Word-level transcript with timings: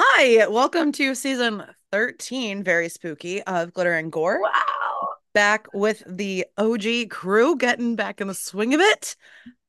Hi, 0.00 0.46
welcome 0.46 0.92
to 0.92 1.12
season 1.16 1.64
13, 1.90 2.62
very 2.62 2.88
spooky, 2.88 3.42
of 3.42 3.74
Glitter 3.74 3.94
and 3.94 4.12
Gore. 4.12 4.40
Wow. 4.40 5.08
Back 5.34 5.66
with 5.74 6.04
the 6.06 6.46
OG 6.56 7.10
crew, 7.10 7.56
getting 7.56 7.96
back 7.96 8.20
in 8.20 8.28
the 8.28 8.34
swing 8.34 8.74
of 8.74 8.80
it. 8.80 9.16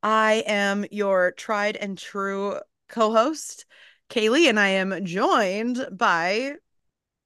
I 0.03 0.43
am 0.45 0.85
your 0.91 1.31
tried 1.31 1.77
and 1.77 1.97
true 1.97 2.59
co 2.89 3.11
host, 3.11 3.65
Kaylee, 4.11 4.47
and 4.47 4.59
I 4.59 4.67
am 4.67 5.03
joined 5.03 5.87
by 5.91 6.57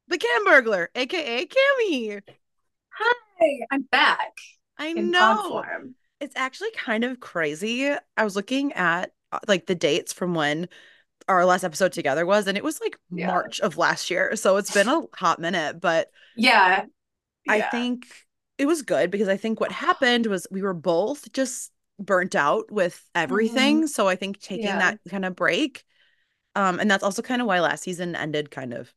the 0.08 0.18
Cam 0.18 0.46
Burglar, 0.46 0.90
aka 0.96 1.46
Cammy. 1.46 2.22
Hi, 2.88 3.66
I'm 3.70 3.82
back. 3.82 4.32
I 4.78 4.94
know. 4.94 5.66
It's 6.22 6.38
actually 6.38 6.72
kind 6.72 7.04
of 7.04 7.20
crazy. 7.20 7.92
I 8.16 8.24
was 8.24 8.38
looking 8.38 8.72
at 8.72 9.12
uh, 9.34 9.40
like 9.46 9.66
the 9.66 9.76
dates 9.76 10.14
from 10.14 10.36
when 10.36 10.70
our 11.28 11.46
last 11.46 11.64
episode 11.64 11.94
together 11.94 12.26
was, 12.26 12.48
and 12.48 12.58
it 12.58 12.64
was 12.64 12.80
like 12.82 12.98
Yeah. 13.12 13.28
March 13.28 13.60
of 13.60 13.78
last 13.78 14.10
year. 14.10 14.36
So 14.36 14.58
it's 14.58 14.74
been 14.74 14.88
a 14.90 15.02
hot 15.16 15.40
minute, 15.40 15.80
but 15.80 16.10
Yeah. 16.36 16.86
I 17.48 17.58
Yeah. 17.58 17.70
think 17.72 18.08
it 18.58 18.66
was 18.66 18.82
good 18.84 19.12
because 19.12 19.28
I 19.28 19.38
think 19.38 19.60
what 19.60 19.72
happened 19.72 20.28
was 20.28 20.48
we 20.52 20.62
were 20.62 20.74
both 20.74 21.32
just 21.34 21.72
burnt 22.00 22.36
out 22.36 22.72
with 22.72 23.04
everything. 23.16 23.88
So 23.88 24.08
I 24.08 24.16
think 24.16 24.40
taking 24.40 24.66
Yeah. 24.66 24.80
that 24.80 25.00
kind 25.10 25.26
of 25.26 25.36
break, 25.36 25.84
um, 26.56 26.80
and 26.80 26.90
that's 26.90 27.04
also 27.04 27.22
kind 27.22 27.42
of 27.42 27.48
why 27.48 27.60
last 27.60 27.84
season 27.84 28.16
ended 28.16 28.52
kind 28.52 28.74
of 28.74 28.94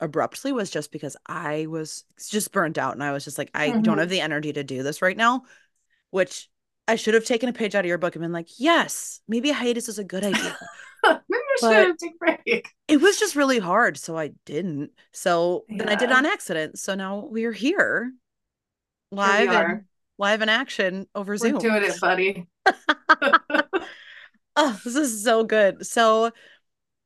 abruptly 0.00 0.52
was 0.52 0.70
just 0.70 0.92
because 0.92 1.16
I 1.26 1.66
was 1.66 2.04
just 2.30 2.52
burnt 2.52 2.78
out 2.78 2.94
and 2.94 3.02
I 3.04 3.12
was 3.12 3.24
just 3.24 3.38
like, 3.38 3.50
I 3.54 3.70
don't 3.70 3.84
Mhm. 3.96 3.98
have 3.98 4.08
the 4.08 4.20
energy 4.20 4.52
to 4.52 4.64
do 4.64 4.82
this 4.82 5.02
right 5.02 5.16
now, 5.16 5.42
which 6.10 6.48
I 6.88 6.96
should 6.96 7.14
have 7.14 7.24
taken 7.24 7.48
a 7.48 7.52
page 7.52 7.74
out 7.74 7.84
of 7.84 7.88
your 7.88 7.98
book 7.98 8.16
and 8.16 8.22
been 8.22 8.32
like, 8.32 8.48
yes, 8.58 9.20
maybe 9.28 9.50
a 9.50 9.54
hiatus 9.54 9.88
is 9.88 9.98
a 9.98 10.04
good 10.04 10.24
idea. 10.24 10.58
Maybe 11.62 11.74
I 11.74 11.82
should 11.82 11.86
But- 11.86 11.86
have 11.86 11.96
take 11.98 12.12
a 12.14 12.42
break. 12.44 12.68
it 12.88 13.00
was 13.00 13.18
just 13.18 13.36
really 13.36 13.58
hard, 13.58 13.96
so 13.98 14.16
I 14.16 14.32
didn't. 14.46 14.90
So 15.12 15.64
then 15.68 15.88
I 15.88 15.94
did 15.94 16.10
on 16.12 16.26
accident. 16.26 16.78
So 16.78 16.94
now 16.94 17.26
we're 17.30 17.52
here, 17.52 18.12
Here 19.10 19.12
we 19.12 19.16
live 19.18 19.48
and 19.50 19.84
live 20.18 20.42
in 20.42 20.48
action 20.48 21.06
over 21.14 21.32
We're 21.32 21.36
Zoom. 21.38 21.58
doing 21.58 21.82
it, 21.84 22.00
buddy. 22.00 22.46
Oh, 24.56 24.78
this 24.84 24.96
is 24.96 25.22
so 25.24 25.44
good. 25.44 25.86
So 25.86 26.32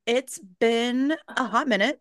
it's 0.06 0.39
been 0.39 1.15
a 1.28 1.45
hot 1.45 1.69
minute. 1.69 2.00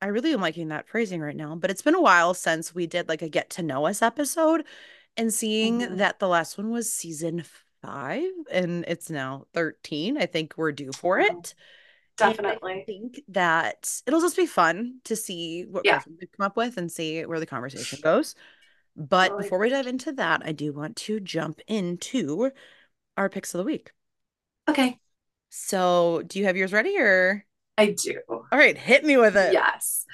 I 0.00 0.08
really 0.08 0.32
am 0.34 0.40
liking 0.42 0.68
that 0.68 0.86
phrasing 0.88 1.20
right 1.20 1.34
now, 1.34 1.56
but 1.56 1.70
it's 1.70 1.82
been 1.82 1.94
a 1.94 2.00
while 2.02 2.34
since 2.34 2.74
we 2.74 2.86
did 2.86 3.08
like 3.08 3.22
a 3.22 3.28
get 3.28 3.50
to 3.50 3.62
know 3.62 3.86
us 3.86 4.02
episode 4.02 4.64
and 5.16 5.32
seeing 5.32 5.80
Mhm. 5.80 5.96
that 5.96 6.18
the 6.18 6.28
last 6.28 6.58
one 6.58 6.70
was 6.70 6.92
season 6.92 7.44
five 7.82 8.28
and 8.50 8.84
it's 8.86 9.08
now 9.10 9.46
13. 9.54 10.18
I 10.18 10.26
think 10.26 10.54
we're 10.56 10.72
due 10.72 10.92
for 10.92 11.18
it. 11.18 11.54
And 12.20 12.46
I 12.46 12.84
think 12.86 13.20
that 13.28 14.00
it'll 14.06 14.20
just 14.20 14.36
be 14.36 14.46
fun 14.46 15.00
to 15.04 15.16
see 15.16 15.62
what 15.64 15.84
Yeah. 15.84 15.94
questions 15.94 16.18
we 16.20 16.26
come 16.28 16.46
up 16.46 16.56
with 16.56 16.76
and 16.76 16.90
see 16.90 17.24
where 17.26 17.40
the 17.40 17.46
conversation 17.46 17.98
goes. 18.02 18.34
But 18.96 19.28
Totally. 19.28 19.42
before 19.42 19.58
we 19.58 19.70
dive 19.70 19.86
into 19.88 20.12
that, 20.12 20.42
I 20.44 20.52
do 20.52 20.72
want 20.72 20.96
to 20.96 21.18
jump 21.18 21.60
into 21.66 22.52
our 23.16 23.28
picks 23.28 23.52
of 23.54 23.58
the 23.58 23.64
week. 23.64 23.90
Okay. 24.68 24.98
So, 25.50 26.22
do 26.26 26.38
you 26.38 26.46
have 26.46 26.56
yours 26.56 26.72
ready 26.72 26.96
or? 26.98 27.44
I 27.76 27.90
do. 27.90 28.20
All 28.28 28.46
right, 28.52 28.78
hit 28.78 29.04
me 29.04 29.16
with 29.16 29.36
it. 29.36 29.52
Yes. 29.52 30.04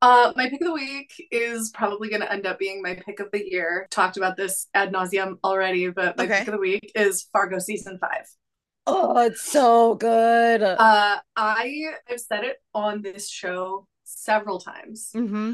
Uh, 0.00 0.32
my 0.34 0.48
pick 0.48 0.60
of 0.60 0.66
the 0.66 0.72
week 0.72 1.28
is 1.30 1.70
probably 1.70 2.08
going 2.08 2.22
to 2.22 2.32
end 2.32 2.46
up 2.46 2.58
being 2.58 2.82
my 2.82 2.94
pick 2.94 3.20
of 3.20 3.30
the 3.30 3.48
year. 3.50 3.86
Talked 3.90 4.16
about 4.16 4.36
this 4.36 4.66
ad 4.74 4.92
nauseum 4.92 5.38
already, 5.44 5.88
but 5.90 6.16
my 6.16 6.24
Okay. 6.24 6.38
pick 6.40 6.48
of 6.48 6.52
the 6.54 6.58
week 6.58 6.90
is 6.94 7.28
Fargo 7.32 7.58
season 7.58 7.98
five. 7.98 8.26
Oh, 8.86 9.18
it's 9.26 9.42
so 9.42 9.94
good. 9.94 10.62
Uh, 10.62 11.18
I 11.36 11.84
have 12.06 12.20
said 12.20 12.44
it 12.44 12.56
on 12.74 13.00
this 13.02 13.30
show 13.30 13.86
several 14.04 14.58
times, 14.58 15.10
mm-hmm. 15.14 15.52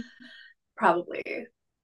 probably. 0.77 1.23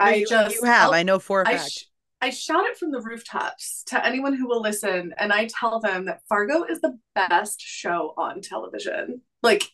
I 0.00 0.14
you, 0.16 0.26
just 0.26 0.56
you 0.56 0.62
have. 0.64 0.88
I'll- 0.88 0.94
I 0.94 1.02
know 1.02 1.18
for 1.18 1.42
a 1.42 1.48
I, 1.48 1.56
fact. 1.58 1.70
sh- 1.70 1.84
I 2.20 2.30
shout 2.30 2.64
it 2.64 2.78
from 2.78 2.90
the 2.90 3.00
rooftops 3.02 3.82
to 3.88 4.04
anyone 4.04 4.34
who 4.34 4.48
will 4.48 4.62
listen, 4.62 5.12
and 5.18 5.32
I 5.32 5.46
tell 5.60 5.80
them 5.80 6.06
that 6.06 6.22
Fargo 6.28 6.64
is 6.64 6.80
the 6.80 6.98
best 7.14 7.60
show 7.60 8.14
on 8.16 8.40
television. 8.40 9.20
Like, 9.42 9.64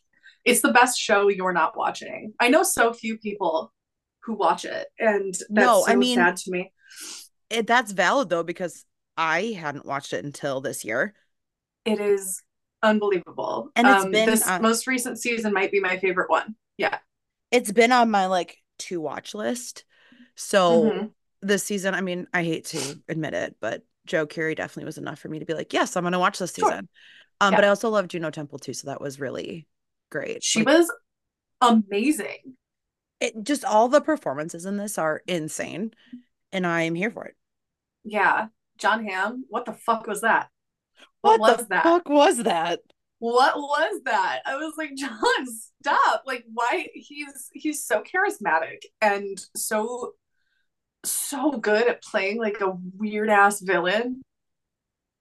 it's 0.44 0.62
the 0.62 0.72
best 0.72 0.98
show 0.98 1.28
you're 1.28 1.52
not 1.52 1.76
watching. 1.76 2.32
I 2.40 2.48
know 2.48 2.64
so 2.64 2.92
few 2.92 3.16
people 3.18 3.72
who 4.24 4.34
watch 4.34 4.64
it, 4.64 4.88
and 4.98 5.32
that's 5.32 5.44
No, 5.50 5.84
so 5.86 5.92
I 5.92 5.94
mean- 5.94 6.16
sad 6.16 6.36
to 6.38 6.50
me. 6.50 6.72
It, 7.48 7.66
that's 7.66 7.90
valid 7.92 8.28
though 8.28 8.42
because 8.44 8.84
I 9.16 9.56
hadn't 9.58 9.84
watched 9.86 10.12
it 10.12 10.24
until 10.24 10.60
this 10.60 10.84
year. 10.84 11.14
It 11.84 12.00
is 12.00 12.42
unbelievable. 12.82 13.70
And 13.76 13.88
it's 13.88 14.04
um, 14.04 14.10
been, 14.10 14.26
this 14.26 14.46
uh, 14.46 14.58
most 14.60 14.86
recent 14.86 15.18
season 15.18 15.52
might 15.52 15.72
be 15.72 15.80
my 15.80 15.98
favorite 15.98 16.30
one. 16.30 16.56
Yeah. 16.76 16.98
It's 17.50 17.72
been 17.72 17.92
on 17.92 18.10
my 18.10 18.26
like 18.26 18.58
to 18.80 19.00
watch 19.00 19.34
list. 19.34 19.84
So 20.36 20.82
Mhm. 20.82 21.10
this 21.42 21.64
season, 21.64 21.94
I 21.94 22.00
mean, 22.00 22.26
I 22.32 22.42
hate 22.44 22.66
to 22.66 23.00
admit 23.08 23.34
it, 23.34 23.56
but 23.60 23.82
Joe 24.06 24.26
Keery 24.26 24.56
definitely 24.56 24.86
was 24.86 24.98
enough 24.98 25.18
for 25.18 25.28
me 25.28 25.38
to 25.40 25.44
be 25.44 25.54
like, 25.54 25.72
yes, 25.72 25.96
I'm 25.96 26.04
gonna 26.04 26.18
watch 26.18 26.38
this 26.38 26.54
Sure. 26.54 26.70
season. 26.70 26.88
Um, 27.40 27.52
Yeah. 27.52 27.58
but 27.58 27.64
I 27.64 27.68
also 27.68 27.90
love 27.90 28.08
Juno 28.08 28.30
Temple 28.30 28.58
too, 28.58 28.72
so 28.72 28.88
that 28.88 29.00
was 29.00 29.20
really 29.20 29.66
great. 30.10 30.42
She 30.42 30.60
Like, 30.60 30.76
was 30.76 30.92
amazing. 31.60 32.56
it 33.20 33.42
just 33.42 33.64
all 33.64 33.88
the 33.88 34.00
performances 34.00 34.64
in 34.64 34.76
this 34.76 34.96
are 34.98 35.22
insane, 35.26 35.92
and 36.52 36.66
I'm 36.66 36.94
here 36.94 37.10
for 37.10 37.26
it. 37.26 37.36
Yeah. 38.04 38.48
Jon 38.78 39.04
Hamm, 39.04 39.44
what 39.48 39.66
the 39.66 39.74
fuck 39.74 40.06
was 40.06 40.22
that? 40.22 40.48
What, 41.22 41.40
was 41.40 41.58
the 41.58 41.64
that? 41.70 41.82
fuck 41.84 42.08
was 42.08 42.38
that? 42.38 42.80
what 43.20 43.56
was 43.56 44.00
that? 44.04 44.40
I 44.46 44.56
was 44.56 44.74
like, 44.76 44.94
John, 44.96 45.20
stop. 45.82 46.22
Like, 46.26 46.44
why 46.52 46.88
he's 46.94 47.50
he's 47.52 47.84
so 47.84 48.02
charismatic 48.02 48.82
and 49.00 49.38
so 49.56 50.12
so 51.04 51.52
good 51.52 51.88
at 51.88 52.02
playing 52.02 52.38
like 52.38 52.60
a 52.60 52.76
weird 52.96 53.30
ass 53.30 53.60
villain. 53.60 54.22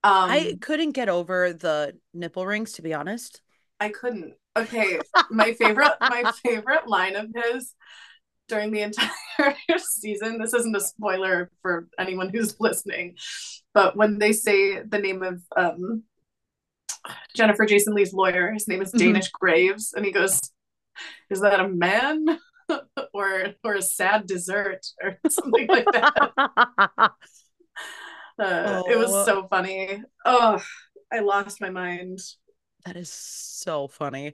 Um 0.03 0.29
I 0.29 0.57
couldn't 0.61 0.91
get 0.91 1.09
over 1.09 1.53
the 1.53 1.97
nipple 2.13 2.45
rings, 2.45 2.73
to 2.73 2.81
be 2.81 2.93
honest. 2.93 3.41
I 3.79 3.89
couldn't. 3.89 4.33
Okay, 4.57 4.99
my 5.29 5.53
favorite 5.53 5.93
my 6.01 6.31
favorite 6.43 6.87
line 6.87 7.15
of 7.15 7.27
his 7.33 7.73
during 8.49 8.71
the 8.71 8.81
entire 8.81 9.53
season. 9.77 10.37
This 10.39 10.53
isn't 10.53 10.75
a 10.75 10.81
spoiler 10.81 11.49
for 11.61 11.87
anyone 11.97 12.29
who's 12.29 12.59
listening, 12.59 13.15
but 13.73 13.95
when 13.95 14.17
they 14.19 14.33
say 14.33 14.81
the 14.81 14.99
name 14.99 15.23
of 15.23 15.41
um 15.55 16.03
Jennifer 17.35 17.65
Jason 17.65 17.93
Leigh's 17.93 18.11
lawyer, 18.13 18.51
his 18.51 18.67
name 18.67 18.81
is 18.81 18.91
Mhm. 18.91 18.99
Danish 18.99 19.29
Graves, 19.29 19.93
and 19.95 20.05
he 20.05 20.11
goes, 20.11 20.41
"Is 21.29 21.39
that 21.41 21.59
a 21.61 21.67
man?" 21.69 22.25
or 23.13 23.53
or 23.63 23.75
a 23.75 23.81
sad 23.81 24.27
dessert 24.27 24.85
or 25.01 25.17
something 25.29 25.67
like 25.67 25.85
that. 25.93 27.11
Uh, 28.37 28.83
It 28.89 28.97
was 28.97 29.11
Oh. 29.11 29.25
so 29.25 29.47
funny. 29.47 30.03
Oh, 30.25 30.61
I 31.11 31.19
lost 31.19 31.61
my 31.61 31.69
mind. 31.69 32.19
That 32.85 32.95
is 32.95 33.09
so 33.11 33.87
funny. 33.87 34.33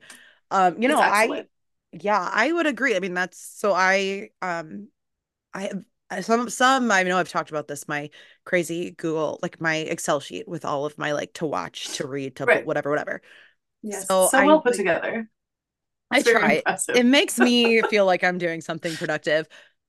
Um, 0.51 0.81
you 0.81 0.89
It's 0.89 0.95
know, 0.97 1.01
I 1.01 1.21
excellent. 1.23 1.49
Yeah, 2.01 2.29
I 2.31 2.51
would 2.51 2.65
agree. 2.67 2.95
I 2.95 2.99
mean, 2.99 3.13
that's 3.13 3.39
so 3.39 3.73
I 3.73 4.29
um 4.41 4.89
I 5.53 5.61
have 5.63 5.85
uh, 6.09 6.21
some 6.21 6.49
some 6.49 6.91
I 6.91 7.03
know 7.03 7.17
I've 7.17 7.29
talked 7.29 7.49
about 7.49 7.67
this, 7.67 7.87
my 7.87 8.09
crazy 8.45 8.91
Google, 8.91 9.39
like 9.41 9.61
my 9.61 9.77
Excel 9.77 10.19
sheet 10.19 10.47
with 10.47 10.65
all 10.65 10.85
of 10.85 10.97
my 10.97 11.13
like 11.13 11.33
to 11.35 11.45
watch, 11.45 11.97
to 11.97 12.07
read, 12.07 12.37
to 12.37 12.45
Right. 12.45 12.65
whatever, 12.65 12.89
whatever. 12.89 13.21
Yes, 13.81 14.07
So 14.07 14.27
so, 14.31 14.37
I 14.37 14.45
well 14.45 14.61
put 14.61 14.71
like- 14.73 14.77
together. 14.77 15.29
I 16.11 16.19
It's 16.19 16.29
try. 16.29 16.53
impressive. 16.57 16.95
It 16.97 17.05
makes 17.05 17.39
me 17.39 17.81
feel 17.89 18.05
like 18.05 18.23
I'm 18.23 18.37
doing 18.37 18.61
something 18.61 18.95
productive. 18.95 19.47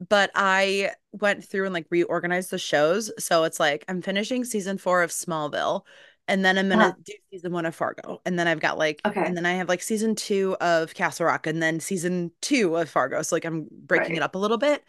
But 0.08 0.30
I 0.34 0.92
went 1.12 1.44
through 1.44 1.64
and 1.66 1.74
like 1.74 1.86
reorganized 1.90 2.50
the 2.50 2.58
shows. 2.58 3.10
So 3.22 3.44
it's 3.44 3.58
like 3.60 3.84
I'm 3.88 4.02
finishing 4.02 4.44
season 4.44 4.78
four 4.78 5.02
of 5.02 5.10
Smallville, 5.10 5.82
and 6.28 6.44
then 6.44 6.58
I'm 6.58 6.68
gonna 6.68 6.92
Uh-huh. 6.92 6.94
do 7.04 7.12
season 7.30 7.52
one 7.52 7.66
of 7.66 7.74
Fargo. 7.74 8.20
And 8.26 8.38
then 8.38 8.48
I've 8.48 8.60
got 8.60 8.78
like, 8.78 9.00
Okay. 9.06 9.24
and 9.24 9.36
then 9.36 9.46
I 9.46 9.54
have 9.54 9.68
like 9.68 9.82
season 9.82 10.14
two 10.14 10.56
of 10.60 10.94
Castle 10.94 11.26
Rock, 11.26 11.46
and 11.46 11.62
then 11.62 11.80
season 11.80 12.32
two 12.40 12.76
of 12.76 12.90
Fargo. 12.90 13.22
So 13.22 13.36
like 13.36 13.44
I'm 13.44 13.68
breaking 13.70 14.12
Right. 14.12 14.16
it 14.16 14.22
up 14.24 14.34
a 14.34 14.38
little 14.38 14.58
bit 14.58 14.84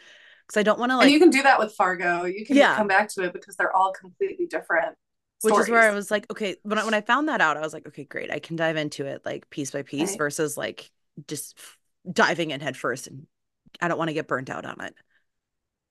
because 0.47 0.59
I 0.59 0.63
don't 0.63 0.79
want 0.79 0.91
to 0.91 0.97
like. 0.97 1.05
and 1.05 1.13
you 1.13 1.19
can 1.19 1.29
do 1.29 1.43
that 1.43 1.59
with 1.59 1.73
Fargo. 1.75 2.25
You 2.25 2.45
can 2.45 2.57
Yeah. 2.57 2.75
come 2.75 2.87
back 2.87 3.09
to 3.13 3.23
it 3.23 3.33
because 3.33 3.55
they're 3.55 3.75
all 3.75 3.91
completely 3.93 4.47
different. 4.47 4.95
which 5.41 5.57
is 5.57 5.69
where 5.69 5.81
I 5.81 5.91
was 5.91 6.09
like, 6.09 6.29
okay, 6.31 6.55
when 6.63 6.79
I, 6.79 6.83
when 6.85 6.93
I 6.95 7.01
found 7.01 7.29
that 7.29 7.41
out, 7.41 7.57
I 7.57 7.61
was 7.61 7.73
like, 7.73 7.87
okay, 7.87 8.03
great, 8.05 8.31
I 8.31 8.39
can 8.39 8.55
dive 8.55 8.75
into 8.75 9.05
it 9.05 9.21
like 9.25 9.49
piece 9.51 9.71
by 9.71 9.83
piece 9.83 10.09
Right. 10.11 10.17
versus 10.17 10.57
like 10.57 10.91
just 11.27 11.57
diving 12.11 12.51
in 12.51 12.59
head 12.61 12.75
first, 12.75 13.07
and 13.07 13.27
I 13.81 13.87
don't 13.87 13.99
want 13.99 14.09
to 14.09 14.13
get 14.15 14.27
burnt 14.27 14.49
out 14.49 14.65
on 14.65 14.81
it. 14.81 14.95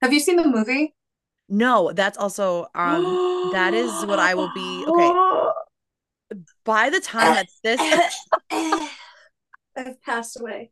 Have 0.02 0.12
you 0.12 0.20
seen 0.20 0.36
the 0.36 0.48
movie? 0.48 0.95
No, 1.48 1.92
that's 1.92 2.18
also 2.18 2.66
um 2.74 3.50
that 3.52 3.74
is 3.74 3.90
what 4.06 4.18
I 4.18 4.34
will 4.34 4.50
be 4.54 4.84
okay. 4.88 5.12
By 6.64 6.90
the 6.90 7.00
time 7.00 7.34
that 7.34 7.48
this 7.62 7.80
I've 9.76 10.02
passed 10.02 10.40
away. 10.40 10.70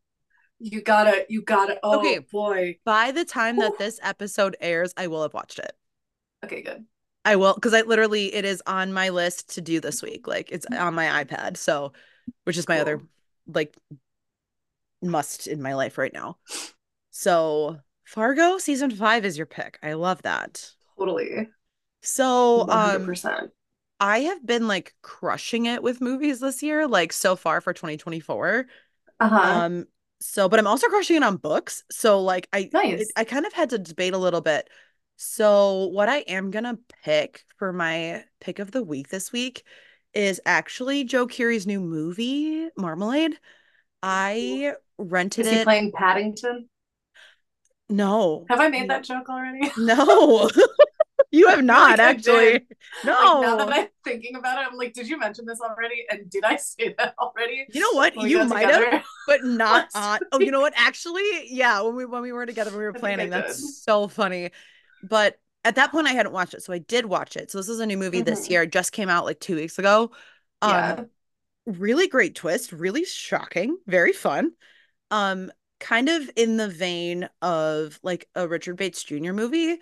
You 0.58 0.80
gotta, 0.82 1.26
you 1.28 1.42
gotta. 1.42 1.78
Oh 1.82 1.98
Okay. 1.98 2.18
boy. 2.18 2.78
by 2.84 3.12
the 3.12 3.24
time 3.24 3.58
that 3.58 3.78
this 3.78 4.00
episode 4.02 4.56
airs, 4.60 4.94
I 4.96 5.06
will 5.08 5.22
have 5.22 5.34
watched 5.34 5.58
it. 5.58 5.72
Okay, 6.44 6.62
good. 6.62 6.84
I 7.24 7.36
will 7.36 7.54
because 7.54 7.74
I 7.74 7.82
literally 7.82 8.34
it 8.34 8.44
is 8.44 8.62
on 8.66 8.92
my 8.92 9.10
list 9.10 9.54
to 9.54 9.60
do 9.60 9.80
this 9.80 10.02
week. 10.02 10.26
Like 10.26 10.50
it's 10.50 10.66
on 10.66 10.94
my 10.94 11.24
iPad. 11.24 11.56
So 11.56 11.92
which 12.44 12.56
is 12.56 12.68
my 12.68 12.80
other 12.80 13.00
like 13.46 13.76
must 15.02 15.46
in 15.46 15.62
my 15.62 15.74
life 15.74 15.98
right 15.98 16.12
now. 16.12 16.38
So 17.10 17.78
Fargo 18.04 18.58
season 18.58 18.90
five 18.90 19.24
is 19.24 19.36
your 19.36 19.46
pick. 19.46 19.78
I 19.82 19.94
love 19.94 20.22
that. 20.22 20.70
Totally. 20.98 21.48
So 22.02 22.68
um 22.68 23.06
100%. 23.06 23.50
I 24.00 24.20
have 24.20 24.44
been 24.44 24.68
like 24.68 24.94
crushing 25.02 25.66
it 25.66 25.82
with 25.82 26.00
movies 26.00 26.40
this 26.40 26.62
year, 26.62 26.86
like 26.86 27.12
so 27.12 27.36
far 27.36 27.60
for 27.60 27.72
2024. 27.72 28.66
Uh-huh. 29.20 29.36
Um, 29.40 29.86
so 30.20 30.48
but 30.48 30.58
I'm 30.58 30.66
also 30.66 30.88
crushing 30.88 31.16
it 31.16 31.22
on 31.22 31.36
books. 31.36 31.84
So 31.90 32.20
like 32.20 32.48
I 32.52 32.70
Nice. 32.72 33.00
it, 33.02 33.08
I 33.16 33.24
kind 33.24 33.46
of 33.46 33.52
had 33.52 33.70
to 33.70 33.78
debate 33.78 34.14
a 34.14 34.18
little 34.18 34.40
bit. 34.40 34.68
So 35.16 35.86
what 35.86 36.08
I 36.08 36.18
am 36.18 36.50
gonna 36.50 36.78
pick 37.04 37.44
for 37.56 37.72
my 37.72 38.24
pick 38.40 38.58
of 38.58 38.72
the 38.72 38.82
week 38.82 39.08
this 39.08 39.32
week 39.32 39.64
is 40.12 40.40
actually 40.44 41.04
Joe 41.04 41.26
Keery's 41.26 41.66
new 41.66 41.80
movie, 41.80 42.68
Marmalade. 42.76 43.38
I 44.02 44.74
rented 44.98 45.46
Is 45.46 45.52
he 45.52 45.58
it. 45.58 45.64
playing 45.64 45.92
Paddington? 45.92 46.68
No. 47.88 48.46
Have 48.48 48.60
I 48.60 48.68
made 48.68 48.90
that 48.90 49.04
joke 49.04 49.28
already? 49.28 49.70
No. 49.76 50.50
You 51.30 51.48
have 51.48 51.62
not 51.64 51.98
like 51.98 52.00
actually. 52.00 52.52
did. 52.52 52.62
Like, 53.04 53.34
now 53.40 53.56
that 53.56 53.68
No. 53.68 53.72
I'm 53.72 53.88
thinking 54.04 54.36
about 54.36 54.56
it, 54.62 54.68
I'm 54.70 54.78
like, 54.78 54.92
did 54.92 55.08
you 55.08 55.18
mention 55.18 55.46
this 55.46 55.60
already? 55.60 56.06
And 56.08 56.30
did 56.30 56.44
I 56.44 56.54
say 56.56 56.94
that 56.96 57.14
already? 57.18 57.66
You 57.72 57.80
know 57.80 57.92
what? 57.92 58.14
when 58.16 58.30
You 58.30 58.44
might 58.44 58.68
have, 58.70 59.04
but 59.26 59.42
not 59.44 59.88
on. 59.94 60.20
Oh, 60.30 60.38
you 60.38 60.52
know 60.52 60.60
what? 60.60 60.74
Actually, 60.76 61.48
yeah, 61.48 61.80
when 61.80 61.96
we 61.96 62.04
when 62.06 62.22
we 62.22 62.30
were 62.30 62.46
together, 62.46 62.70
we 62.70 62.84
were 62.84 62.92
planning. 62.92 63.30
That's 63.30 63.56
so 63.82 64.06
funny. 64.06 64.50
But 65.02 65.38
at 65.64 65.74
that 65.74 65.90
point, 65.90 66.06
I 66.06 66.12
hadn't 66.12 66.32
watched 66.32 66.54
it, 66.54 66.62
so 66.62 66.72
I 66.72 66.78
did 66.78 67.06
watch 67.06 67.36
it. 67.36 67.50
So 67.50 67.58
this 67.58 67.68
is 67.68 67.80
a 67.80 67.86
new 67.86 67.96
movie 67.98 68.20
this 68.20 68.46
Mhm. 68.46 68.50
year. 68.50 68.62
It 68.62 68.70
just 68.72 68.92
came 68.92 69.08
out 69.08 69.24
like 69.24 69.40
two 69.40 69.56
weeks 69.56 69.78
ago. 69.78 70.12
Um, 70.62 70.70
Yeah. 70.70 71.04
really 71.66 72.08
great 72.08 72.34
twist, 72.36 72.72
really 72.72 73.04
shocking, 73.04 73.78
very 73.86 74.12
fun. 74.12 74.52
Um, 75.10 75.50
kind 75.84 76.08
of 76.08 76.30
in 76.34 76.56
the 76.56 76.68
vein 76.68 77.28
of 77.42 78.00
like 78.02 78.26
a 78.34 78.48
Richard 78.48 78.76
Bates 78.76 79.04
Jr. 79.04 79.32
movie, 79.32 79.78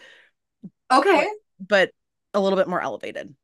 Okay. 0.90 1.28
but 1.60 1.92
a 2.34 2.40
little 2.40 2.56
bit 2.58 2.68
more 2.68 2.80
elevated. 2.80 3.34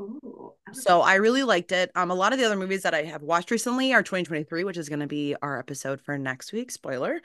Ooh. 0.00 0.54
So 0.72 1.02
I 1.02 1.16
really 1.16 1.42
liked 1.42 1.72
it. 1.72 1.90
Um, 1.94 2.10
a 2.10 2.14
lot 2.14 2.32
of 2.32 2.38
the 2.38 2.46
other 2.46 2.56
movies 2.56 2.82
that 2.82 2.94
I 2.94 3.02
have 3.02 3.22
watched 3.22 3.50
recently 3.50 3.92
are 3.92 4.02
2023, 4.02 4.64
which 4.64 4.78
is 4.78 4.88
going 4.88 5.00
to 5.00 5.06
be 5.06 5.36
our 5.42 5.58
episode 5.58 6.00
for 6.00 6.16
next 6.16 6.52
week. 6.52 6.70
Spoiler. 6.70 7.20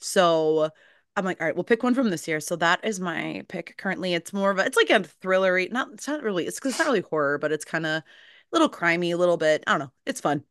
So 0.00 0.68
I'm 1.16 1.24
like, 1.24 1.40
all 1.40 1.46
right, 1.46 1.54
we'll 1.54 1.64
pick 1.64 1.82
one 1.82 1.94
from 1.94 2.10
this 2.10 2.28
year. 2.28 2.40
So 2.40 2.56
that 2.56 2.84
is 2.84 3.00
my 3.00 3.42
pick 3.48 3.76
currently. 3.78 4.12
It's 4.14 4.32
more 4.34 4.50
of 4.50 4.58
a, 4.58 4.66
it's 4.66 4.76
like 4.76 4.90
a 4.90 5.00
thrillery. 5.22 5.72
Not, 5.72 5.88
it's 5.94 6.06
not 6.06 6.22
really, 6.22 6.46
it's 6.46 6.60
it's 6.62 6.78
not 6.78 6.86
really 6.88 7.00
horror, 7.00 7.38
but 7.38 7.52
it's 7.52 7.64
kind 7.64 7.86
of 7.86 7.92
a 7.98 8.04
little 8.52 8.68
crimey, 8.68 9.14
a 9.14 9.16
little 9.16 9.38
bit. 9.38 9.64
I 9.66 9.72
don't 9.72 9.80
know. 9.80 9.92
It's 10.04 10.20
fun. 10.20 10.44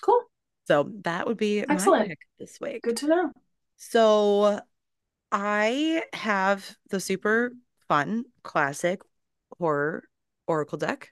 Cool. 0.00 0.29
So 0.70 0.88
that 1.02 1.26
would 1.26 1.36
be 1.36 1.64
Excellent. 1.68 2.16
this 2.38 2.60
week. 2.60 2.82
Good 2.82 2.98
to 2.98 3.08
know. 3.08 3.32
So 3.76 4.60
I 5.32 6.04
have 6.12 6.76
the 6.90 7.00
super 7.00 7.50
fun 7.88 8.22
classic 8.44 9.02
horror 9.58 10.04
oracle 10.46 10.78
deck. 10.78 11.10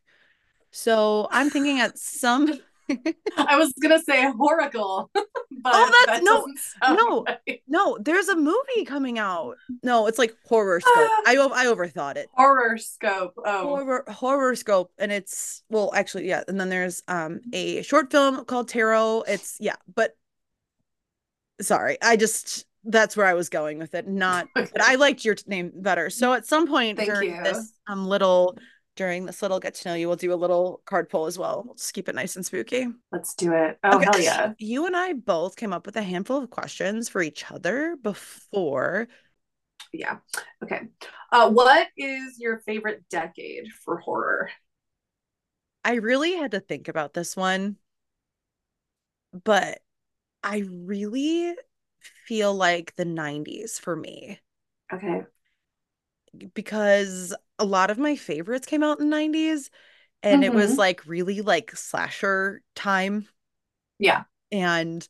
So 0.71 1.27
I'm 1.33 1.51
thinking 1.51 1.81
at 1.81 1.99
some 1.99 2.53
I 3.37 3.59
was 3.59 3.73
gonna 3.83 3.99
say 3.99 4.31
Horacle, 4.31 5.09
but 5.63 5.73
Oh, 5.75 5.91
that's- 6.07 6.21
that 6.21 6.25
no, 6.25 6.47
no. 6.95 7.25
right. 7.49 7.63
no, 7.67 7.99
there's 8.01 8.29
a 8.29 8.37
movie 8.37 8.85
coming 8.87 9.19
out. 9.19 9.57
No, 9.83 10.07
it's 10.07 10.19
like 10.19 10.35
horror 10.47 10.81
scope. 10.81 10.95
I 11.27 11.35
overthought 11.67 12.17
it. 12.17 12.29
Horror 12.35 12.79
scope. 12.79 13.35
Oh, 13.45 13.63
Horror 13.77 14.05
horror 14.09 14.55
scope 14.57 14.93
and 14.99 15.11
it's 15.13 15.63
well 15.69 15.91
actually 15.95 16.29
yeah, 16.29 16.43
and 16.49 16.61
then 16.61 16.69
there's 16.69 17.03
um 17.09 17.41
a 17.53 17.83
short 17.83 18.11
film 18.11 18.45
called 18.45 18.69
Tarot. 18.69 19.23
It's 19.29 19.57
yeah, 19.61 19.77
but 19.95 20.17
sorry. 21.61 21.99
I 22.03 22.17
just 22.17 22.65
that's 22.85 23.17
where 23.17 23.27
I 23.27 23.35
was 23.35 23.49
going 23.49 23.79
with 23.79 23.95
it. 23.95 24.07
Not 24.09 24.47
okay. 24.57 24.71
but 24.73 24.83
I 24.85 24.95
liked 24.95 25.25
your 25.25 25.37
name 25.47 25.73
better. 25.75 26.11
So 26.11 26.33
at 26.33 26.47
some 26.47 26.67
point 26.67 26.97
Thank 26.99 27.11
during 27.11 27.35
you. 27.37 27.43
this 27.43 27.73
um 27.87 28.07
little 28.07 28.57
during 28.99 29.27
this 29.27 29.43
little 29.43 29.61
get 29.61 29.77
to 29.77 29.89
know 29.89 29.95
you, 29.97 30.09
we'll 30.09 30.17
do 30.19 30.35
a 30.35 30.37
little 30.37 30.83
card 30.87 31.11
pull 31.11 31.27
as 31.27 31.39
well. 31.39 31.65
We'll 31.67 31.77
just 31.77 31.95
keep 31.95 32.11
it 32.11 32.17
nice 32.17 32.37
and 32.37 32.47
spooky. 32.47 32.89
Let's 33.13 33.35
do 33.35 33.53
it. 33.55 33.79
Oh 33.85 33.99
Okay. 33.99 34.09
hell 34.11 34.21
yeah. 34.21 34.53
You 34.59 34.87
and 34.87 34.97
I 34.97 35.13
both 35.15 35.57
came 35.57 35.73
up 35.73 35.87
with 35.87 35.97
a 35.97 36.03
handful 36.03 36.43
of 36.43 36.51
questions 36.51 37.09
for 37.09 37.23
each 37.23 37.51
other 37.51 37.97
before. 37.97 39.09
Yeah. 39.93 40.19
Okay. 40.63 40.83
Uh, 41.33 41.51
what 41.51 41.89
is 41.97 42.39
your 42.39 42.59
favorite 42.61 43.05
decade 43.11 43.69
for 43.85 43.99
horror? 43.99 44.51
I 45.85 45.95
really 45.95 46.35
had 46.37 46.53
to 46.53 46.61
think 46.61 46.87
about 46.87 47.15
this 47.15 47.37
one, 47.37 47.79
but 49.45 49.81
I 50.45 50.65
really 50.71 51.55
feel 52.27 52.55
like 52.55 52.97
the 52.97 53.05
90s 53.05 53.79
for 53.81 53.97
me 53.97 54.41
Okay. 54.93 55.27
because 56.55 57.35
a 57.59 57.65
lot 57.65 57.91
of 57.91 57.99
my 57.99 58.17
favorites 58.17 58.67
came 58.67 58.83
out 58.83 59.01
in 59.01 59.07
the 59.11 59.17
90s 59.17 59.71
and 60.23 60.45
it 60.45 60.53
was 60.55 60.77
Mhm. 60.77 60.79
like 60.79 61.07
really 61.07 61.41
like 61.43 61.73
slasher 61.77 62.63
time 62.75 63.29
Yeah. 63.99 64.25
and 64.51 65.07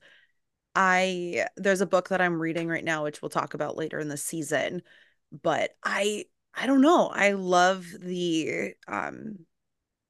I 0.75 1.47
there's 1.57 1.81
a 1.81 1.87
book 1.87 2.11
that 2.11 2.21
I'm 2.21 2.41
reading 2.41 2.69
right 2.69 2.85
now 2.85 3.05
which 3.05 3.23
we'll 3.23 3.31
talk 3.31 3.55
about 3.55 3.77
later 3.77 3.99
in 4.01 4.09
the 4.09 4.17
season 4.17 4.83
but 5.43 5.73
I 5.85 6.27
I 6.55 6.67
don't 6.67 6.83
know 6.83 7.09
I 7.09 7.33
love 7.33 7.87
the 8.01 8.75
um 8.89 9.41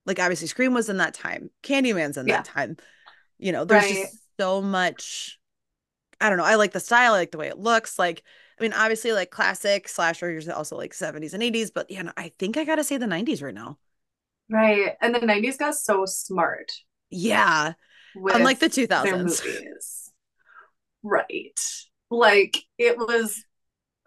like 0.07 0.21
obviously 0.21 0.49
Scream 0.49 0.75
was 0.75 0.89
in 0.89 0.99
that 0.99 1.15
time 1.15 1.51
Candyman's 1.63 2.17
in 2.19 2.27
Yeah. 2.27 2.29
that 2.29 2.45
time 2.45 2.77
you 3.39 3.53
know 3.53 3.65
there's 3.65 3.89
Right. 3.89 3.89
just 3.89 4.23
so 4.41 4.63
much 4.63 5.39
I 6.21 6.29
don't 6.29 6.39
know 6.39 6.45
I 6.45 6.57
like 6.57 6.73
the 6.73 6.81
style 6.81 7.15
I 7.15 7.19
like 7.19 7.31
the 7.33 7.39
way 7.39 7.49
it 7.49 7.59
looks 7.59 7.99
like 7.99 8.23
I 8.61 8.65
mean 8.65 8.73
obviously 8.73 9.13
like 9.13 9.31
classic 9.31 9.89
slashers 9.89 10.49
also 10.49 10.77
like 10.77 10.95
70s 10.95 11.35
and 11.35 11.43
80s 11.43 11.71
but 11.71 11.91
yeah, 11.91 12.13
I 12.17 12.33
think 12.39 12.57
I 12.57 12.65
gotta 12.65 12.85
say 12.85 12.97
the 12.97 13.07
90s 13.07 13.43
right 13.43 13.55
now 13.55 13.79
Right. 14.51 14.97
And 15.01 15.15
the 15.15 15.21
90s 15.21 15.57
got 15.57 15.75
so 15.75 16.05
smart 16.07 16.71
yeah 17.11 17.75
unlike 18.33 18.61
the 18.61 18.69
their 19.03 19.17
2000s 19.17 19.23
movies. 19.23 20.13
Right. 21.03 21.59
Like 22.11 22.59
it 22.79 22.99
was 22.99 23.45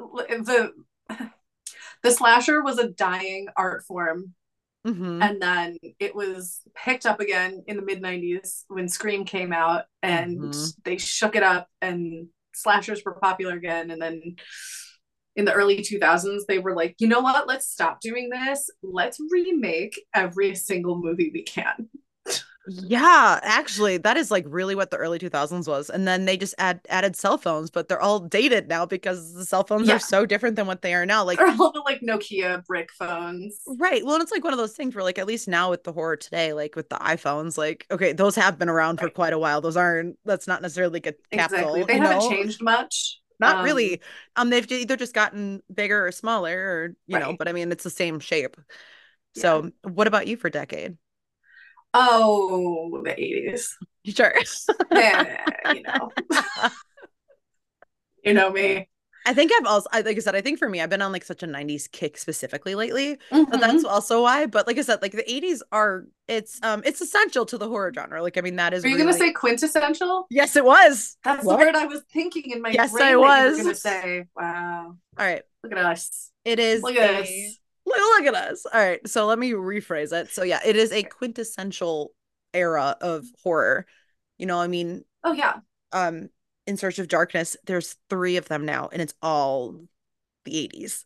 the 0.09 0.71
the 2.03 2.11
slasher 2.11 2.63
was 2.63 2.79
a 2.79 2.89
dying 2.89 3.47
art 3.55 3.83
form 3.85 4.33
hmm 4.85 5.21
and 5.21 5.41
then 5.41 5.77
it 5.99 6.15
was 6.15 6.61
picked 6.75 7.05
up 7.05 7.19
again 7.19 7.63
in 7.67 7.77
the 7.77 7.83
mid 7.83 8.01
90s 8.01 8.65
when 8.69 8.89
Scream 8.89 9.25
came 9.25 9.53
out 9.53 9.85
and 10.03 10.55
Mhm. 10.55 10.73
they 10.85 10.97
shook 10.97 11.35
it 11.35 11.43
up 11.43 11.69
and 11.81 12.27
slashers 12.53 13.01
were 13.05 13.13
popular 13.13 13.55
again. 13.55 13.91
And 13.91 14.01
then 14.01 14.35
in 15.35 15.45
the 15.45 15.53
early 15.53 15.77
2000s 15.77 16.45
they 16.47 16.59
were 16.59 16.75
like 16.75 16.95
you 16.99 17.07
know 17.07 17.21
what? 17.21 17.47
Let's 17.47 17.69
stop 17.69 18.01
doing 18.01 18.29
this. 18.29 18.69
Let's 18.83 19.17
remake 19.29 19.99
every 20.13 20.55
single 20.55 20.97
movie 20.97 21.31
we 21.33 21.43
can 21.43 21.89
Yeah, 22.67 23.39
actually, 23.41 23.97
that 23.97 24.17
is 24.17 24.29
like 24.29 24.45
really 24.47 24.75
what 24.75 24.91
the 24.91 24.97
early 24.97 25.17
2000s 25.17 25.67
was. 25.67 25.89
And 25.89 26.07
then 26.07 26.25
they 26.25 26.37
just 26.37 26.53
add 26.57 26.79
added 26.89 27.15
cell 27.15 27.37
phones, 27.37 27.71
but 27.71 27.87
they're 27.87 28.01
all 28.01 28.19
dated 28.19 28.67
now 28.67 28.85
because 28.85 29.33
the 29.33 29.45
cell 29.45 29.63
phones 29.63 29.87
Yeah. 29.87 29.95
are 29.95 29.99
so 29.99 30.25
different 30.25 30.55
than 30.55 30.67
what 30.67 30.81
they 30.81 30.93
are 30.93 31.05
now. 31.05 31.23
Like, 31.23 31.39
They're 31.39 31.47
all 31.59 31.71
the 31.71 31.81
like 31.81 32.01
Nokia 32.01 32.63
brick 32.65 32.91
phones 32.91 33.59
right. 33.65 34.05
Well, 34.05 34.15
and 34.15 34.21
it's 34.23 34.31
like 34.31 34.43
one 34.43 34.53
of 34.53 34.59
those 34.59 34.73
things 34.73 34.93
where, 34.95 35.03
like, 35.03 35.17
at 35.17 35.25
least 35.27 35.47
now 35.47 35.69
with 35.71 35.83
the 35.83 35.91
horror 35.91 36.17
today, 36.17 36.53
like 36.53 36.75
with 36.75 36.89
the 36.89 36.97
iPhones, 36.97 37.57
like, 37.57 37.87
okay, 37.91 38.13
those 38.13 38.35
have 38.35 38.59
been 38.59 38.69
around 38.69 38.99
for 38.99 39.09
quite 39.09 39.33
a 39.33 39.39
while. 39.39 39.61
Those 39.61 39.77
aren't, 39.77 40.17
that's 40.25 40.47
not 40.47 40.61
necessarily 40.61 40.93
like 40.93 41.07
a 41.07 41.35
capsule. 41.35 41.71
exactly 41.71 41.83
they 41.83 41.97
haven't 41.97 42.19
know? 42.19 42.29
changed 42.29 42.61
much 42.61 43.19
Not 43.39 43.57
Um, 43.57 43.65
really. 43.65 44.01
Um, 44.35 44.49
they've 44.49 44.69
either 44.71 44.97
just 44.97 45.13
gotten 45.13 45.63
bigger 45.73 46.05
or 46.05 46.11
smaller, 46.11 46.57
or 46.59 46.95
you 47.07 47.17
know, 47.17 47.33
but 47.33 47.47
I 47.47 47.53
mean, 47.53 47.71
it's 47.71 47.83
the 47.83 47.89
same 47.89 48.19
shape. 48.19 48.55
So, 49.33 49.71
what 49.83 50.07
about 50.07 50.27
you 50.27 50.37
for 50.37 50.49
decade? 50.49 50.97
Oh 51.93 53.01
the 53.03 53.11
80s 53.11 53.75
Sure. 54.05 54.33
yeah 54.93 55.45
you 55.69 55.83
know 55.83 56.13
you 58.23 58.33
know 58.33 58.49
me 58.51 58.87
I 59.23 59.35
think 59.35 59.51
I've 59.55 59.67
also, 59.67 59.87
like 59.93 60.07
I 60.07 60.19
said, 60.19 60.35
I 60.35 60.41
think 60.41 60.57
for 60.57 60.67
me, 60.67 60.81
I've 60.81 60.89
been 60.89 61.03
on 61.03 61.11
like 61.11 61.23
such 61.23 61.43
a 61.43 61.47
90s 61.47 61.87
kick 61.87 62.17
specifically 62.17 62.73
lately. 62.73 63.19
Mhm. 63.31 63.59
that's 63.61 63.83
also 63.85 64.23
why. 64.23 64.47
But 64.47 64.65
like 64.65 64.79
I 64.79 64.81
said, 64.81 65.03
like 65.03 65.11
the 65.11 65.31
80s 65.31 65.61
are 65.71 66.05
it's 66.27 66.59
um 66.63 66.81
it's 66.85 67.01
essential 67.01 67.45
to 67.45 67.57
the 67.59 67.67
horror 67.67 67.93
genre. 67.93 68.23
Like 68.23 68.39
I 68.39 68.41
mean 68.41 68.55
that 68.55 68.73
is 68.73 68.83
are 68.83 68.87
you 68.87 68.95
really 68.95 69.05
gonna 69.05 69.17
say 69.19 69.31
quintessential 69.31 70.25
Yes, 70.31 70.55
it 70.55 70.65
was. 70.65 71.17
That's 71.23 71.45
What? 71.45 71.59
the 71.59 71.65
word 71.67 71.75
I 71.75 71.85
was 71.85 72.01
thinking 72.11 72.49
in 72.49 72.63
my 72.63 72.71
Yes, 72.71 72.91
brain 72.93 73.05
I 73.05 73.15
was. 73.15 73.57
were 73.59 73.63
gonna 73.63 73.75
say. 73.75 74.25
Wow, 74.35 74.97
All 75.19 75.25
right. 75.25 75.43
look 75.63 75.71
at 75.73 75.77
us. 75.77 76.31
It 76.43 76.57
is 76.57 76.81
Look 76.81 76.95
at 76.95 77.21
us. 77.21 77.59
Look, 77.97 78.25
look 78.25 78.35
at 78.35 78.51
us. 78.51 78.65
All 78.65 78.79
right. 78.79 79.05
So 79.07 79.25
let 79.25 79.39
me 79.39 79.51
rephrase 79.51 80.13
it. 80.13 80.29
So 80.29 80.43
yeah, 80.43 80.59
it 80.65 80.75
is 80.75 80.91
a 80.91 81.03
quintessential 81.03 82.13
era 82.53 82.97
of 83.01 83.25
horror. 83.43 83.85
You 84.37 84.45
know, 84.45 84.59
I 84.59 84.67
mean, 84.67 85.03
Oh 85.23 85.33
yeah, 85.33 85.59
um 85.91 86.29
In 86.67 86.77
Search 86.77 86.99
of 86.99 87.07
Darkness, 87.07 87.57
there's 87.65 87.95
three 88.09 88.37
of 88.37 88.47
them 88.47 88.65
now, 88.65 88.89
and 88.91 89.01
it's 89.01 89.13
all 89.21 89.79
the 90.45 90.57
80s. 90.57 91.05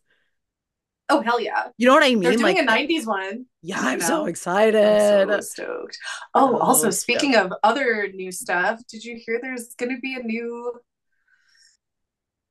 Oh 1.08 1.20
hell 1.20 1.40
yeah! 1.40 1.68
You 1.78 1.86
know 1.86 1.94
what 1.94 2.02
I 2.02 2.08
mean? 2.08 2.20
They're 2.20 2.32
doing 2.32 2.42
like, 2.42 2.58
a 2.58 2.64
'90s 2.66 3.06
one. 3.06 3.46
yeah, 3.62 3.78
I'm 3.80 4.00
so 4.00 4.26
excited. 4.26 4.82
I'm 4.82 5.28
so 5.28 5.40
stoked. 5.40 5.98
Oh, 6.34 6.52
So 6.52 6.58
also 6.58 6.90
speaking 6.90 7.36
of 7.36 7.52
other 7.62 8.08
new 8.12 8.32
stuff, 8.32 8.80
did 8.90 9.04
you 9.04 9.16
hear 9.24 9.38
there's 9.40 9.74
going 9.76 9.94
to 9.94 10.00
be 10.00 10.14
a 10.14 10.22
new 10.22 10.80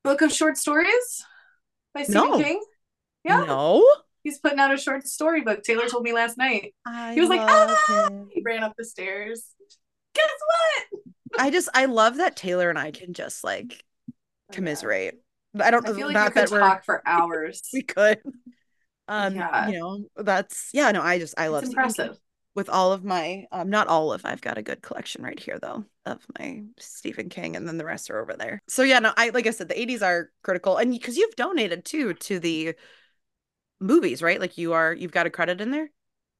book 0.03 0.21
of 0.21 0.31
short 0.31 0.57
stories 0.57 1.25
by 1.93 2.03
Stephen 2.03 2.29
No. 2.31 2.37
King? 2.37 2.63
Yeah, 3.25 3.43
No, 3.45 3.85
he's 4.25 4.39
putting 4.39 4.59
out 4.59 4.73
a 4.73 4.77
short 4.77 5.07
story 5.07 5.39
book. 5.41 5.63
Taylor 5.63 5.87
told 5.87 6.03
me 6.03 6.11
last 6.11 6.37
night. 6.37 6.75
I 6.85 7.13
He 7.13 7.21
was 7.21 7.29
like, 7.29 7.39
"Ah!" 7.39 8.09
him. 8.09 8.27
He 8.33 8.41
ran 8.43 8.63
up 8.63 8.73
the 8.77 8.83
stairs. 8.83 9.45
Guess 10.13 10.25
what? 10.91 11.01
I 11.39 11.49
just 11.49 11.69
I 11.73 11.85
love 11.85 12.17
that 12.17 12.35
Taylor 12.35 12.69
and 12.69 12.77
I 12.79 12.91
can 12.91 13.13
just 13.13 13.43
like 13.45 13.81
commiserate. 14.51 15.21
I 15.59 15.71
don't 15.71 15.87
I 15.87 15.93
feel 15.93 16.07
like 16.11 16.25
you 16.25 16.31
could 16.41 16.47
talk 16.49 16.83
for 16.83 17.01
hours. 17.07 17.61
we 17.71 17.81
could. 17.83 18.19
Um, 19.07 19.35
Yeah. 19.35 19.69
you 19.69 19.79
know, 19.79 20.05
that's 20.17 20.69
yeah, 20.73 20.91
no, 20.91 21.01
I 21.01 21.19
just 21.19 21.35
I 21.37 21.47
love 21.47 21.63
it's 21.63 21.71
Stephen 21.71 21.83
impressive. 21.85 22.17
with 22.55 22.69
all 22.69 22.91
of 22.91 23.03
my 23.03 23.45
um 23.51 23.69
not 23.69 23.87
all 23.87 24.11
of 24.11 24.25
I've 24.25 24.41
got 24.41 24.57
a 24.57 24.63
good 24.63 24.81
collection 24.81 25.23
right 25.23 25.39
here 25.39 25.59
though 25.61 25.85
of 26.05 26.25
my 26.39 26.63
Stephen 26.79 27.29
King 27.29 27.55
and 27.55 27.67
then 27.67 27.77
the 27.77 27.85
rest 27.85 28.09
are 28.09 28.19
over 28.21 28.33
there. 28.35 28.61
So 28.67 28.81
yeah, 28.83 28.99
no, 28.99 29.13
I 29.15 29.29
like 29.29 29.45
I 29.47 29.51
said 29.51 29.69
the 29.69 29.79
80s 29.79 30.01
are 30.01 30.31
critical 30.43 30.77
and 30.77 30.91
because 30.91 31.17
you've 31.17 31.35
donated 31.35 31.85
too 31.85 32.13
to 32.15 32.39
the 32.39 32.75
movies, 33.79 34.21
right? 34.21 34.39
Like 34.39 34.57
you 34.57 34.73
are 34.73 34.93
you've 34.93 35.11
got 35.11 35.25
a 35.25 35.29
credit 35.29 35.61
in 35.61 35.71
there? 35.71 35.89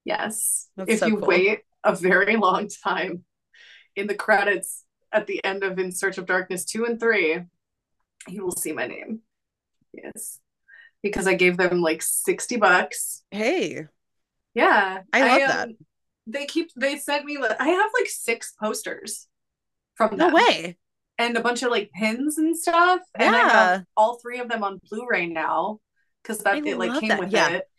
Yes. 0.03 0.69
That's 0.77 0.91
if 0.91 0.99
so 0.99 1.07
you 1.07 1.17
cool. 1.17 1.27
wait 1.27 1.61
a 1.83 1.95
very 1.95 2.35
long 2.37 2.69
time 2.83 3.23
in 3.95 4.07
the 4.07 4.15
credits 4.15 4.83
at 5.11 5.27
the 5.27 5.43
end 5.43 5.63
of 5.63 5.79
In 5.79 5.91
Search 5.91 6.17
of 6.17 6.25
Darkness 6.25 6.65
2 6.65 6.85
and 6.85 6.99
3, 6.99 7.41
you 8.27 8.43
will 8.43 8.51
see 8.55 8.73
my 8.73 8.87
name. 8.87 9.21
Yes. 9.93 10.39
Because 11.01 11.27
I 11.27 11.35
gave 11.35 11.57
them 11.57 11.81
like 11.81 12.01
60 12.01 12.57
bucks. 12.57 13.23
Hey, 13.31 13.87
Yeah. 14.53 15.01
I 15.13 15.27
love 15.27 15.49
that. 15.49 15.67
Um, 15.69 15.77
they 16.27 16.45
keep 16.47 16.71
they 16.75 16.97
sent 16.97 17.25
me 17.25 17.37
I 17.59 17.67
have 17.67 17.91
like 17.93 18.07
six 18.09 18.53
posters 18.59 19.27
from 19.95 20.17
no 20.17 20.29
way. 20.33 20.77
And 21.17 21.37
a 21.37 21.41
bunch 21.41 21.63
of 21.63 21.71
like 21.71 21.91
pins 21.91 22.37
and 22.37 22.57
stuff. 22.57 23.01
And 23.13 23.35
I 23.35 23.39
Yeah. 23.39 23.49
have 23.49 23.83
all 23.95 24.17
three 24.19 24.39
of 24.39 24.49
them 24.49 24.63
on 24.63 24.81
Blu-ray 24.89 25.27
now. 25.27 25.79
Because 26.25 26.39
that 26.39 26.55
I 26.55 26.57
it 26.57 26.77
like 26.77 26.99
came 26.99 27.09
that. 27.09 27.19
with 27.19 27.31
Yeah. 27.31 27.49
it. 27.49 27.69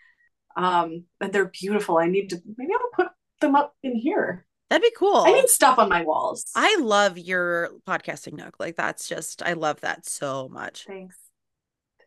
Um, 0.57 1.05
and 1.21 1.33
they're 1.33 1.47
beautiful. 1.49 1.99
I 1.99 2.07
need 2.07 2.31
to 2.31 2.41
maybe 2.57 2.73
I'll 2.73 3.05
put 3.05 3.13
them 3.41 3.57
up 3.57 3.75
in 3.83 3.97
here. 3.97 4.47
That'd 4.71 4.83
be 4.83 4.93
cool. 4.97 5.17
I 5.27 5.33
need 5.33 5.49
stuff 5.49 5.79
on 5.79 5.89
my 5.89 6.03
walls. 6.03 6.45
I 6.55 6.77
love 6.81 7.19
your 7.19 7.71
podcasting 7.87 8.35
nook. 8.35 8.57
Like 8.59 8.77
that's 8.77 9.09
just 9.09 9.43
I 9.43 9.53
love 9.55 9.81
that 9.83 10.07
so 10.07 10.49
much. 10.49 10.85
Thanks. 10.87 11.17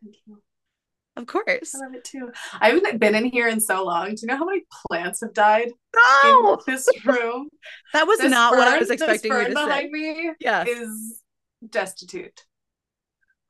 Thank 0.02 0.16
you. 0.26 0.42
Of 1.16 1.26
course. 1.26 1.74
I 1.74 1.78
love 1.78 1.94
it 1.94 2.04
too. 2.04 2.30
I 2.60 2.70
haven't 2.70 2.98
been 2.98 3.14
in 3.14 3.24
here 3.26 3.48
in 3.48 3.60
so 3.60 3.84
long. 3.84 4.08
Do 4.14 4.16
you 4.22 4.28
know 4.28 4.36
how 4.36 4.44
many 4.46 4.62
plants 4.88 5.20
have 5.20 5.34
died 5.34 5.70
No, 6.24 6.54
in 6.54 6.58
this 6.66 6.88
room? 7.04 7.48
that 7.92 8.06
was 8.06 8.18
This 8.20 8.30
not 8.30 8.52
what 8.56 8.66
I 8.66 8.72
fern- 8.72 8.80
was 8.80 8.90
expecting 8.90 9.32
you 9.32 9.44
to 9.44 9.48
behind 9.50 9.70
say. 9.70 9.88
me 9.90 10.30
Yeah. 10.40 10.64
is 10.66 11.20
destitute. 11.68 12.44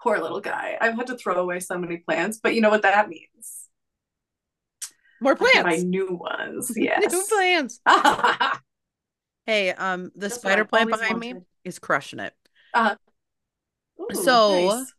Poor 0.03 0.19
little 0.19 0.41
guy. 0.41 0.79
I've 0.81 0.95
had 0.97 1.09
to 1.09 1.17
throw 1.17 1.35
away 1.37 1.61
so 1.61 1.77
many 1.79 1.99
plants, 1.99 2.41
but 2.43 2.55
you 2.55 2.61
know 2.61 2.71
what 2.71 2.83
that 2.83 3.09
means? 3.09 3.67
More 5.21 5.37
I 5.39 5.45
have 5.45 5.53
to 5.53 5.57
buy 5.63 5.63
plants. 5.71 5.85
new 5.85 6.15
ones. 6.15 6.73
Yes. 6.77 7.13
New 7.13 7.25
plants. 7.29 7.81
uh, 7.87 8.57
Hey, 9.47 9.71
um, 9.73 10.05
the 10.15 10.29
That's 10.29 10.37
spider 10.37 10.65
plant 10.65 10.91
behind 10.91 11.19
me 11.19 11.35
is 11.65 11.79
crushing 11.79 12.21
it. 12.21 12.35
ooh, 12.77 14.15
So- 14.15 14.69
nice. 14.79 14.95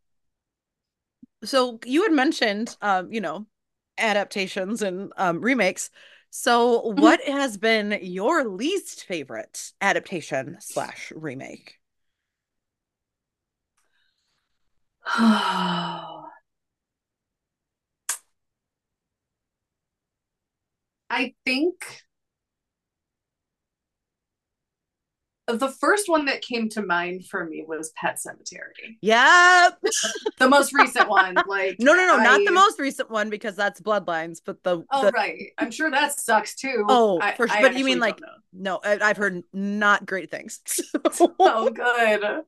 So 1.43 1.79
you 1.86 2.03
had 2.03 2.12
mentioned, 2.12 2.77
um, 2.81 3.12
you 3.12 3.20
know, 3.22 3.48
adaptations 3.98 4.84
and 4.84 5.12
um 5.17 5.41
remakes. 5.41 5.89
So 6.29 6.81
what 6.91 7.20
has 7.27 7.58
been 7.58 7.98
your 8.03 8.46
least 8.46 9.05
favorite 9.05 9.72
adaptation 9.81 10.58
slash 10.60 11.12
remake? 11.15 11.79
I 21.10 21.34
think 21.46 21.75
the 25.48 25.70
first 25.70 26.08
one 26.08 26.25
that 26.25 26.41
came 26.41 26.70
to 26.70 26.81
mind 26.86 27.25
for 27.27 27.46
me 27.46 27.65
was 27.67 27.91
Pet 27.96 28.17
Sematary. 28.25 28.98
Yep. 29.01 29.79
The 30.38 30.50
most 30.50 30.74
recent 30.74 31.10
one. 31.10 31.36
Like 31.48 31.77
No, 31.79 31.93
no, 31.93 32.05
no, 32.05 32.17
not 32.24 32.46
the 32.46 32.51
most 32.51 32.79
recent 32.79 33.10
one 33.10 33.29
because 33.29 33.55
that's 33.55 33.81
Bloodlines, 33.81 34.39
but 34.46 34.63
the, 34.63 34.84
Oh 34.91 35.05
the 35.05 35.12
right. 35.12 35.48
I'm 35.58 35.72
sure 35.72 35.91
that 35.91 36.20
sucks 36.20 36.55
too. 36.55 36.86
Oh, 36.88 37.20
I- 37.22 37.34
for 37.34 37.48
sure. 37.48 37.58
I 37.58 37.62
But 37.62 37.77
you 37.77 37.86
mean, 37.86 38.00
like, 38.00 38.22
no, 38.53 38.79
I, 38.84 39.00
I've 39.01 39.17
heard 39.17 39.43
not 39.53 40.05
great 40.05 40.31
things. 40.31 40.62
know. 40.93 41.36
Oh 41.39 41.70
good. 41.70 42.43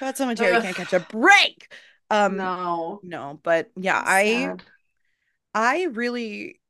Pet 0.00 0.16
Sematary 0.16 0.60
can't 0.62 0.76
catch 0.76 0.92
a 0.92 1.00
break. 1.00 1.72
Um, 2.10 2.36
no. 2.36 3.00
no, 3.02 3.40
but 3.42 3.70
yeah, 3.76 3.98
That's 3.98 4.10
I 4.10 4.24
sad. 4.24 4.62
I 5.54 5.84
really 5.84 6.60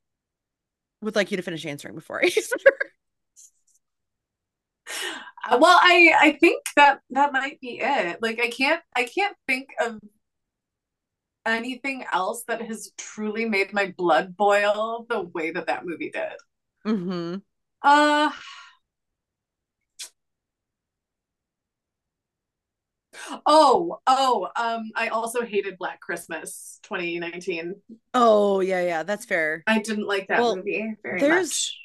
would 1.02 1.16
like 1.16 1.30
you 1.30 1.36
to 1.36 1.42
finish 1.42 1.66
answering 1.66 1.94
before 1.94 2.20
I 2.20 2.24
answer. 2.36 2.56
Uh, 5.48 5.58
well 5.60 5.78
I 5.80 6.12
I 6.20 6.32
think 6.32 6.64
that 6.76 7.00
that 7.10 7.32
might 7.32 7.60
be 7.60 7.78
it. 7.80 8.18
Like 8.22 8.40
I 8.40 8.48
can't 8.48 8.82
I 8.94 9.04
can't 9.04 9.36
think 9.46 9.68
of 9.80 9.98
anything 11.44 12.04
else 12.12 12.42
that 12.48 12.62
has 12.62 12.90
truly 12.98 13.44
made 13.48 13.72
my 13.72 13.94
blood 13.96 14.36
boil 14.36 15.06
the 15.08 15.22
way 15.22 15.50
that 15.52 15.66
that 15.68 15.84
movie 15.86 16.10
did. 16.10 16.32
mm-hmm. 16.86 17.36
Uh 17.82 18.30
Oh, 23.46 23.98
oh, 24.06 24.48
um, 24.56 24.90
I 24.94 25.08
also 25.08 25.42
hated 25.42 25.78
Black 25.78 26.00
Christmas 26.00 26.78
2019. 26.84 27.74
Oh 28.14 28.60
yeah, 28.60 28.82
yeah, 28.82 29.02
that's 29.02 29.24
fair. 29.24 29.62
I 29.66 29.80
didn't 29.80 30.06
like 30.06 30.28
that 30.28 30.40
Well, 30.40 30.56
movie 30.56 30.94
very 31.02 31.20
there's- 31.20 31.46
much. 31.46 31.76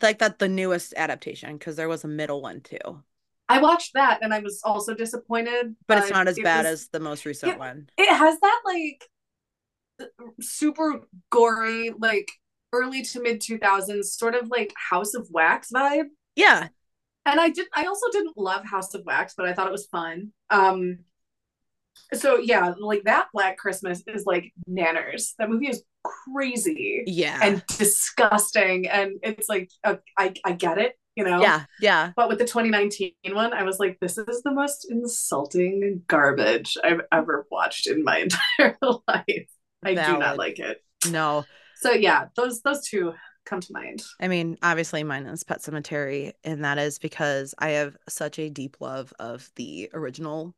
Like 0.00 0.20
that, 0.20 0.38
the 0.38 0.48
newest 0.48 0.94
adaptation 0.96 1.58
because 1.58 1.76
there 1.76 1.88
was 1.88 2.02
a 2.04 2.08
middle 2.08 2.40
one 2.40 2.62
too, 2.62 3.02
I 3.48 3.60
watched 3.60 3.92
that 3.92 4.20
and 4.22 4.32
I 4.32 4.38
was 4.38 4.62
also 4.64 4.94
disappointed, 4.94 5.76
but 5.86 5.98
it's 5.98 6.10
not 6.10 6.28
as 6.28 6.38
it 6.38 6.44
bad 6.44 6.64
was- 6.64 6.82
as 6.84 6.88
the 6.88 7.00
most 7.00 7.26
recent 7.26 7.52
Yeah. 7.52 7.58
one. 7.58 7.90
it 7.98 8.08
has 8.08 8.40
that 8.40 8.60
like 8.64 9.06
super 10.40 11.02
gory, 11.30 11.90
like 11.98 12.28
early 12.72 13.02
to 13.02 13.20
mid 13.20 13.40
2000s 13.42 14.16
sort 14.16 14.34
of 14.34 14.48
like 14.48 14.72
House 14.76 15.12
of 15.14 15.28
Wax 15.30 15.70
vibe. 15.70 16.06
Yeah, 16.36 16.68
and 17.26 17.40
I 17.40 17.50
did 17.50 17.66
I 17.74 17.86
also 17.86 18.06
didn't 18.12 18.36
love 18.36 18.64
House 18.64 18.94
of 18.94 19.04
Wax, 19.04 19.34
but 19.36 19.46
I 19.46 19.52
thought 19.52 19.66
it 19.66 19.72
was 19.72 19.86
fun. 19.86 20.32
Um 20.50 21.00
so 22.14 22.38
yeah, 22.38 22.74
like 22.78 23.04
that 23.04 23.28
Black 23.32 23.56
Christmas 23.56 24.02
is 24.06 24.24
like 24.26 24.52
nanners. 24.68 25.34
That 25.38 25.50
movie 25.50 25.68
is 25.68 25.82
crazy 26.04 27.04
yeah, 27.06 27.38
and 27.42 27.62
disgusting 27.78 28.88
and 28.88 29.12
it's 29.22 29.48
like 29.48 29.70
uh, 29.84 29.96
I 30.18 30.34
I 30.44 30.52
get 30.52 30.78
it, 30.78 30.98
you 31.16 31.24
know. 31.24 31.40
yeah, 31.40 31.64
yeah. 31.78 32.12
But 32.16 32.28
with 32.28 32.38
the 32.38 32.44
2019 32.44 33.12
one, 33.30 33.52
I 33.52 33.62
was 33.62 33.78
like 33.78 33.98
this 34.00 34.18
is 34.18 34.42
the 34.42 34.52
most 34.52 34.86
insulting 34.90 36.02
garbage 36.06 36.76
I've 36.82 37.02
ever 37.12 37.46
watched 37.50 37.86
in 37.86 38.04
my 38.04 38.18
entire 38.58 38.76
life. 39.08 39.48
I 39.84 39.94
do 39.94 40.16
not 40.16 40.38
like 40.38 40.58
it. 40.58 40.78
No, 41.04 41.46
So 41.74 41.92
yeah, 41.92 42.26
those 42.36 42.62
those 42.62 42.86
two 42.86 43.14
come 43.44 43.60
to 43.60 43.72
mind. 43.72 44.02
I 44.20 44.28
mean, 44.28 44.56
obviously 44.62 45.02
mine 45.02 45.26
is 45.26 45.44
Pet 45.44 45.60
Sematary, 45.60 46.32
and 46.44 46.64
that 46.64 46.78
is 46.78 46.98
because 46.98 47.54
I 47.58 47.70
have 47.70 47.96
such 48.08 48.38
a 48.38 48.50
deep 48.50 48.76
love 48.80 49.12
of 49.18 49.50
the 49.56 49.90
original 49.94 50.54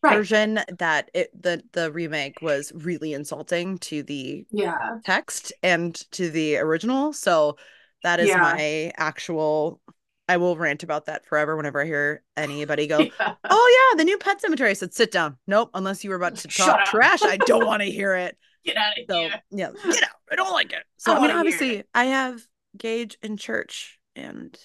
Right. 0.00 0.16
version 0.18 0.60
that 0.78 1.10
it 1.12 1.30
the 1.42 1.62
the 1.72 1.90
remake 1.90 2.40
was 2.40 2.70
really 2.72 3.14
insulting 3.14 3.78
to 3.78 4.02
the 4.04 4.46
Yeah. 4.50 4.98
text 5.04 5.52
and 5.62 5.94
to 6.12 6.30
the 6.30 6.58
original. 6.58 7.12
So 7.12 7.56
that 8.04 8.20
is 8.20 8.28
Yeah. 8.28 8.40
my 8.40 8.92
actual 8.96 9.80
I 10.28 10.36
will 10.36 10.56
rant 10.56 10.82
about 10.82 11.06
that 11.06 11.24
forever 11.26 11.56
whenever 11.56 11.80
I 11.80 11.86
hear 11.86 12.22
anybody 12.36 12.86
go, 12.86 13.00
Yeah. 13.00 13.34
Oh 13.50 13.90
yeah, 13.92 13.98
the 13.98 14.04
new 14.04 14.18
Pet 14.18 14.40
Sematary. 14.40 14.68
I 14.68 14.74
said, 14.74 14.94
sit 14.94 15.10
down. 15.10 15.36
Nope, 15.46 15.70
unless 15.74 16.04
you 16.04 16.10
were 16.10 16.16
about 16.16 16.36
to 16.36 16.48
talk 16.48 16.84
trash, 16.84 17.22
I 17.22 17.38
don't 17.38 17.66
want 17.66 17.82
to 17.82 17.90
hear 17.90 18.14
it. 18.14 18.36
Get 18.64 18.76
out 18.76 18.98
of 18.98 19.04
So 19.10 19.20
here. 19.20 19.42
yeah, 19.50 19.70
get 19.84 20.02
out. 20.04 20.10
I 20.30 20.36
don't 20.36 20.52
like 20.52 20.72
it. 20.72 20.84
So 20.96 21.12
I 21.12 21.16
I 21.16 21.20
mean, 21.20 21.30
obviously, 21.30 21.76
it. 21.76 21.88
I 21.94 22.04
have 22.06 22.46
Gage 22.76 23.18
in 23.22 23.36
church, 23.36 23.98
and 24.14 24.58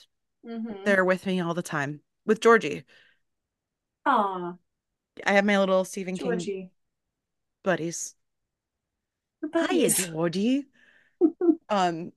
Mhm. 0.45 0.85
they're 0.85 1.05
with 1.05 1.25
me 1.25 1.39
all 1.39 1.53
the 1.53 1.61
time 1.63 2.01
with 2.25 2.41
Georgie. 2.41 2.83
Aw, 4.05 4.57
I 5.25 5.33
have 5.33 5.45
my 5.45 5.59
little 5.59 5.85
Stephen 5.85 6.15
King 6.15 6.25
Georgie. 6.25 6.71
buddies. 7.63 8.15
Your 9.41 9.67
Hiya. 9.67 9.89
Georgie. 9.89 10.67
um, 11.69 12.11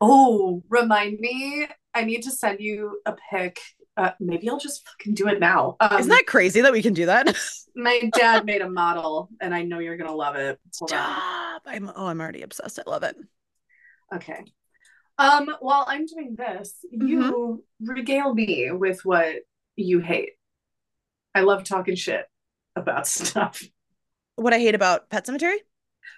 Oh, 0.00 0.62
remind 0.68 1.18
me. 1.20 1.66
I 1.94 2.04
need 2.04 2.22
to 2.22 2.30
send 2.30 2.60
you 2.60 3.00
a 3.06 3.16
pic 3.30 3.58
Uh, 3.96 4.12
maybe 4.20 4.48
I'll 4.48 4.60
just 4.60 4.86
fucking 4.88 5.14
do 5.14 5.26
it 5.26 5.40
now. 5.40 5.76
Um, 5.80 5.98
Isn't 5.98 6.10
that 6.10 6.26
crazy 6.26 6.60
that 6.60 6.72
we 6.72 6.82
can 6.82 6.94
do 6.94 7.06
that? 7.06 7.36
my 7.74 8.08
dad 8.14 8.44
made 8.46 8.62
a 8.62 8.70
model, 8.70 9.28
and 9.40 9.52
I 9.52 9.64
know 9.64 9.80
you're 9.80 9.96
gonna 9.96 10.14
love 10.14 10.36
it. 10.36 10.60
Hold 10.78 10.92
on. 10.92 11.47
Stop. 11.60 11.74
I'm 11.74 11.90
oh, 11.94 12.06
I'm 12.06 12.20
already 12.20 12.42
obsessed. 12.42 12.78
I 12.78 12.88
love 12.88 13.02
it. 13.02 13.16
Okay. 14.14 14.44
Um, 15.18 15.50
while 15.60 15.84
I'm 15.88 16.06
doing 16.06 16.36
this, 16.36 16.76
you 16.90 17.64
regale 17.80 18.34
me 18.34 18.70
with 18.70 19.04
what 19.04 19.36
you 19.76 19.98
hate. 19.98 20.30
I 21.34 21.40
love 21.40 21.64
talking 21.64 21.96
shit 21.96 22.26
about 22.76 23.06
stuff. 23.06 23.62
What 24.36 24.52
I 24.54 24.58
hate 24.58 24.74
about 24.74 25.10
Pet 25.10 25.26
Sematary? 25.26 25.56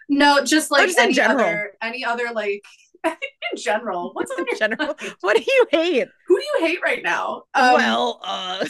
No, 0.09 0.45
just 0.45 0.71
like 0.71 0.87
just 0.87 0.99
in 0.99 1.05
any 1.07 1.15
general. 1.15 1.47
other 1.47 1.73
any 1.83 2.05
other 2.05 2.31
like 2.35 2.63
in 3.05 3.15
general. 3.57 4.11
What's 4.15 4.31
In 4.37 4.45
general. 4.59 4.95
What 5.21 5.37
do 5.37 5.43
you 5.47 5.67
hate? 5.71 6.09
Who 6.27 6.39
do 6.39 6.45
you 6.45 6.67
hate 6.67 6.83
right 6.83 7.03
now? 7.03 7.45
Um, 7.55 7.75
well, 7.75 8.21
uh 8.23 8.67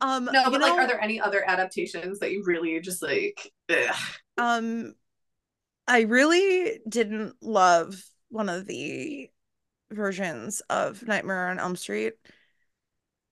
um 0.00 0.30
no, 0.32 0.44
you 0.46 0.50
but 0.52 0.60
like, 0.60 0.78
are 0.78 0.86
there 0.86 1.00
any 1.00 1.20
other 1.20 1.42
adaptations 1.48 2.18
that 2.20 2.32
you 2.32 2.44
really 2.46 2.80
just 2.80 3.02
like? 3.02 3.50
Ugh. 3.70 3.94
um 4.36 4.94
I 5.88 6.02
really 6.02 6.80
didn't 6.88 7.36
love 7.42 8.02
one 8.30 8.48
of 8.48 8.66
the 8.66 9.30
versions 9.90 10.62
of 10.70 11.06
Nightmare 11.06 11.48
on 11.50 11.58
Elm 11.60 11.76
Street. 11.76 12.14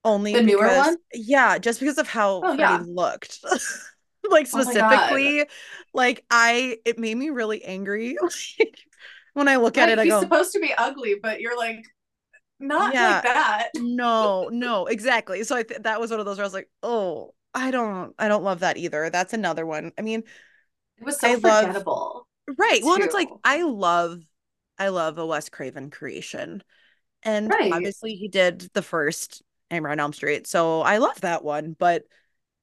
Only 0.04 0.34
The 0.34 0.40
newer 0.40 0.72
one? 0.72 0.98
yeah, 1.12 1.58
just 1.58 1.80
because 1.80 1.98
of 1.98 2.06
how 2.08 2.46
Oh, 2.46 2.52
yeah. 2.54 2.84
looked. 2.86 3.40
like 4.30 4.46
Oh 4.52 4.62
specifically, 4.62 5.46
like 5.92 6.24
I 6.30 6.78
it 6.84 6.98
made 6.98 7.16
me 7.16 7.30
really 7.30 7.64
angry. 7.64 8.16
When 9.34 9.48
I 9.48 9.56
look 9.56 9.76
at 9.78 9.88
Right, 9.88 9.90
it, 9.90 9.98
I 9.98 10.06
go, 10.06 10.20
supposed 10.20 10.52
to 10.52 10.60
be 10.60 10.72
ugly, 10.76 11.16
but 11.22 11.40
you're 11.40 11.56
like 11.56 11.84
not 12.58 12.94
Yeah. 12.94 13.14
like 13.14 13.22
that. 13.24 13.68
no, 13.76 14.48
no, 14.50 14.86
exactly. 14.86 15.44
So 15.44 15.56
I 15.56 15.62
th- 15.62 15.82
that 15.82 16.00
was 16.00 16.10
one 16.10 16.20
of 16.20 16.26
those 16.26 16.38
where 16.38 16.44
I 16.44 16.46
was 16.46 16.54
like, 16.54 16.70
oh, 16.82 17.34
I 17.54 17.70
don't, 17.70 18.14
I 18.18 18.28
don't 18.28 18.44
love 18.44 18.60
that 18.60 18.76
either. 18.76 19.10
That's 19.10 19.32
another 19.32 19.64
one. 19.66 19.92
I 19.98 20.02
mean, 20.02 20.22
It 20.98 21.04
was 21.04 21.18
so 21.20 21.28
I 21.28 21.34
love- 21.34 21.66
forgettable. 21.66 22.28
right. 22.58 22.80
Well, 22.82 22.94
and 22.94 23.04
it's 23.04 23.14
like. 23.14 23.28
I 23.44 23.62
love, 23.62 24.20
I 24.78 24.88
love 24.88 25.18
a 25.18 25.26
Wes 25.26 25.48
Craven 25.48 25.90
creation, 25.90 26.62
and 27.22 27.48
Right. 27.48 27.72
obviously 27.72 28.14
he 28.14 28.28
did 28.28 28.68
the 28.74 28.82
first 28.82 29.42
Nightmare 29.70 29.92
on 29.92 30.00
Elm 30.00 30.12
Street, 30.12 30.46
so 30.46 30.82
I 30.82 30.98
love 30.98 31.20
that 31.22 31.42
one. 31.44 31.74
But 31.78 32.02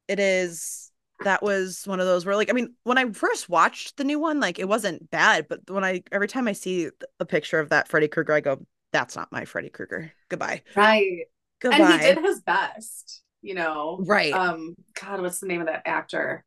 it 0.07 0.19
is 0.19 0.91
that 1.23 1.41
was 1.41 1.83
one 1.85 1.99
of 1.99 2.05
those 2.05 2.25
where, 2.25 2.35
like, 2.35 2.49
I 2.49 2.53
mean, 2.53 2.73
when 2.83 2.97
I 2.97 3.09
first 3.11 3.47
watched 3.49 3.97
the 3.97 4.03
new 4.03 4.19
one, 4.19 4.39
like, 4.39 4.59
it 4.59 4.67
wasn't 4.67 5.09
bad, 5.09 5.47
but 5.47 5.61
when 5.69 5.83
I 5.83 6.03
every 6.11 6.27
time 6.27 6.47
I 6.47 6.51
see 6.53 6.89
a 7.19 7.25
picture 7.25 7.59
of 7.59 7.69
that 7.69 7.87
Freddy 7.87 8.07
Krueger, 8.07 8.33
I 8.33 8.41
go, 8.41 8.61
that's 8.93 9.15
not 9.15 9.31
my 9.31 9.43
Freddy 9.43 9.69
Krueger. 9.69 10.11
Goodbye. 10.29 10.61
Right. 10.75 11.25
Goodbye. 11.59 11.77
And 11.79 12.01
he 12.01 12.07
did 12.07 12.19
his 12.19 12.41
best, 12.41 13.21
you 13.41 13.55
know. 13.55 13.97
Right. 13.99 14.33
Um, 14.33 14.75
God, 14.99 15.21
what's 15.21 15.39
the 15.39 15.47
name 15.47 15.59
of 15.59 15.67
that 15.67 15.83
actor? 15.85 16.45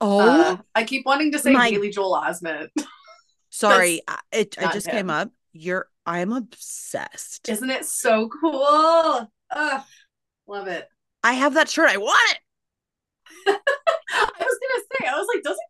oh. 0.00 0.20
Uh, 0.20 0.56
I 0.74 0.84
keep 0.84 1.04
wanting 1.06 1.32
to 1.32 1.38
say 1.38 1.52
my- 1.52 1.70
Haley 1.70 1.90
Joel 1.90 2.14
Osment. 2.14 2.68
Sorry, 3.50 4.02
I- 4.06 4.20
it, 4.32 4.56
not 4.60 4.72
just 4.72 4.86
him. 4.86 4.92
came 4.92 5.10
up. 5.10 5.30
You're 5.52 5.88
I'm 6.06 6.32
obsessed. 6.32 7.48
Isn't 7.48 7.70
it 7.70 7.84
so 7.84 8.28
cool? 8.28 9.30
Ugh, 9.50 9.82
love 10.46 10.68
it. 10.68 10.88
I 11.22 11.32
have 11.34 11.54
that 11.54 11.70
shirt. 11.70 11.88
I 11.88 11.96
want 11.96 12.32
it. 12.32 12.38
I 14.12 14.30
was 14.38 14.58
gonna 14.60 14.84
say, 14.92 15.08
I 15.08 15.16
was 15.16 15.28
like, 15.32 15.42
doesn't 15.44 15.60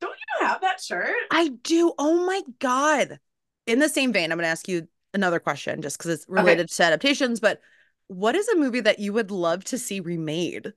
don't 0.00 0.10
you 0.40 0.46
have 0.46 0.60
that 0.62 0.80
shirt? 0.80 1.14
I 1.30 1.48
do. 1.48 1.92
Oh 1.98 2.26
my 2.26 2.42
god. 2.58 3.18
In 3.66 3.78
the 3.78 3.88
same 3.88 4.12
vein, 4.12 4.30
I'm 4.30 4.36
going 4.38 4.44
to 4.44 4.50
ask 4.50 4.68
you 4.68 4.86
another 5.14 5.40
question 5.40 5.82
just 5.82 5.98
because 5.98 6.10
it's 6.10 6.28
related 6.28 6.68
to 6.70 6.84
adaptations, 6.84 7.40
but 7.40 7.60
what 8.08 8.34
is 8.34 8.48
a 8.48 8.56
movie 8.56 8.80
that 8.80 8.98
you 8.98 9.12
would 9.12 9.30
love 9.30 9.64
to 9.64 9.78
see 9.78 10.00
remade? 10.00 10.74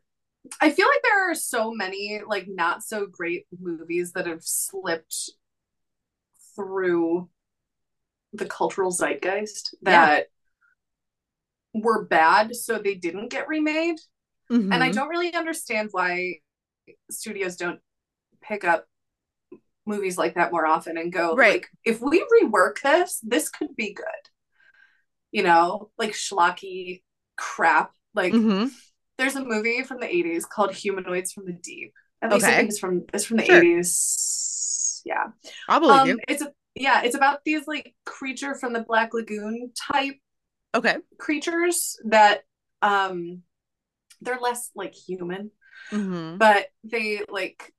I 0.61 0.69
feel 0.69 0.87
like 0.87 1.01
there 1.03 1.29
are 1.29 1.35
so 1.35 1.71
many 1.73 2.21
like 2.25 2.47
not 2.47 2.83
so 2.83 3.05
great 3.05 3.47
movies 3.59 4.13
that 4.13 4.27
have 4.27 4.43
slipped 4.43 5.31
through 6.55 7.29
the 8.33 8.45
cultural 8.45 8.91
zeitgeist 8.91 9.75
that 9.83 10.27
were 11.73 12.05
bad, 12.05 12.55
so 12.55 12.77
they 12.79 12.95
didn't 12.95 13.29
get 13.29 13.47
remade. 13.47 13.99
And 14.71 14.83
I 14.83 14.89
Mhm. 14.89 14.93
don't 14.93 15.09
really 15.09 15.33
understand 15.33 15.89
why 15.91 16.39
studios 17.11 17.55
don't 17.55 17.79
pick 18.41 18.63
up 18.63 18.87
movies 19.87 20.17
like 20.17 20.35
that 20.35 20.51
more 20.51 20.65
often 20.67 20.97
and 20.97 21.11
go 21.11 21.35
Right. 21.35 21.53
like 21.53 21.67
if 21.85 22.01
we 22.01 22.25
rework 22.43 22.81
this, 22.83 23.19
this 23.23 23.49
could 23.49 23.75
be 23.75 23.93
good. 23.93 24.05
You 25.31 25.43
know, 25.43 25.91
like 25.97 26.11
schlocky 26.11 27.03
crap. 27.37 27.91
Like 28.13 28.33
Mhm. 28.33 28.71
there's 29.17 29.35
a 29.35 29.43
movie 29.43 29.83
from 29.83 29.99
the 29.99 30.07
80s 30.07 30.45
called 30.45 30.73
Humanoids 30.73 31.33
from 31.33 31.45
the 31.45 31.53
Deep. 31.53 31.93
At 32.21 32.31
least 32.31 32.45
I 32.45 32.49
Okay. 32.49 32.57
think 32.57 32.69
it's 32.69 32.79
from 32.79 33.05
it's 33.13 33.25
from 33.25 33.37
the 33.37 33.45
Sure. 33.45 33.57
80s. 33.57 35.01
Yeah. 35.05 35.27
Believe 35.79 36.15
Um 36.15 36.19
it's 36.27 36.41
a 36.41 36.51
yeah, 36.75 37.03
it's 37.03 37.15
about 37.15 37.39
these 37.45 37.67
like 37.67 37.95
creature 38.05 38.55
from 38.55 38.73
the 38.73 38.81
Black 38.81 39.13
Lagoon 39.13 39.71
type 39.91 40.15
Okay. 40.75 40.97
creatures 41.17 41.97
that 42.05 42.41
um 42.81 43.41
they're 44.21 44.39
less 44.39 44.71
like 44.75 44.93
human, 44.93 45.51
Mhm. 45.91 46.37
but 46.39 46.67
they 46.83 47.21
like 47.29 47.73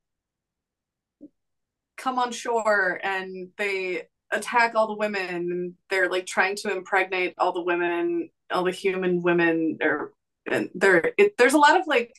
come 1.99 2.19
on 2.19 2.33
shore 2.33 3.01
and 3.03 3.49
they 3.59 4.05
attack 4.31 4.75
all 4.75 4.87
the 4.87 4.97
women 4.97 5.29
and 5.53 5.75
they're 5.91 6.09
like 6.11 6.27
trying 6.27 6.57
to 6.57 6.71
impregnate 6.71 7.35
all 7.39 7.53
the 7.53 7.63
women, 7.63 8.31
all 8.53 8.65
the 8.65 8.71
human 8.71 9.23
women 9.23 9.79
or 9.83 10.13
and 10.51 10.71
there 10.75 11.13
it, 11.19 11.37
there's 11.37 11.55
a 11.55 11.59
lot 11.59 11.79
of 11.79 11.87
like 11.87 12.13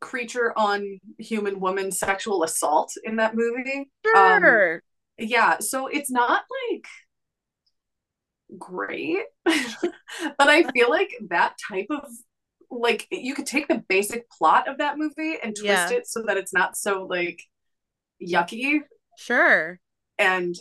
creature 0.00 0.52
on 0.56 0.98
human 1.18 1.60
woman 1.60 1.90
sexual 1.90 2.42
assault 2.44 2.92
in 3.04 3.16
that 3.16 3.34
movie. 3.34 3.90
Um, 4.14 4.40
Sure. 4.42 4.82
yeah 5.18 5.58
so 5.58 5.86
it's 5.88 6.10
not 6.10 6.42
like 6.72 6.86
great 8.58 9.22
but 9.44 10.48
i 10.48 10.64
feel 10.72 10.90
like 10.90 11.10
that 11.28 11.54
type 11.70 11.86
of 11.90 12.04
like 12.70 13.06
you 13.10 13.34
could 13.34 13.46
take 13.46 13.68
the 13.68 13.82
basic 13.88 14.28
plot 14.30 14.68
of 14.68 14.78
that 14.78 14.98
movie 14.98 15.36
and 15.42 15.54
twist 15.54 15.64
Yeah. 15.64 15.90
it 15.98 16.06
so 16.06 16.22
that 16.26 16.36
it's 16.36 16.52
not 16.52 16.76
so 16.76 17.04
like 17.08 17.40
yucky 18.22 18.80
sure. 19.18 19.80
and 20.18 20.54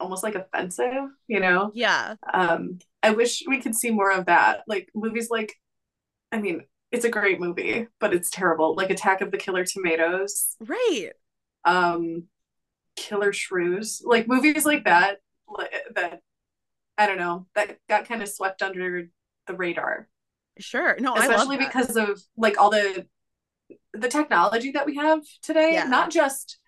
almost 0.00 0.22
like 0.22 0.34
offensive 0.34 1.04
you 1.28 1.40
know 1.40 1.70
Yeah. 1.74 2.14
um 2.32 2.78
i 3.02 3.10
wish 3.10 3.42
we 3.46 3.60
could 3.60 3.74
see 3.74 3.90
more 3.90 4.10
of 4.10 4.26
that 4.26 4.62
like 4.66 4.88
movies 4.94 5.28
like 5.30 5.54
i 6.32 6.38
mean 6.40 6.64
it's 6.90 7.04
a 7.04 7.10
great 7.10 7.38
movie 7.40 7.86
but 8.00 8.12
it's 8.12 8.30
terrible 8.30 8.74
like 8.74 8.90
attack 8.90 9.20
of 9.20 9.30
the 9.30 9.38
killer 9.38 9.64
tomatoes 9.64 10.56
Right. 10.60 11.10
um 11.64 12.24
killer 12.96 13.32
shrews 13.32 14.02
like 14.04 14.26
movies 14.28 14.64
like 14.66 14.84
that 14.84 15.18
like, 15.48 15.72
that 15.94 16.20
i 16.98 17.06
don't 17.06 17.18
know 17.18 17.46
that 17.54 17.78
got 17.88 18.08
kind 18.08 18.22
of 18.22 18.28
swept 18.28 18.62
under 18.62 19.08
the 19.46 19.54
radar 19.54 20.08
Sure. 20.58 20.96
No, 21.00 21.14
especially 21.14 21.56
I 21.56 21.60
love 21.60 21.66
because 21.72 21.96
of 21.96 22.22
like 22.36 22.60
all 22.60 22.68
the 22.68 23.06
the 23.94 24.08
technology 24.08 24.72
that 24.72 24.84
we 24.84 24.96
have 24.96 25.20
today 25.40 25.72
Yeah. 25.72 25.84
not 25.84 26.10
just 26.10 26.58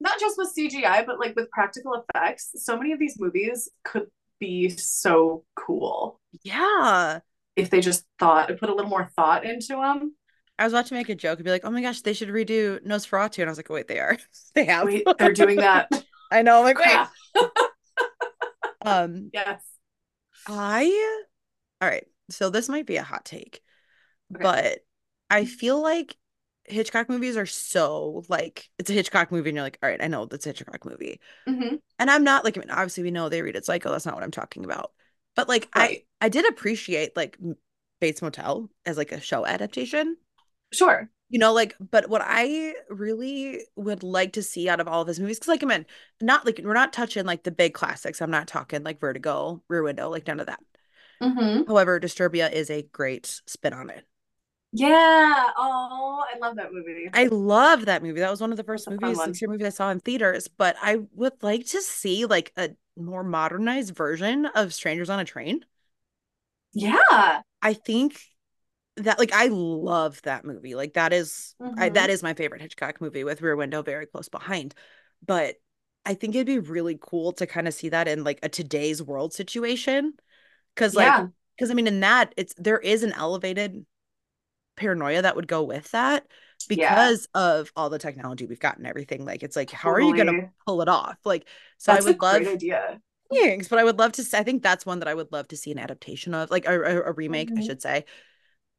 not 0.00 0.18
just 0.20 0.36
with 0.38 0.52
cgi 0.56 1.06
but 1.06 1.18
like 1.18 1.34
with 1.36 1.50
practical 1.50 2.02
effects 2.14 2.50
so 2.56 2.76
many 2.76 2.92
of 2.92 2.98
these 2.98 3.18
movies 3.18 3.70
could 3.84 4.06
be 4.40 4.68
so 4.68 5.44
cool 5.56 6.20
Yeah. 6.42 7.20
if 7.56 7.70
they 7.70 7.80
just 7.80 8.04
thought 8.18 8.48
put 8.58 8.68
a 8.68 8.74
little 8.74 8.90
more 8.90 9.08
thought 9.16 9.44
into 9.44 9.76
them 9.76 10.14
I 10.56 10.64
was 10.64 10.72
about 10.72 10.86
to 10.86 10.94
make 10.94 11.08
a 11.08 11.16
joke 11.16 11.40
and 11.40 11.44
be 11.44 11.50
like, 11.50 11.64
"Oh 11.64 11.70
my 11.72 11.82
gosh, 11.82 12.02
they 12.02 12.12
should 12.12 12.28
redo 12.28 12.78
Nosferatu," 12.86 13.38
and 13.38 13.48
I 13.48 13.50
was 13.50 13.58
like, 13.58 13.68
"Wait, 13.70 13.88
they 13.88 13.98
are. 13.98 14.16
they 14.54 14.64
have. 14.66 14.86
wait 14.86 15.04
they're 15.18 15.32
doing 15.32 15.56
that 15.56 15.88
I 16.30 16.42
know. 16.42 16.58
I'm 16.58 16.64
like, 16.64 16.78
wait. 16.78 16.84
Crap. 16.86 17.12
Um, 18.82 19.30
yes 19.32 19.62
I. 20.46 21.24
All 21.80 21.88
right. 21.88 22.06
So 22.30 22.50
this 22.50 22.68
might 22.68 22.86
be 22.86 22.96
a 22.96 23.02
hot 23.02 23.24
take, 23.24 23.60
Okay. 24.34 24.42
but 24.42 24.78
I 25.30 25.44
feel 25.44 25.80
like 25.82 26.16
Hitchcock 26.66 27.08
movies 27.08 27.36
are 27.36 27.46
so 27.46 28.24
like 28.28 28.70
it's 28.78 28.90
a 28.90 28.92
Hitchcock 28.94 29.30
movie, 29.32 29.50
and 29.50 29.56
you're 29.56 29.64
like, 29.64 29.78
all 29.82 29.88
right, 29.88 30.02
I 30.02 30.08
know 30.08 30.26
that's 30.26 30.46
a 30.46 30.50
Hitchcock 30.50 30.84
movie, 30.84 31.20
Mhm. 31.48 31.80
and 31.98 32.10
I'm 32.10 32.24
not 32.24 32.44
like, 32.44 32.56
I 32.56 32.60
mean, 32.60 32.70
obviously 32.70 33.02
we 33.02 33.10
know 33.10 33.28
they 33.28 33.42
read 33.42 33.56
it 33.56 33.64
Psycho. 33.66 33.90
That's 33.90 34.06
not 34.06 34.14
what 34.14 34.24
I'm 34.24 34.30
talking 34.30 34.64
about. 34.64 34.92
But 35.36 35.48
like, 35.48 35.68
right 35.74 36.04
I 36.20 36.26
I 36.26 36.28
did 36.28 36.46
appreciate 36.48 37.16
like 37.16 37.38
Bates 38.00 38.22
Motel 38.22 38.70
as 38.86 38.96
like 38.96 39.12
a 39.12 39.20
show 39.20 39.46
adaptation. 39.46 40.16
sure 40.72 41.10
You 41.30 41.38
know, 41.38 41.52
like, 41.52 41.74
but 41.80 42.08
what 42.08 42.22
I 42.24 42.74
really 42.88 43.60
would 43.76 44.02
like 44.02 44.34
to 44.34 44.42
see 44.42 44.68
out 44.68 44.80
of 44.80 44.86
all 44.88 45.02
of 45.02 45.08
his 45.08 45.18
movies, 45.18 45.38
because, 45.38 45.48
like, 45.48 45.62
I 45.62 45.66
mean, 45.66 45.86
not 46.20 46.44
like 46.46 46.60
we're 46.62 46.74
not 46.74 46.92
touching 46.92 47.24
like 47.26 47.42
the 47.44 47.50
big 47.50 47.74
classics. 47.74 48.20
I'm 48.22 48.30
not 48.30 48.46
talking 48.46 48.82
like 48.84 49.00
Vertigo, 49.00 49.62
Rear 49.68 49.82
Window, 49.82 50.10
like 50.10 50.26
none 50.26 50.40
of 50.40 50.46
that. 50.46 50.60
mm-hmm. 51.22 51.66
However, 51.66 51.98
Disturbia 52.00 52.52
is 52.52 52.70
a 52.70 52.82
great 52.82 53.40
spin 53.46 53.72
on 53.72 53.90
it. 53.90 54.06
Yeah. 54.76 55.44
Oh, 55.56 56.24
I 56.34 56.38
love 56.38 56.56
that 56.56 56.72
movie. 56.72 57.08
I 57.12 57.26
love 57.26 57.86
that 57.86 58.02
movie. 58.02 58.20
That 58.20 58.30
was 58.30 58.40
one 58.40 58.50
of 58.50 58.56
the 58.56 58.64
first 58.64 58.88
That's 58.88 59.00
movies, 59.00 59.22
sincere 59.22 59.48
movies 59.48 59.66
I 59.66 59.70
saw 59.70 59.90
in 59.90 60.00
theaters. 60.00 60.48
But 60.48 60.76
I 60.82 60.98
would 61.12 61.42
like 61.42 61.66
to 61.66 61.80
see 61.80 62.26
like 62.26 62.52
a 62.56 62.70
more 62.96 63.22
modernized 63.22 63.94
version 63.94 64.46
of 64.46 64.74
Strangers 64.74 65.10
on 65.10 65.20
a 65.20 65.24
Train. 65.24 65.64
Yeah. 66.72 67.42
I 67.62 67.72
think 67.74 68.20
that 68.98 69.18
like 69.18 69.32
I 69.32 69.46
love 69.48 70.22
that 70.22 70.44
movie. 70.44 70.74
Like 70.74 70.94
that 70.94 71.12
is 71.12 71.54
I, 71.76 71.90
Mhm. 71.90 71.94
that 71.94 72.10
is 72.10 72.22
my 72.22 72.34
favorite 72.34 72.62
Hitchcock 72.62 73.00
movie 73.00 73.24
with 73.24 73.42
Rear 73.42 73.56
Window 73.56 73.82
very 73.82 74.06
close 74.06 74.28
behind. 74.28 74.74
But 75.26 75.56
I 76.06 76.14
think 76.14 76.34
it'd 76.34 76.46
be 76.46 76.58
really 76.58 76.98
cool 77.00 77.32
to 77.34 77.46
kind 77.46 77.68
of 77.68 77.74
see 77.74 77.90
that 77.90 78.08
in 78.08 78.24
like 78.24 78.40
a 78.42 78.48
today's 78.48 79.02
world 79.02 79.32
situation. 79.32 80.14
Cause 80.76 80.94
like 80.94 81.06
Yeah. 81.06 81.28
because 81.56 81.70
I 81.70 81.74
mean 81.74 81.86
in 81.88 82.00
that 82.00 82.34
it's 82.36 82.54
there 82.58 82.78
is 82.78 83.02
an 83.04 83.12
elevated 83.12 83.86
paranoia 84.76 85.22
that 85.22 85.36
would 85.36 85.48
go 85.48 85.62
with 85.62 85.90
that 85.92 86.26
Yeah. 86.68 87.08
because 87.08 87.28
of 87.34 87.72
all 87.76 87.90
the 87.90 87.98
technology 87.98 88.46
we've 88.46 88.60
gotten 88.60 88.86
everything. 88.86 89.24
Like 89.24 89.42
it's 89.42 89.56
like, 89.56 89.70
how 89.70 89.90
are 89.92 90.00
you 90.00 90.14
gonna 90.14 90.36
pull 90.66 90.82
it 90.82 90.88
off? 90.88 91.18
Like 91.24 91.46
so 91.78 91.92
That's 91.92 92.06
I 92.06 92.10
would 92.10 92.22
love 92.22 92.46
idea. 92.46 93.00
Thanks, 93.32 93.68
but 93.68 93.78
I 93.78 93.84
would 93.84 93.98
love 93.98 94.12
to 94.12 94.24
I 94.38 94.42
think 94.44 94.62
that's 94.62 94.86
one 94.86 95.00
that 95.00 95.08
I 95.08 95.14
would 95.14 95.32
love 95.32 95.48
to 95.48 95.56
see 95.56 95.72
an 95.72 95.78
adaptation 95.78 96.34
of, 96.34 96.50
like 96.50 96.66
a, 96.66 96.80
a, 96.80 97.02
a 97.10 97.12
remake, 97.12 97.52
I 97.56 97.60
Mhm. 97.60 97.66
should 97.66 97.82
say, 97.82 98.04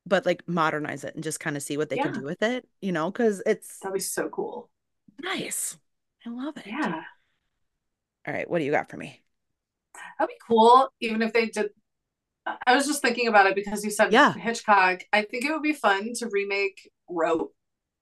but 0.05 0.25
like 0.25 0.47
modernize 0.47 1.03
it 1.05 1.15
and 1.15 1.23
just 1.23 1.39
kind 1.39 1.57
of 1.57 1.63
see 1.63 1.77
what 1.77 1.89
they 1.89 1.99
can 1.99 2.11
do 2.13 2.23
with 2.23 2.43
it, 2.43 2.67
you 2.81 2.91
know, 2.93 3.11
because 3.11 3.41
it's 3.45 3.79
That'd 3.81 3.93
be 3.93 3.99
so 3.99 4.29
cool. 4.29 4.69
nice. 5.21 5.77
I 6.25 6.29
love 6.29 6.57
it. 6.57 6.65
Yeah. 6.65 7.03
All 8.27 8.33
right, 8.33 8.49
what 8.49 8.59
do 8.59 8.65
you 8.65 8.71
got 8.71 8.89
for 8.89 8.97
me? 8.97 9.21
That'd 10.19 10.29
be 10.33 10.37
cool, 10.47 10.89
even 10.99 11.21
if 11.21 11.33
they 11.33 11.47
did. 11.47 11.71
I 12.45 12.75
was 12.75 12.85
just 12.87 13.01
thinking 13.01 13.27
about 13.27 13.47
it 13.47 13.55
because 13.55 13.83
you 13.83 13.89
said 13.91 14.11
Yeah. 14.13 14.33
Hitchcock. 14.33 15.01
I 15.11 15.23
think 15.23 15.45
it 15.45 15.51
would 15.51 15.63
be 15.63 15.73
fun 15.73 16.13
to 16.15 16.27
remake 16.27 16.89
Rope 17.09 17.53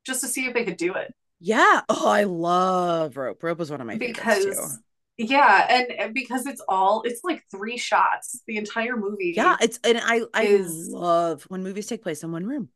just 0.06 0.21
to 0.21 0.27
see 0.27 0.45
if 0.45 0.53
they 0.53 0.65
could 0.65 0.77
do 0.77 0.93
it. 0.95 1.13
Yeah. 1.39 1.82
Oh, 1.89 2.08
I 2.08 2.23
love 2.23 3.15
Rope. 3.17 3.41
Rope 3.43 3.60
was 3.60 3.71
one 3.71 3.82
of 3.82 3.88
my 3.88 3.97
favorites 3.97 4.19
too. 4.43 4.49
because 4.49 4.79
yeah 5.17 5.84
and, 5.99 6.13
because 6.13 6.47
it's 6.47 6.62
all 6.67 7.03
it's 7.03 7.23
like 7.23 7.43
three 7.51 7.77
shots 7.77 8.41
the 8.47 8.58
entire 8.58 8.97
movie 8.97 9.34
Yeah, 9.36 9.58
it's 9.62 9.79
and 9.84 9.99
I 10.03 10.21
I 10.34 10.43
is- 10.45 10.89
love 10.89 11.43
when 11.43 11.62
movies 11.63 11.86
take 11.88 12.01
place 12.01 12.23
in 12.23 12.32
one 12.32 12.45
room. 12.45 12.69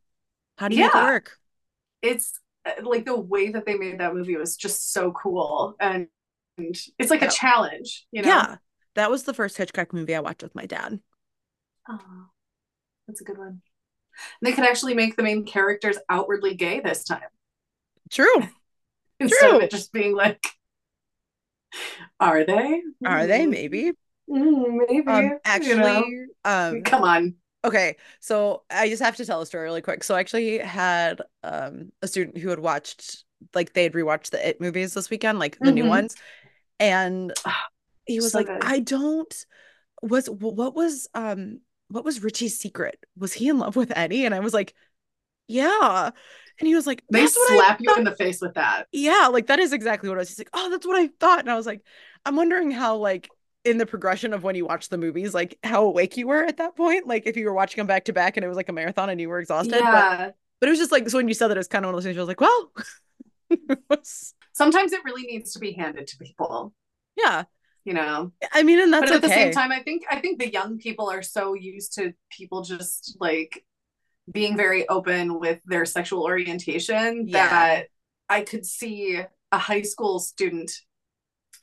How 0.57 0.67
do 0.67 0.75
you 0.75 0.83
make 0.83 0.93
it 0.95 0.97
work? 1.03 1.37
it's 2.03 2.39
uh, 2.65 2.71
like 2.83 3.05
the 3.05 3.19
way 3.19 3.49
that 3.49 3.65
they 3.65 3.75
made 3.75 3.99
that 3.99 4.13
movie 4.13 4.35
was 4.37 4.55
just 4.55 4.93
so 4.93 5.11
cool 5.13 5.75
and, 5.79 6.07
and 6.59 6.75
it's 6.99 7.09
like 7.09 7.21
Yeah. 7.21 7.27
a 7.27 7.31
challenge 7.31 8.05
you 8.11 8.21
know 8.21 8.27
Yeah. 8.29 8.55
That 8.95 9.09
was 9.11 9.23
the 9.23 9.33
first 9.33 9.57
Hitchcock 9.57 9.91
movie 9.93 10.15
I 10.15 10.19
watched 10.21 10.43
with 10.43 10.55
my 10.55 10.65
dad. 10.65 10.99
Oh, 11.89 12.25
that's 13.07 13.21
a 13.21 13.23
good 13.25 13.37
one 13.37 13.61
they 14.41 14.53
could 14.53 14.65
actually 14.65 14.93
make 14.95 15.15
the 15.15 15.23
main 15.23 15.45
characters 15.45 15.97
outwardly 16.09 16.55
gay 16.55 16.79
this 16.81 17.03
time 17.05 17.21
True. 18.09 18.49
instead 19.19 19.51
True. 19.51 19.55
of 19.55 19.61
it 19.61 19.71
just 19.71 19.91
being 19.91 20.15
like 20.15 20.41
are 22.19 22.43
they 22.45 22.81
Are 23.05 23.25
they? 23.27 23.45
Mm, 23.45 23.47
Maybe. 23.47 23.93
mm, 24.29 24.87
maybe 24.89 25.13
Um 25.13 25.33
you 25.55 25.75
actually 25.75 25.75
know. 25.75 26.11
um 26.45 26.83
come 26.83 27.03
on 27.03 27.35
Okay, 27.65 27.97
so 28.21 28.63
I 28.71 28.89
just 28.89 29.03
have 29.03 29.17
to 29.17 29.25
tell 29.25 29.41
a 29.41 29.45
story 29.45 29.65
really 29.65 29.81
quick. 29.81 30.03
So 30.03 30.15
I 30.15 30.21
actually 30.21 30.59
had 30.59 31.21
um 31.43 31.91
a 32.01 32.07
student 32.07 32.37
who 32.37 32.49
had 32.49 32.59
watched 32.59 33.25
like 33.55 33.73
they 33.73 33.83
had 33.83 33.93
rewatched 33.93 34.31
the 34.31 34.49
It 34.49 34.61
movies 34.61 34.93
this 34.93 35.09
weekend, 35.09 35.39
like 35.39 35.59
the 35.63 35.71
new 35.73 35.85
Mhm. 35.85 35.87
ones, 35.87 36.15
and 36.79 37.33
he 38.05 38.21
was 38.21 38.33
so 38.33 38.35
like, 38.35 38.51
good. 38.51 38.61
"I 38.61 38.79
don't 38.81 39.45
was 40.03 40.29
what 40.29 40.75
was 40.75 41.07
um 41.15 41.61
what 41.89 42.05
was 42.05 42.23
Richie's 42.23 42.59
secret? 42.59 42.99
Was 43.17 43.33
he 43.33 43.49
in 43.49 43.59
love 43.59 43.75
with 43.75 43.91
Eddie?" 43.95 44.25
And 44.25 44.35
I 44.35 44.39
was 44.39 44.53
like, 44.53 44.73
"Yeah," 45.47 46.11
and 46.59 46.67
he 46.67 46.75
was 46.75 46.87
like, 46.87 47.03
they 47.11 47.21
"That's 47.21 47.35
what 47.35 47.51
I 47.51 47.55
slap 47.55 47.81
you 47.81 47.89
thought." 47.89 47.99
in 47.99 48.03
the 48.05 48.15
face 48.15 48.41
with 48.41 48.55
that 48.55 48.87
Yeah, 48.91 49.27
like 49.31 49.47
that 49.47 49.59
is 49.59 49.73
exactly 49.73 50.09
what 50.09 50.17
I 50.17 50.19
was. 50.19 50.29
He's 50.29 50.39
like, 50.39 50.49
"Oh, 50.53 50.69
that's 50.69 50.85
what 50.87 50.97
I 50.97 51.07
thought," 51.19 51.39
and 51.39 51.51
I 51.51 51.55
was 51.55 51.65
like, 51.65 51.81
"I'm 52.25 52.35
wondering 52.35 52.71
how 52.71 52.97
like." 52.97 53.29
In 53.65 53.77
the 53.77 53.85
progression 53.85 54.33
of 54.33 54.43
when 54.43 54.55
you 54.55 54.65
watch 54.65 54.87
the 54.87 54.97
movies, 54.97 55.33
like 55.33 55.59
how 55.61 55.83
awake 55.83 56.15
you 56.15 56.25
were 56.27 56.41
at 56.45 56.55
that 56.55 56.77
point, 56.77 57.05
like 57.05 57.27
if 57.27 57.35
you 57.35 57.45
were 57.45 57.53
watching 57.53 57.81
them 57.81 57.87
back 57.87 58.05
to 58.05 58.13
back 58.13 58.37
and 58.37 58.45
it 58.45 58.47
was 58.47 58.55
like 58.55 58.69
a 58.69 58.71
marathon 58.71 59.09
and 59.09 59.19
you 59.19 59.27
were 59.27 59.39
exhausted, 59.39 59.83
but 59.91 59.91
yeah 59.91 60.31
but 60.61 60.67
it 60.67 60.69
was 60.69 60.79
just 60.79 60.91
like 60.91 61.09
so 61.09 61.17
when 61.17 61.27
you 61.27 61.33
said 61.33 61.49
that 61.49 61.57
it 61.57 61.59
was 61.59 61.67
kind 61.67 61.83
of 61.83 61.89
one 61.89 61.95
of 61.95 61.97
those 61.97 62.05
things. 62.05 62.17
I 62.17 62.21
was 62.21 62.29
like, 62.29 62.39
well, 62.39 62.71
it 63.49 63.79
was- 63.89 64.33
sometimes 64.53 64.93
it 64.93 65.03
really 65.03 65.23
needs 65.23 65.51
to 65.53 65.59
be 65.59 65.73
handed 65.73 66.07
to 66.07 66.17
people 66.17 66.73
yeah. 67.17 67.43
You 67.87 67.93
know 67.93 68.31
I 68.53 68.63
mean, 68.63 68.79
and 68.81 68.91
that's 68.93 69.09
but 69.09 69.15
at 69.15 69.21
the 69.21 69.29
same 69.29 69.53
time 69.53 69.71
i 69.71 69.79
think 69.79 70.03
i 70.11 70.19
think 70.19 70.39
the 70.39 70.51
young 70.51 70.77
people 70.77 71.09
are 71.09 71.23
so 71.23 71.53
used 71.53 71.93
to 71.95 72.13
people 72.29 72.61
just 72.61 73.17
like 73.19 73.63
being 74.29 74.57
very 74.57 74.87
open 74.89 75.39
with 75.39 75.59
their 75.65 75.85
sexual 75.85 76.23
orientation 76.23 77.27
Yeah. 77.27 77.47
that 77.49 77.85
i 78.29 78.41
could 78.41 78.65
see 78.65 79.21
a 79.51 79.57
high 79.57 79.83
school 79.83 80.19
student 80.19 80.69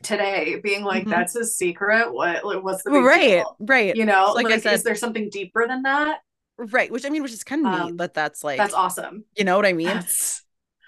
today 0.03 0.61
being 0.63 0.83
like 0.83 1.05
Mhm. 1.05 1.11
that's 1.11 1.37
a 1.37 1.45
secret 1.45 2.13
what 2.13 2.45
like, 2.45 2.63
what's 2.65 2.83
the 2.85 2.91
right, 2.91 3.29
deal? 3.45 3.57
right, 3.61 3.95
you 3.95 4.07
know 4.07 4.33
like 4.35 4.45
like, 4.47 4.55
I 4.55 4.59
said, 4.59 4.75
is 4.75 4.83
there 4.83 4.95
something 4.97 5.29
deeper 5.31 5.67
than 5.69 5.83
that 5.83 6.21
right. 6.57 6.91
Which 6.91 7.05
I 7.05 7.11
mean, 7.11 7.23
which 7.23 7.33
is 7.33 7.45
kind 7.45 7.67
of 7.67 7.73
neat 7.73 7.91
Um, 7.91 7.97
that 7.99 8.15
that's 8.15 8.45
like, 8.45 8.59
that's 8.59 8.75
awesome 8.75 9.25
you 9.37 9.45
know 9.45 9.57
what 9.57 9.67
I 9.67 9.73
mean? 9.73 9.89
that's 9.89 10.43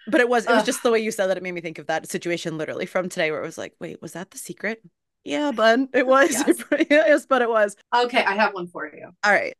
But 0.06 0.20
it 0.20 0.28
was, 0.28 0.44
it 0.46 0.50
was 0.50 0.60
Ugh. 0.60 0.66
just 0.66 0.82
the 0.82 0.90
way 0.92 1.00
you 1.00 1.10
said 1.10 1.26
that 1.28 1.36
it 1.36 1.42
made 1.42 1.52
me 1.52 1.60
think 1.60 1.78
of 1.78 1.86
that 1.88 2.08
situation 2.08 2.56
literally 2.58 2.86
from 2.86 3.08
today, 3.08 3.30
where 3.32 3.42
it 3.42 3.46
was 3.46 3.58
like, 3.58 3.74
wait, 3.80 4.00
was 4.00 4.12
that 4.12 4.30
the 4.30 4.38
secret? 4.38 4.80
Yeah, 5.26 5.50
bud, 5.50 5.88
it 5.92 6.06
was. 6.06 6.30
Yes. 6.46 6.86
yes, 6.88 7.26
but 7.26 7.42
it 7.42 7.48
was. 7.48 7.74
okay 7.94 8.22
i 8.24 8.34
have 8.34 8.54
one 8.54 8.68
for 8.68 8.86
you 8.86 9.10
All 9.24 9.32
right, 9.32 9.54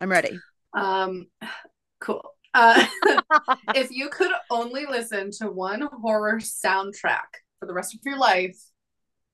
I'm 0.00 0.10
ready. 0.10 0.38
um 0.74 1.26
cool 2.00 2.22
uh 2.54 2.86
if 3.74 3.90
you 3.90 4.08
could 4.10 4.30
only 4.50 4.86
listen 4.86 5.30
to 5.40 5.50
one 5.50 5.82
horror 6.00 6.38
soundtrack 6.38 7.30
for 7.58 7.66
the 7.66 7.74
rest 7.74 7.94
of 7.94 8.00
your 8.04 8.16
life, 8.16 8.56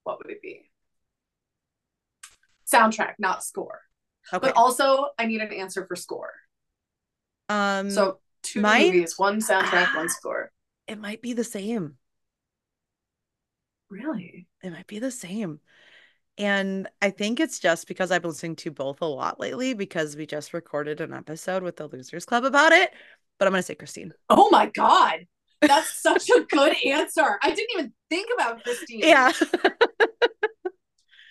what 0.03 0.17
would 0.17 0.31
it 0.31 0.41
be? 0.41 0.69
Soundtrack, 2.71 3.13
not 3.19 3.43
score. 3.43 3.81
Okay. 4.33 4.47
But 4.47 4.57
also, 4.57 5.09
I 5.19 5.27
need 5.27 5.41
an 5.41 5.53
answer 5.53 5.85
for 5.85 5.95
score. 5.95 6.33
um, 7.49 7.91
So, 7.91 8.19
two 8.41 8.61
mine- 8.61 8.87
movies, 8.87 9.19
one 9.19 9.39
soundtrack, 9.39 9.95
one 9.95 10.09
score. 10.19 10.51
it 10.87 10.97
might 10.99 11.21
be 11.21 11.33
the 11.33 11.43
same. 11.43 11.97
Really? 13.91 14.34
It 14.65 14.71
might 14.71 14.87
be 14.87 14.99
the 14.99 15.11
same. 15.11 15.59
And 16.37 16.89
I 17.01 17.11
think 17.11 17.39
it's 17.39 17.59
just 17.59 17.87
because 17.87 18.11
I've 18.11 18.21
been 18.21 18.31
listening 18.31 18.55
to 18.57 18.71
both 18.71 19.01
a 19.01 19.05
lot 19.05 19.39
lately 19.39 19.73
because 19.73 20.15
we 20.17 20.25
just 20.25 20.53
recorded 20.53 20.99
an 20.99 21.13
episode 21.13 21.63
with 21.63 21.77
the 21.77 21.87
Losers 21.87 22.25
Club 22.25 22.43
about 22.43 22.71
it. 22.73 22.91
But 23.39 23.47
I'm 23.47 23.51
going 23.51 23.59
to 23.59 23.65
say 23.65 23.75
Christine. 23.75 24.13
Oh 24.29 24.49
my 24.49 24.65
God. 24.73 25.27
That's 25.61 26.01
such 26.01 26.29
a 26.29 26.41
good 26.49 26.75
answer. 26.85 27.37
I 27.41 27.49
didn't 27.51 27.69
even 27.73 27.93
think 28.09 28.27
about 28.35 28.63
Christine. 28.63 28.99
Yeah. 29.01 29.31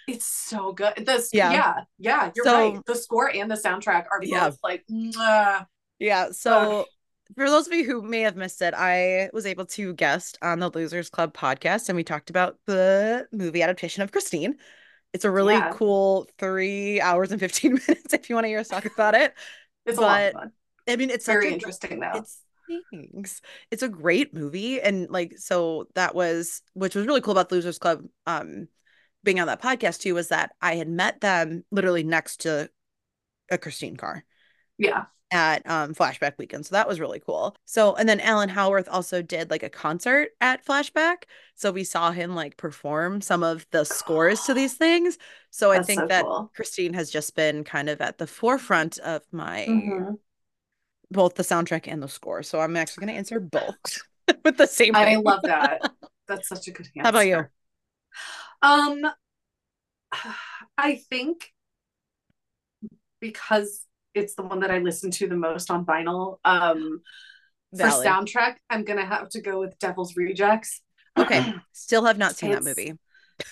It's 0.06 0.26
so 0.26 0.72
good. 0.72 0.92
This, 1.06 1.30
Yeah. 1.32 1.52
yeah. 1.52 1.74
yeah, 1.98 2.30
you're 2.36 2.44
So- 2.44 2.52
right. 2.72 2.78
The 2.86 2.94
score 2.94 3.30
and 3.34 3.50
the 3.50 3.54
soundtrack 3.54 4.04
are 4.10 4.20
both 4.20 4.28
Yeah. 4.28 4.50
like, 4.62 4.84
mwah. 4.90 5.66
Yeah. 5.98 6.30
So 6.32 6.84
for 7.36 7.48
those 7.48 7.66
of 7.66 7.72
you 7.72 7.84
who 7.84 8.02
may 8.02 8.20
have 8.20 8.36
missed 8.36 8.62
it, 8.62 8.74
I 8.76 9.30
was 9.32 9.46
able 9.46 9.66
to 9.66 9.94
guest 9.94 10.38
on 10.42 10.60
the 10.60 10.70
Losers 10.70 11.10
Club 11.10 11.34
podcast 11.34 11.88
and 11.88 11.96
we 11.96 12.04
talked 12.04 12.30
about 12.30 12.58
the 12.66 13.26
movie 13.32 13.62
adaptation 13.62 14.02
of 14.02 14.12
Christine. 14.12 14.56
It's 15.12 15.24
a 15.24 15.30
really 15.30 15.54
Yeah. 15.54 15.72
cool 15.72 16.28
three 16.38 17.00
hours 17.00 17.32
and 17.32 17.40
15 17.40 17.72
minutes 17.88 18.12
if 18.12 18.28
you 18.28 18.34
want 18.36 18.44
to 18.44 18.48
hear 18.48 18.58
us 18.60 18.68
talk 18.68 18.84
about 18.84 19.14
it. 19.14 19.34
it's 19.86 19.98
a 19.98 20.00
lot 20.00 20.22
of 20.22 20.32
fun. 20.32 20.52
I 20.88 20.96
mean, 20.96 21.10
it's 21.10 21.26
Very 21.26 21.48
a 21.48 21.52
interesting, 21.52 22.00
though. 22.00 22.12
It's 22.14 22.40
thanks. 22.92 23.40
It's 23.70 23.82
a 23.82 23.88
great 23.88 24.34
movie, 24.34 24.80
and 24.80 25.08
like 25.10 25.34
so 25.38 25.88
that 25.94 26.14
was 26.14 26.62
which 26.74 26.94
was 26.94 27.06
really 27.06 27.20
cool 27.20 27.32
about 27.32 27.48
the 27.48 27.56
Losers 27.56 27.78
Club. 27.78 28.04
Um, 28.26 28.68
being 29.22 29.40
on 29.40 29.46
that 29.46 29.62
podcast 29.62 30.00
too 30.00 30.14
was 30.14 30.28
that 30.28 30.52
I 30.60 30.74
had 30.74 30.88
met 30.88 31.20
them 31.20 31.64
literally 31.70 32.02
next 32.02 32.42
to 32.42 32.68
a 33.50 33.56
Christine 33.58 33.96
car 33.96 34.24
yeah. 34.78 35.04
At 35.34 35.68
um 35.68 35.94
Flashback 35.94 36.38
Weekend, 36.38 36.66
so 36.66 36.74
that 36.74 36.88
was 36.88 37.00
really 37.00 37.20
cool. 37.20 37.56
So 37.66 37.94
and 37.96 38.08
then 38.08 38.20
Alan 38.20 38.48
Howarth 38.48 38.88
also 38.90 39.22
did 39.22 39.50
like 39.50 39.62
a 39.62 39.70
concert 39.70 40.30
at 40.40 40.64
Flashback, 40.64 41.24
so 41.54 41.72
we 41.72 41.84
saw 41.84 42.12
him 42.12 42.34
like 42.34 42.56
perform 42.56 43.20
some 43.20 43.42
of 43.42 43.66
the 43.72 43.84
scores 43.84 44.44
to 44.44 44.54
these 44.54 44.74
things. 44.78 45.18
So 45.50 45.70
I 45.72 45.80
think 45.80 46.00
so 46.00 46.08
that 46.08 46.24
cool. 46.24 46.50
Christine 46.54 46.94
has 46.94 47.10
just 47.10 47.36
been 47.36 47.64
kind 47.64 47.88
of 47.90 48.00
at 48.00 48.18
the 48.18 48.26
forefront 48.26 48.98
of 48.98 49.22
my 49.32 49.66
Mhm. 49.66 50.18
both 51.10 51.34
the 51.34 51.42
soundtrack 51.42 51.86
and 51.86 52.02
the 52.02 52.08
score. 52.08 52.42
So 52.42 52.60
I'm 52.60 52.76
actually 52.76 53.06
going 53.06 53.14
to 53.14 53.18
answer 53.18 53.40
both 53.40 54.02
with 54.44 54.56
the 54.56 54.66
same 54.66 54.94
I 54.94 55.16
love 55.16 55.42
that. 55.44 55.80
That's 56.28 56.48
such 56.48 56.68
a 56.68 56.70
good 56.70 56.86
answer. 56.96 57.02
How 57.02 57.08
about 57.10 57.26
you? 57.26 57.46
Um, 58.62 59.06
I 60.78 60.96
think 61.10 61.52
because 63.20 63.86
it's 64.14 64.34
the 64.34 64.42
one 64.42 64.60
that 64.60 64.70
I 64.70 64.78
listen 64.78 65.10
to 65.12 65.28
the 65.28 65.36
most 65.36 65.70
on 65.70 65.84
vinyl. 65.84 66.38
Um, 66.44 67.02
for 67.76 67.84
soundtrack, 67.86 68.56
I'm 68.70 68.84
gonna 68.84 69.04
have 69.04 69.28
to 69.30 69.40
go 69.40 69.58
with 69.60 69.78
Devil's 69.78 70.16
Rejects. 70.16 70.80
Okay. 71.16 71.54
Still 71.72 72.04
have 72.06 72.18
not 72.18 72.34
seen 72.34 72.50
that 72.50 72.64
movie. 72.64 72.94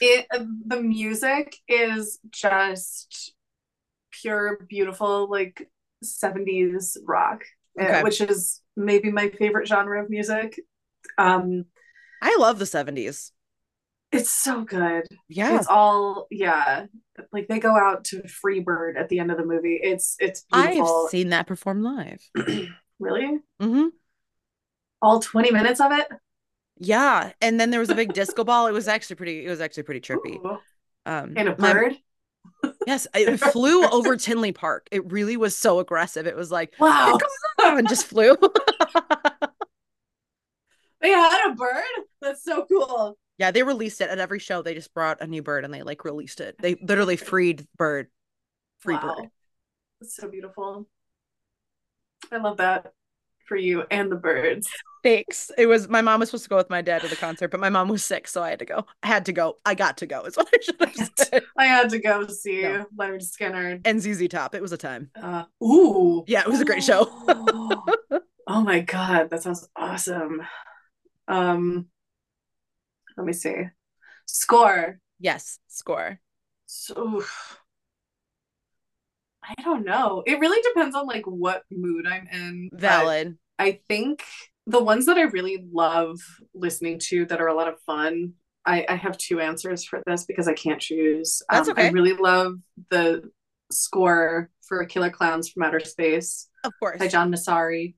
It 0.00 0.26
the 0.66 0.80
music 0.80 1.54
is 1.68 2.18
just 2.30 3.34
pure, 4.10 4.66
beautiful, 4.68 5.30
like 5.30 5.70
70s 6.02 6.96
rock, 7.04 7.44
uh, 7.80 7.84
Okay. 7.84 8.02
which 8.02 8.20
is 8.20 8.62
maybe 8.76 9.12
my 9.12 9.28
favorite 9.30 9.68
genre 9.68 10.02
of 10.02 10.10
music. 10.10 10.58
Um, 11.18 11.66
I 12.20 12.36
love 12.40 12.58
the 12.58 12.66
70s. 12.66 13.30
It's 14.10 14.30
so 14.30 14.62
good. 14.64 15.04
Yeah. 15.28 15.56
It's 15.56 15.68
all 15.68 16.26
yeah. 16.30 16.86
Like 17.32 17.48
they 17.48 17.58
go 17.58 17.74
out 17.76 18.04
to 18.06 18.22
Freebird 18.22 18.96
at 18.98 19.08
the 19.08 19.18
end 19.18 19.30
of 19.30 19.38
the 19.38 19.44
movie. 19.44 19.78
It's 19.82 20.16
it's 20.20 20.44
beautiful. 20.52 21.04
I've 21.06 21.10
seen 21.10 21.30
that 21.30 21.46
perform 21.46 21.82
live. 21.82 22.20
really? 22.98 23.38
Mm-hmm. 23.60 23.86
All 25.00 25.20
20 25.20 25.50
minutes 25.50 25.80
of 25.80 25.92
it? 25.92 26.06
Yeah. 26.78 27.32
And 27.40 27.58
then 27.58 27.70
there 27.70 27.80
was 27.80 27.90
a 27.90 27.94
big 27.94 28.12
disco 28.12 28.44
ball. 28.44 28.66
It 28.66 28.72
was 28.72 28.86
actually 28.88 29.16
pretty, 29.16 29.46
it 29.46 29.48
was 29.50 29.60
actually 29.60 29.82
pretty 29.84 30.00
trippy. 30.00 30.36
Ooh. 30.44 30.58
Um 31.06 31.34
And 31.36 31.48
a 31.48 31.56
my- 31.58 31.72
bird? 31.72 31.94
yes, 32.86 33.06
it 33.14 33.38
flew 33.38 33.84
over 33.86 34.16
Tinley 34.16 34.52
Park. 34.52 34.88
It 34.90 35.10
really 35.10 35.36
was 35.36 35.56
so 35.56 35.78
aggressive. 35.78 36.26
It 36.26 36.36
was 36.36 36.50
like 36.50 36.74
Wow. 36.78 37.18
and 37.60 37.88
just 37.88 38.06
flew. 38.06 38.36
They 41.00 41.10
had 41.10 41.50
a 41.50 41.54
bird? 41.54 41.82
That's 42.20 42.44
so 42.44 42.64
cool. 42.66 43.18
Yeah, 43.42 43.50
they 43.50 43.64
released 43.64 44.00
it 44.00 44.08
at 44.08 44.20
every 44.20 44.38
show. 44.38 44.62
They 44.62 44.72
just 44.72 44.94
brought 44.94 45.20
a 45.20 45.26
new 45.26 45.42
bird 45.42 45.64
and 45.64 45.74
they 45.74 45.82
like 45.82 46.04
released 46.04 46.40
it. 46.40 46.54
They 46.60 46.76
literally 46.76 47.16
freed 47.16 47.66
bird. 47.76 48.06
Free 48.78 48.94
wow. 48.94 49.16
bird. 49.18 49.30
That's 50.00 50.14
so 50.14 50.28
beautiful. 50.28 50.86
I 52.30 52.36
love 52.36 52.58
that 52.58 52.92
for 53.46 53.56
you 53.56 53.82
and 53.90 54.12
the 54.12 54.16
birds. 54.16 54.70
Thanks. 55.02 55.50
It 55.58 55.66
was 55.66 55.88
my 55.88 56.02
mom 56.02 56.20
was 56.20 56.28
supposed 56.28 56.44
to 56.44 56.50
go 56.50 56.56
with 56.56 56.70
my 56.70 56.82
dad 56.82 57.02
to 57.02 57.08
the 57.08 57.16
concert, 57.16 57.48
but 57.48 57.58
my 57.58 57.68
mom 57.68 57.88
was 57.88 58.04
sick, 58.04 58.28
so 58.28 58.44
I 58.44 58.50
had 58.50 58.60
to 58.60 58.64
go. 58.64 58.86
I 59.02 59.08
had 59.08 59.26
to 59.26 59.32
go. 59.32 59.56
I 59.66 59.74
got 59.74 59.96
to 59.96 60.06
go. 60.06 60.22
Is 60.22 60.36
what 60.36 60.48
I 60.54 60.58
should 60.62 60.76
have 60.78 61.10
said. 61.18 61.42
I 61.58 61.64
had 61.64 61.90
to 61.90 61.98
go 61.98 62.24
see 62.28 62.62
No. 62.62 62.86
Lynyrd 62.96 63.24
Skynyrd. 63.28 63.80
And 63.84 64.00
ZZ 64.00 64.28
Top. 64.28 64.54
It 64.54 64.62
was 64.62 64.70
a 64.70 64.78
time. 64.78 65.10
Uh, 65.20 65.46
ooh. 65.60 66.22
Yeah, 66.28 66.42
it 66.42 66.48
was 66.48 66.60
a 66.60 66.64
great 66.64 66.84
show. 66.84 67.08
oh 68.46 68.62
my 68.62 68.78
god, 68.78 69.30
that 69.30 69.42
sounds 69.42 69.68
awesome. 69.74 70.42
Um 71.26 71.88
let 73.22 73.26
me 73.26 73.32
see. 73.32 73.54
Score. 74.26 74.98
Yes, 75.20 75.60
score. 75.68 76.18
So. 76.66 77.22
I 79.44 79.54
don't 79.62 79.84
know. 79.84 80.24
It 80.26 80.40
really 80.40 80.60
depends 80.62 80.96
on 80.96 81.06
like 81.06 81.24
what 81.24 81.62
mood 81.70 82.06
I'm 82.06 82.26
in. 82.32 82.70
Valid. 82.72 83.38
I 83.60 83.80
think 83.88 84.24
the 84.66 84.82
ones 84.82 85.06
that 85.06 85.18
I 85.18 85.22
really 85.22 85.64
love 85.72 86.18
listening 86.52 86.98
to 87.10 87.26
that 87.26 87.40
are 87.40 87.48
a 87.48 87.54
lot 87.54 87.68
of 87.68 87.80
fun. 87.86 88.34
I, 88.64 88.84
I 88.88 88.96
have 88.96 89.18
two 89.18 89.40
answers 89.40 89.84
for 89.84 90.02
this 90.06 90.24
because 90.24 90.48
I 90.48 90.54
can't 90.54 90.80
choose. 90.80 91.42
That's 91.50 91.68
Um, 91.68 91.74
I 91.76 91.90
really 91.90 92.14
love 92.14 92.54
the 92.90 93.28
score 93.70 94.50
for 94.62 94.84
Killer 94.84 95.10
Klowns 95.10 95.52
from 95.52 95.62
Outer 95.64 95.80
Space 95.80 96.48
Of 96.64 96.72
course. 96.80 96.98
by 96.98 97.08
John 97.08 97.32
Massari. 97.32 97.94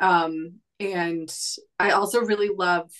Um, 0.00 0.54
and 0.80 1.32
I 1.78 1.90
also 1.90 2.20
really 2.20 2.50
love 2.56 2.90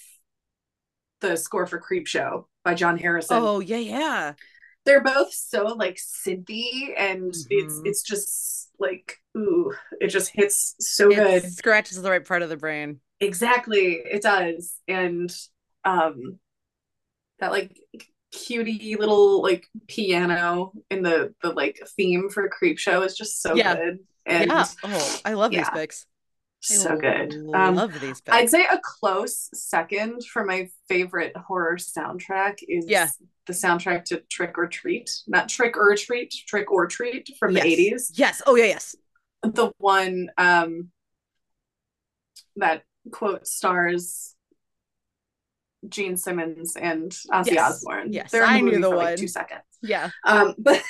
the 1.20 1.36
score 1.36 1.66
for 1.66 1.80
Creepshow 1.80 2.44
by 2.64 2.74
John 2.74 2.98
Harrison. 2.98 3.36
Oh, 3.40 3.60
yeah, 3.60 3.76
yeah. 3.78 4.32
They're 4.86 5.02
both 5.02 5.32
so 5.32 5.64
like 5.66 5.96
synthy 5.96 6.94
and 6.96 7.34
it's 7.50 7.80
Mhm. 7.80 7.86
it's 7.86 8.02
just 8.02 8.70
like 8.78 9.18
ooh, 9.36 9.74
it 10.00 10.08
just 10.08 10.30
hits 10.34 10.74
so 10.80 11.08
good. 11.08 11.18
It 11.18 11.42
good. 11.42 11.52
scratches 11.52 12.00
the 12.00 12.10
right 12.10 12.24
part 12.24 12.42
of 12.42 12.48
the 12.48 12.56
brain. 12.56 13.00
Exactly, 13.20 14.00
it 14.04 14.22
does. 14.22 14.74
And 14.88 15.30
um 15.84 16.38
that 17.40 17.50
like 17.52 17.76
cutie 18.32 18.96
little 18.96 19.42
like 19.42 19.66
piano 19.88 20.72
in 20.90 21.02
the 21.02 21.34
the 21.42 21.50
like 21.50 21.78
theme 21.96 22.28
for 22.30 22.48
Creepshow 22.48 23.04
is 23.04 23.16
just 23.16 23.42
so 23.42 23.54
Yeah. 23.54 23.76
good. 23.76 23.98
And 24.26 24.50
yeah. 24.50 24.66
Oh, 24.82 25.20
I 25.24 25.34
love 25.34 25.50
these 25.50 25.58
yeah. 25.60 25.70
picks. 25.70 26.06
So 26.62 26.96
good. 26.96 27.34
Um, 27.54 27.74
love 27.74 27.92
these 28.00 28.20
picks. 28.20 28.36
I'd 28.36 28.50
say 28.50 28.64
a 28.66 28.78
close 28.82 29.48
second 29.54 30.24
for 30.26 30.44
my 30.44 30.68
favorite 30.88 31.34
horror 31.36 31.76
soundtrack 31.76 32.58
is 32.68 32.84
Yeah. 32.86 33.08
the 33.46 33.52
soundtrack 33.54 34.04
to 34.06 34.20
Trick 34.30 34.58
or 34.58 34.66
Treat. 34.66 35.10
Not 35.26 35.48
Trick 35.48 35.76
or 35.76 35.94
Treat, 35.96 36.30
Trick 36.46 36.70
or 36.70 36.86
Treat 36.86 37.30
from 37.38 37.56
Yes. 37.56 37.64
the 37.64 37.70
80s. 37.72 38.10
Yes. 38.14 38.42
Oh, 38.46 38.56
yeah, 38.56 38.66
yes. 38.66 38.94
The 39.42 39.72
one 39.78 40.28
um 40.36 40.90
that 42.56 42.82
quote 43.10 43.46
stars 43.46 44.34
Gene 45.88 46.18
Simmons 46.18 46.76
and 46.76 47.10
Ozzy 47.32 47.52
Yes. 47.52 47.76
Osbourne. 47.76 48.12
Yes, 48.12 48.30
They're 48.30 48.42
in 48.44 48.48
the 48.50 48.54
I 48.54 48.60
knew 48.60 48.80
the 48.82 48.88
for 48.90 48.96
like 48.96 49.16
two 49.18 49.28
seconds. 49.28 49.62
Yeah. 49.80 50.10
Um, 50.26 50.54
but 50.58 50.82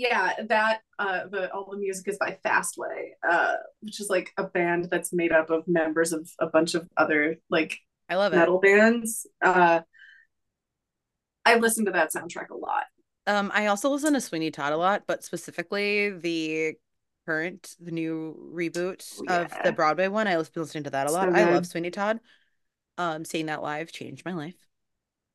yeah, 0.00 0.32
that 0.48 0.80
uh, 0.98 1.26
the 1.30 1.52
all 1.52 1.68
the 1.70 1.76
music 1.76 2.08
is 2.08 2.16
by 2.18 2.38
Fastway, 2.44 3.10
uh, 3.28 3.54
which 3.80 4.00
is 4.00 4.08
like 4.08 4.30
a 4.38 4.44
band 4.44 4.88
that's 4.90 5.12
made 5.12 5.30
up 5.30 5.50
of 5.50 5.68
members 5.68 6.12
of 6.12 6.28
a 6.38 6.46
bunch 6.46 6.74
of 6.74 6.88
other 6.96 7.36
like 7.50 7.78
I 8.08 8.16
love 8.16 8.32
it. 8.32 8.36
metal 8.36 8.60
bands. 8.60 9.26
Uh, 9.42 9.80
I 11.44 11.56
listen 11.56 11.84
to 11.84 11.92
that 11.92 12.12
soundtrack 12.12 12.48
a 12.50 12.56
lot. 12.56 12.84
Um, 13.26 13.50
I 13.54 13.66
also 13.66 13.90
listen 13.90 14.14
to 14.14 14.20
Sweeney 14.20 14.50
Todd 14.50 14.72
a 14.72 14.76
lot, 14.76 15.02
but 15.06 15.22
specifically 15.22 16.10
the 16.10 16.74
current, 17.26 17.76
the 17.78 17.90
new 17.90 18.50
reboot 18.54 19.04
Oh, 19.28 19.42
of 19.42 19.52
the 19.64 19.72
Broadway 19.72 20.08
one. 20.08 20.26
I 20.26 20.36
was 20.38 20.50
listening 20.56 20.84
to 20.84 20.90
that 20.90 21.08
a 21.08 21.12
lot. 21.12 21.28
So 21.28 21.34
I 21.34 21.44
love. 21.50 21.66
Sweeney 21.66 21.90
Todd. 21.90 22.20
Um, 22.98 23.24
seeing 23.24 23.46
that 23.46 23.62
live 23.62 23.92
changed 23.92 24.24
my 24.24 24.32
life. 24.32 24.56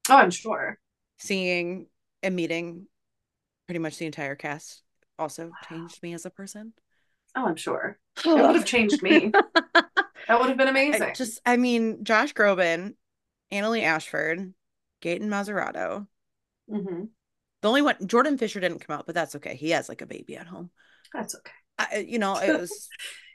Oh, 0.09 0.17
I'm 0.17 0.31
sure. 0.31 0.77
Seeing 1.17 1.87
and 2.21 2.35
meeting 2.35 2.87
pretty 3.67 3.79
much 3.79 3.97
the 3.97 4.05
entire 4.05 4.35
cast 4.35 4.83
also 5.17 5.51
changed 5.69 6.01
me 6.03 6.13
as 6.13 6.25
a 6.25 6.29
person. 6.29 6.73
Oh, 7.35 7.45
I'm 7.45 7.55
sure. 7.55 7.97
It 8.25 8.27
would 8.27 8.55
have 8.55 8.65
changed 8.65 9.01
me. 9.01 9.31
That 10.27 10.39
would 10.39 10.49
have 10.49 10.57
been 10.57 10.69
amazing. 10.69 11.03
I 11.03 11.13
just, 11.13 11.39
I 11.45 11.55
mean, 11.55 12.03
Josh 12.03 12.33
Groban, 12.33 12.95
Annaleigh 13.51 13.83
Ashford, 13.83 14.55
Gaten 14.99 15.27
Matarazzo. 15.27 16.07
Mhm. 16.67 17.09
The 17.61 17.67
only 17.67 17.83
one, 17.83 17.95
Jordan 18.07 18.37
Fisher 18.39 18.59
didn't 18.59 18.79
come 18.79 18.97
out, 18.97 19.05
but 19.05 19.13
that's 19.13 19.35
okay. 19.35 19.55
He 19.55 19.69
has 19.71 19.87
like 19.87 20.01
a 20.01 20.07
baby 20.07 20.35
at 20.37 20.47
home. 20.47 20.71
That's 21.13 21.35
okay. 21.35 21.51
I, 21.77 22.05
you 22.07 22.17
know, 22.17 22.37
it 22.37 22.59
was, 22.59 22.89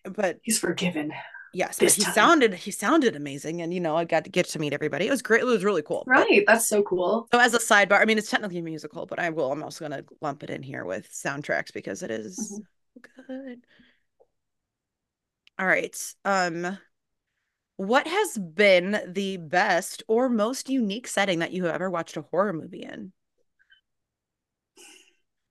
but 0.04 0.38
He's 0.42 0.58
forgiven. 0.58 1.12
Yes, 1.52 1.78
but 1.78 1.92
he 1.92 2.02
time. 2.02 2.14
sounded, 2.14 2.54
he 2.54 2.70
sounded 2.70 3.16
amazing, 3.16 3.62
and 3.62 3.72
you 3.74 3.80
know, 3.80 3.96
I 3.96 4.04
got 4.04 4.24
to 4.24 4.30
get 4.30 4.46
to 4.48 4.58
meet 4.58 4.72
everybody. 4.72 5.06
It 5.06 5.10
was 5.10 5.22
great. 5.22 5.42
It 5.42 5.44
was 5.44 5.64
really 5.64 5.82
cool. 5.82 6.04
But- 6.06 6.12
Right. 6.28 6.44
That's 6.46 6.66
so 6.66 6.82
cool. 6.82 7.28
so 7.32 7.38
as 7.40 7.54
a 7.54 7.58
sidebar, 7.58 8.00
I 8.00 8.04
mean, 8.04 8.18
it's 8.18 8.30
technically 8.30 8.58
a 8.58 8.62
musical, 8.62 9.06
but 9.06 9.18
I 9.18 9.30
will. 9.30 9.50
I'm 9.52 9.62
also 9.62 9.84
gonna 9.84 10.04
lump 10.20 10.42
it 10.42 10.50
in 10.50 10.62
here 10.62 10.84
with 10.84 11.10
soundtracks 11.10 11.72
because 11.72 12.02
it 12.02 12.10
is 12.10 12.60
good. 13.26 13.60
All 15.58 15.66
right. 15.66 16.14
Um, 16.24 16.78
what 17.76 18.06
has 18.06 18.36
been 18.38 19.00
the 19.06 19.36
best 19.38 20.02
or 20.08 20.28
most 20.28 20.68
unique 20.68 21.06
setting 21.06 21.38
that 21.40 21.52
you 21.52 21.64
have 21.64 21.74
ever 21.74 21.90
watched 21.90 22.16
a 22.16 22.22
horror 22.22 22.52
movie 22.52 22.82
in? 22.82 23.12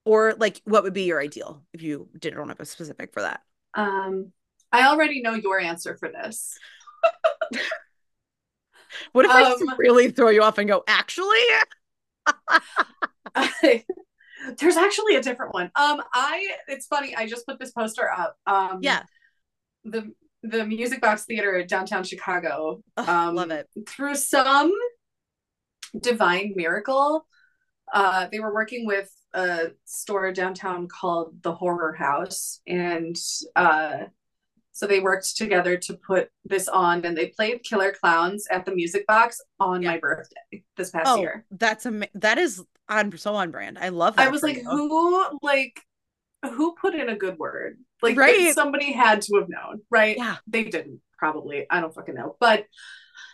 Or 0.05 0.33
like, 0.37 0.61
what 0.63 0.83
would 0.83 0.93
be 0.93 1.03
your 1.03 1.21
ideal 1.21 1.63
if 1.73 1.83
you 1.83 2.07
didn't 2.17 2.47
have 2.47 2.59
a 2.59 2.65
specific 2.65 3.13
for 3.13 3.21
that? 3.21 3.41
Um, 3.75 4.31
I 4.71 4.87
already 4.87 5.21
know 5.21 5.33
your 5.33 5.59
answer 5.59 5.97
for 5.97 6.09
this. 6.09 6.57
What 9.11 9.25
if 9.25 9.31
I 9.31 9.43
Um, 9.43 9.75
really 9.77 10.09
throw 10.09 10.29
you 10.29 10.41
off 10.41 10.57
and 10.57 10.67
go, 10.67 10.83
actually? 10.87 11.37
There's 14.57 14.77
actually 14.77 15.15
a 15.15 15.21
different 15.21 15.53
one. 15.53 15.65
Um, 15.75 16.01
I 16.13 16.55
it's 16.67 16.87
funny. 16.87 17.15
I 17.15 17.27
just 17.27 17.45
put 17.45 17.59
this 17.59 17.71
poster 17.71 18.09
up. 18.11 18.35
Um, 18.47 18.79
Yeah. 18.81 19.03
the 19.83 20.11
the 20.41 20.65
Music 20.65 21.01
Box 21.01 21.25
Theater 21.25 21.63
downtown 21.65 22.03
Chicago. 22.03 22.81
Ugh, 22.97 23.09
Um, 23.09 23.35
love 23.35 23.51
it. 23.51 23.67
Through 23.87 24.15
some 24.15 24.71
divine 25.99 26.53
miracle, 26.55 27.27
uh, 27.93 28.27
they 28.31 28.39
were 28.39 28.53
working 28.53 28.85
with 28.85 29.11
a 29.33 29.71
store 29.85 30.31
downtown 30.31 30.87
called 30.87 31.43
the 31.43 31.53
Horror 31.53 31.93
House, 31.93 32.61
and 32.65 33.15
uh, 33.55 34.05
so 34.79 34.87
they 34.87 35.01
worked 35.01 35.35
together 35.35 35.75
to 35.75 35.93
put 36.07 36.29
this 36.45 36.69
on, 36.69 37.03
and 37.03 37.17
they 37.17 37.27
played 37.27 37.63
Killer 37.63 37.93
Klowns 38.01 38.43
at 38.49 38.63
the 38.65 38.73
Music 38.73 39.05
Box 39.07 39.41
on 39.59 39.81
Yeah. 39.81 39.91
my 39.91 39.97
birthday 39.99 40.63
this 40.77 40.89
past 40.91 41.07
Oh, 41.09 41.17
year. 41.17 41.45
that's 41.51 41.85
am- 41.85 42.05
that 42.13 42.37
is 42.37 42.63
on 42.87 43.15
so 43.17 43.35
on 43.35 43.51
brand. 43.51 43.77
I 43.77 43.89
love 43.89 44.15
that. 44.15 44.25
I 44.25 44.31
was 44.31 44.41
like, 44.41 44.55
you. 44.55 44.63
who 44.63 45.37
like 45.41 45.81
who 46.45 46.73
put 46.75 46.95
in 46.95 47.09
a 47.09 47.17
good 47.17 47.37
word? 47.37 47.77
Like 48.01 48.15
Right. 48.17 48.53
somebody 48.55 48.93
had 48.93 49.21
to 49.23 49.35
have 49.39 49.49
known, 49.49 49.81
right? 49.89 50.15
Yeah. 50.17 50.37
They 50.47 50.63
didn't 50.63 51.01
probably. 51.17 51.65
I 51.69 51.81
don't 51.81 51.93
fucking 51.93 52.15
know. 52.15 52.37
But 52.39 52.65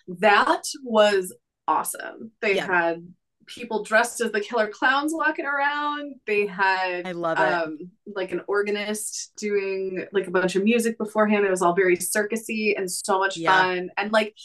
that 0.07 0.63
was 0.83 1.31
awesome. 1.67 2.31
They 2.41 2.55
Yeah. 2.55 2.65
had 2.65 3.13
people 3.47 3.83
dressed 3.83 4.21
as 4.21 4.31
the 4.31 4.39
killer 4.41 4.67
clowns 4.67 5.13
walking 5.13 5.45
around. 5.45 6.15
They 6.25 6.45
had 6.47 7.05
I 7.07 7.11
love 7.11 7.37
it. 7.39 7.41
um 7.43 7.77
like 8.15 8.31
an 8.31 8.41
organist 8.47 9.33
doing 9.37 10.05
like 10.11 10.27
a 10.27 10.31
bunch 10.31 10.55
of 10.55 10.63
music 10.63 10.97
beforehand. 10.97 11.45
It 11.45 11.51
was 11.51 11.61
all 11.61 11.73
very 11.75 11.97
circusy 11.97 12.77
and 12.77 12.89
so 12.91 13.19
much 13.19 13.37
Yeah. 13.37 13.55
fun. 13.55 13.89
And 13.97 14.11
like 14.11 14.35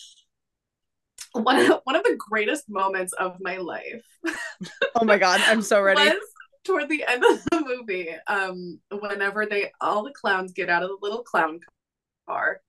one 1.32 1.58
of, 1.70 1.80
one 1.84 1.96
of 1.96 2.02
the 2.02 2.16
greatest 2.18 2.68
moments 2.68 3.12
of 3.14 3.36
my 3.40 3.56
life 3.58 4.02
Oh 4.96 5.04
my 5.04 5.16
god, 5.18 5.40
I'm 5.46 5.62
so 5.62 5.80
ready. 5.80 6.00
was 6.08 6.18
toward 6.64 6.88
the 6.88 7.04
end 7.08 7.24
of 7.24 7.40
the 7.50 7.60
movie 7.64 8.08
um 8.26 8.78
whenever 9.00 9.46
they 9.46 9.70
all 9.80 10.02
the 10.02 10.12
clowns 10.12 10.52
get 10.52 10.68
out 10.68 10.82
of 10.82 10.88
the 10.90 10.98
little 11.00 11.22
clown 11.22 11.60
car 12.28 12.60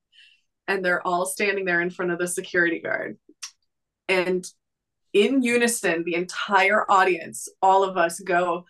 and 0.68 0.86
they're 0.86 1.06
all 1.06 1.26
standing 1.26 1.66
there 1.66 1.82
in 1.82 1.90
front 1.90 2.12
of 2.12 2.20
the 2.20 2.28
security 2.28 2.80
guard 2.80 3.18
and 4.08 4.46
in 5.14 5.42
unison, 5.42 6.04
the 6.04 6.16
entire 6.16 6.90
audience, 6.90 7.48
all 7.62 7.84
of 7.84 7.98
us 7.98 8.20
go 8.20 8.66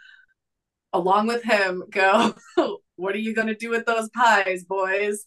along 0.93 1.27
with 1.27 1.43
him, 1.43 1.83
go, 1.89 2.35
What 3.01 3.15
are 3.15 3.19
you 3.19 3.33
going 3.33 3.47
to 3.47 3.55
do 3.55 3.71
with 3.71 3.87
those 3.87 4.09
pies, 4.09 4.63
boys? 4.63 5.25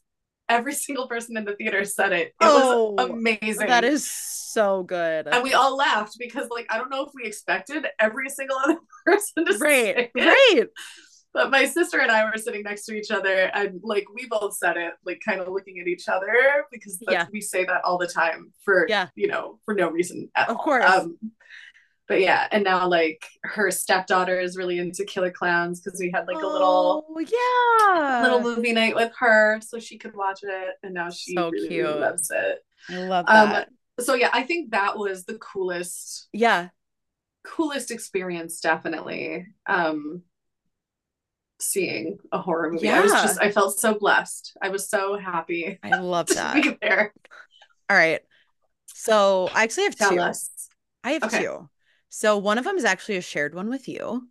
Every 0.49 0.75
single 0.75 1.09
person 1.09 1.37
in 1.37 1.45
the 1.45 1.57
theater 1.57 1.85
said 1.85 2.13
it. 2.13 2.29
It 2.29 2.35
oh, 2.41 2.93
was 2.93 3.11
amazing. 3.11 3.67
That 3.67 3.83
is 3.83 4.09
so 4.09 4.85
good. 4.85 5.27
And 5.27 5.43
we 5.43 5.55
all 5.55 5.77
laughed 5.77 6.15
because, 6.17 6.49
like, 6.51 6.67
I 6.71 6.79
don't 6.79 6.89
know 6.89 7.05
if 7.05 7.11
we 7.15 7.25
expected 7.25 7.85
every 7.99 8.29
single 8.29 8.57
other 8.59 8.79
person 9.05 9.45
to 9.47 9.59
right, 9.59 9.61
say 9.61 9.89
it. 9.91 10.11
Right 10.15 10.67
but 11.35 11.51
my 11.51 11.67
sister 11.67 11.99
and 11.99 12.11
I 12.11 12.25
were 12.25 12.39
sitting 12.39 12.63
next 12.63 12.87
to 12.87 12.95
each 12.95 13.11
other 13.11 13.51
and 13.53 13.81
like 13.83 14.07
we 14.15 14.27
both 14.27 14.57
said 14.57 14.77
it 14.77 14.95
like 15.05 15.21
kind 15.23 15.41
of 15.41 15.49
looking 15.49 15.81
at 15.81 15.89
each 15.89 16.09
other 16.09 16.65
because 16.71 16.99
yeah. 17.11 17.27
we 17.33 17.41
say 17.41 17.65
that 17.65 17.85
all 17.85 17.99
the 17.99 18.07
time 18.07 18.53
for 18.65 18.87
yeah. 18.89 19.09
you 19.15 19.27
know 19.27 19.59
for 19.65 19.75
no 19.75 19.91
reason 19.91 20.31
at 20.35 20.49
of 20.49 20.57
all. 20.57 20.63
course 20.63 20.85
um, 20.85 21.19
but 22.09 22.21
yeah 22.21 22.47
and 22.53 22.65
now 22.65 22.87
like 22.87 23.27
her 23.43 23.71
stepdaughter 23.71 24.39
is 24.39 24.57
really 24.57 24.79
into 24.79 25.05
killer 25.05 25.31
clowns 25.31 25.81
because 25.81 25.99
we 26.01 26.11
had 26.15 26.27
like 26.27 26.43
a 26.43 26.47
little 26.47 27.05
oh, 27.09 27.19
yeah 27.19 28.23
little 28.23 28.41
movie 28.41 28.73
night 28.73 28.95
with 28.95 29.13
her 29.19 29.61
so 29.61 29.79
she 29.79 29.99
could 29.99 30.15
watch 30.15 30.41
it 30.43 30.75
and 30.83 30.95
now 30.95 31.11
she 31.11 31.35
so 31.35 31.51
really, 31.51 31.69
cute. 31.69 32.01
loves 32.01 32.31
it 32.31 32.65
i 32.91 32.99
love 32.99 33.27
that 33.27 33.69
um, 33.69 34.05
so 34.05 34.15
yeah 34.15 34.31
i 34.33 34.43
think 34.43 34.71
that 34.71 34.97
was 34.97 35.25
the 35.25 35.39
coolest 35.39 36.29
yeah 36.33 36.69
coolest 37.45 37.91
experience 37.91 38.61
definitely 38.61 39.47
um 39.67 40.23
seeing 41.61 42.19
a 42.33 42.39
horror 42.39 42.71
movie. 42.71 42.87
Yeah. 42.87 42.99
I 42.99 43.03
was 43.03 43.13
just 43.13 43.41
I 43.41 43.51
felt 43.51 43.79
so 43.79 43.95
blessed. 43.95 44.57
I 44.63 44.69
was 44.69 44.89
so 44.89 45.17
happy. 45.17 45.79
I 45.83 45.99
love 46.01 46.27
that. 46.35 46.63
be 46.63 46.77
there. 46.81 47.13
All 47.89 47.97
right. 47.97 48.21
So 48.87 49.49
I 49.55 49.65
actually 49.65 49.85
have 49.85 49.97
Tell 49.97 50.11
two. 50.11 50.21
Us. 50.21 50.51
I 51.03 51.13
have 51.13 51.25
okay. 51.25 51.41
two. 51.41 51.69
So 52.09 52.39
one 52.39 52.59
of 52.59 52.65
them 52.65 52.77
is 52.77 52.85
actually 52.85 53.17
a 53.17 53.23
shared 53.23 53.55
one 53.55 53.69
with 53.69 53.89
you, 53.89 54.29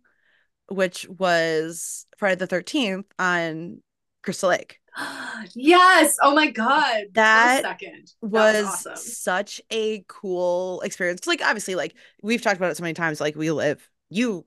which 0.68 1.06
was 1.08 2.06
Friday 2.18 2.36
the 2.36 2.48
13th 2.48 3.04
on 3.18 3.82
Crystal 4.22 4.48
Lake. 4.48 4.80
yes. 5.54 6.16
Oh 6.22 6.34
my 6.34 6.50
god. 6.50 7.04
That 7.12 7.62
second. 7.62 8.12
That 8.22 8.30
was, 8.30 8.64
was 8.64 8.86
awesome. 8.86 8.96
such 8.96 9.60
a 9.70 10.04
cool 10.08 10.80
experience. 10.80 11.26
Like 11.26 11.42
obviously, 11.42 11.74
like 11.74 11.94
we've 12.22 12.42
talked 12.42 12.56
about 12.56 12.70
it 12.70 12.76
so 12.76 12.82
many 12.82 12.94
times. 12.94 13.20
Like 13.20 13.36
we 13.36 13.50
live, 13.50 13.88
you 14.10 14.44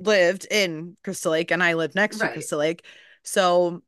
lived 0.00 0.46
in 0.50 0.96
Crystal 1.04 1.32
Lake 1.32 1.50
and 1.50 1.62
I 1.62 1.74
lived 1.74 1.94
next 1.94 2.20
right. 2.20 2.28
to 2.28 2.32
Crystal 2.34 2.58
Lake. 2.58 2.84
So 3.22 3.82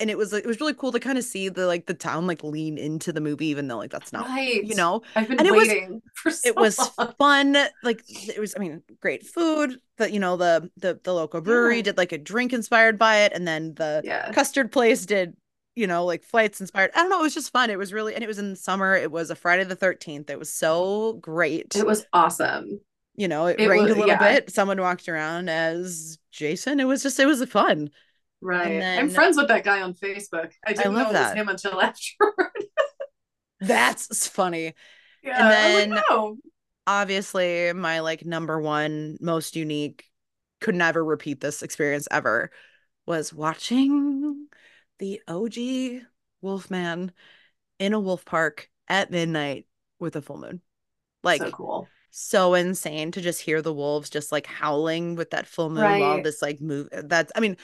and 0.00 0.10
it 0.10 0.18
was 0.18 0.32
it 0.32 0.46
was 0.46 0.60
really 0.60 0.74
cool 0.74 0.92
to 0.92 1.00
kind 1.00 1.18
of 1.18 1.24
see 1.24 1.48
the 1.48 1.66
like 1.66 1.86
the 1.86 1.94
town 1.94 2.26
like 2.26 2.42
lean 2.42 2.78
into 2.78 3.12
the 3.12 3.20
movie 3.20 3.46
even 3.46 3.68
though 3.68 3.76
like 3.76 3.90
that's 3.90 4.12
not 4.12 4.26
right. 4.26 4.64
you 4.64 4.74
know 4.74 5.02
I've 5.14 5.28
been 5.28 5.38
and 5.38 5.50
waiting 5.50 6.02
it 6.04 6.24
was 6.24 6.42
so 6.42 6.48
it 6.48 6.56
was 6.56 6.78
long. 6.98 7.14
fun 7.16 7.56
like 7.82 8.02
it 8.08 8.38
was 8.38 8.54
I 8.56 8.58
mean 8.58 8.82
great 9.00 9.24
food 9.24 9.78
that 9.98 10.12
you 10.12 10.18
know 10.18 10.36
the 10.36 10.70
the 10.76 10.98
the 11.02 11.14
local 11.14 11.40
brewery 11.40 11.76
yeah. 11.76 11.82
did 11.82 11.96
like 11.96 12.12
a 12.12 12.18
drink 12.18 12.52
inspired 12.52 12.98
by 12.98 13.18
it 13.18 13.32
and 13.32 13.46
then 13.46 13.74
the 13.74 14.02
yeah. 14.04 14.32
custard 14.32 14.72
place 14.72 15.06
did 15.06 15.36
you 15.76 15.86
know 15.86 16.04
like 16.04 16.24
flights 16.24 16.60
inspired 16.60 16.90
I 16.94 17.00
don't 17.00 17.10
know 17.10 17.20
it 17.20 17.24
was 17.24 17.34
just 17.34 17.52
fun 17.52 17.70
it 17.70 17.78
was 17.78 17.92
really 17.92 18.14
and 18.14 18.24
it 18.24 18.28
was 18.28 18.38
in 18.38 18.50
the 18.50 18.56
summer 18.56 18.94
it 18.96 19.12
was 19.12 19.30
a 19.30 19.36
Friday 19.36 19.64
the 19.64 19.76
13th 19.76 20.28
it 20.28 20.38
was 20.38 20.52
so 20.52 21.14
great 21.14 21.76
it 21.76 21.86
was 21.86 22.04
awesome 22.12 22.80
you 23.14 23.28
know, 23.28 23.46
it, 23.46 23.60
it 23.60 23.68
rained 23.68 23.84
was, 23.84 23.92
a 23.92 23.94
little 23.94 24.08
yeah. 24.08 24.34
bit. 24.34 24.50
Someone 24.50 24.80
walked 24.80 25.08
around 25.08 25.48
as 25.48 26.18
Jason. 26.32 26.80
It 26.80 26.84
was 26.84 27.02
just, 27.02 27.18
it 27.20 27.26
was 27.26 27.44
fun. 27.44 27.90
Right. 28.40 28.80
Then, 28.80 28.98
I'm 28.98 29.10
friends 29.10 29.36
with 29.36 29.48
that 29.48 29.64
guy 29.64 29.82
on 29.82 29.94
Facebook. 29.94 30.52
I 30.66 30.72
didn't 30.72 30.96
I 30.96 31.02
know 31.02 31.10
it 31.10 31.12
that. 31.12 31.30
was 31.30 31.40
him 31.40 31.48
until 31.48 31.80
afterward. 31.80 32.64
That's 33.60 34.26
funny. 34.28 34.74
Yeah. 35.22 35.40
And 35.40 35.50
then 35.50 35.90
like, 35.90 36.04
oh. 36.10 36.36
obviously 36.86 37.72
my 37.72 38.00
like 38.00 38.24
number 38.24 38.60
one 38.60 39.16
most 39.20 39.56
unique, 39.56 40.04
could 40.60 40.74
never 40.74 41.04
repeat 41.04 41.40
this 41.40 41.62
experience 41.62 42.08
ever 42.10 42.50
was 43.06 43.32
watching 43.32 44.46
the 44.98 45.20
OG 45.28 46.04
Wolfman 46.40 47.12
in 47.78 47.92
a 47.92 48.00
wolf 48.00 48.24
park 48.24 48.70
at 48.88 49.10
midnight 49.10 49.66
with 49.98 50.16
a 50.16 50.22
full 50.22 50.38
moon. 50.38 50.62
Like 51.22 51.42
so 51.42 51.50
cool 51.50 51.88
so 52.16 52.54
insane 52.54 53.10
to 53.10 53.20
just 53.20 53.40
hear 53.40 53.60
the 53.60 53.72
wolves 53.72 54.08
just 54.08 54.30
like 54.30 54.46
howling 54.46 55.16
with 55.16 55.30
that 55.30 55.48
full 55.48 55.68
moon 55.68 55.82
right. 55.82 56.00
while 56.00 56.22
this 56.22 56.40
like 56.40 56.60
move 56.60 56.88
that's 56.92 57.32
I 57.34 57.40
mean 57.40 57.56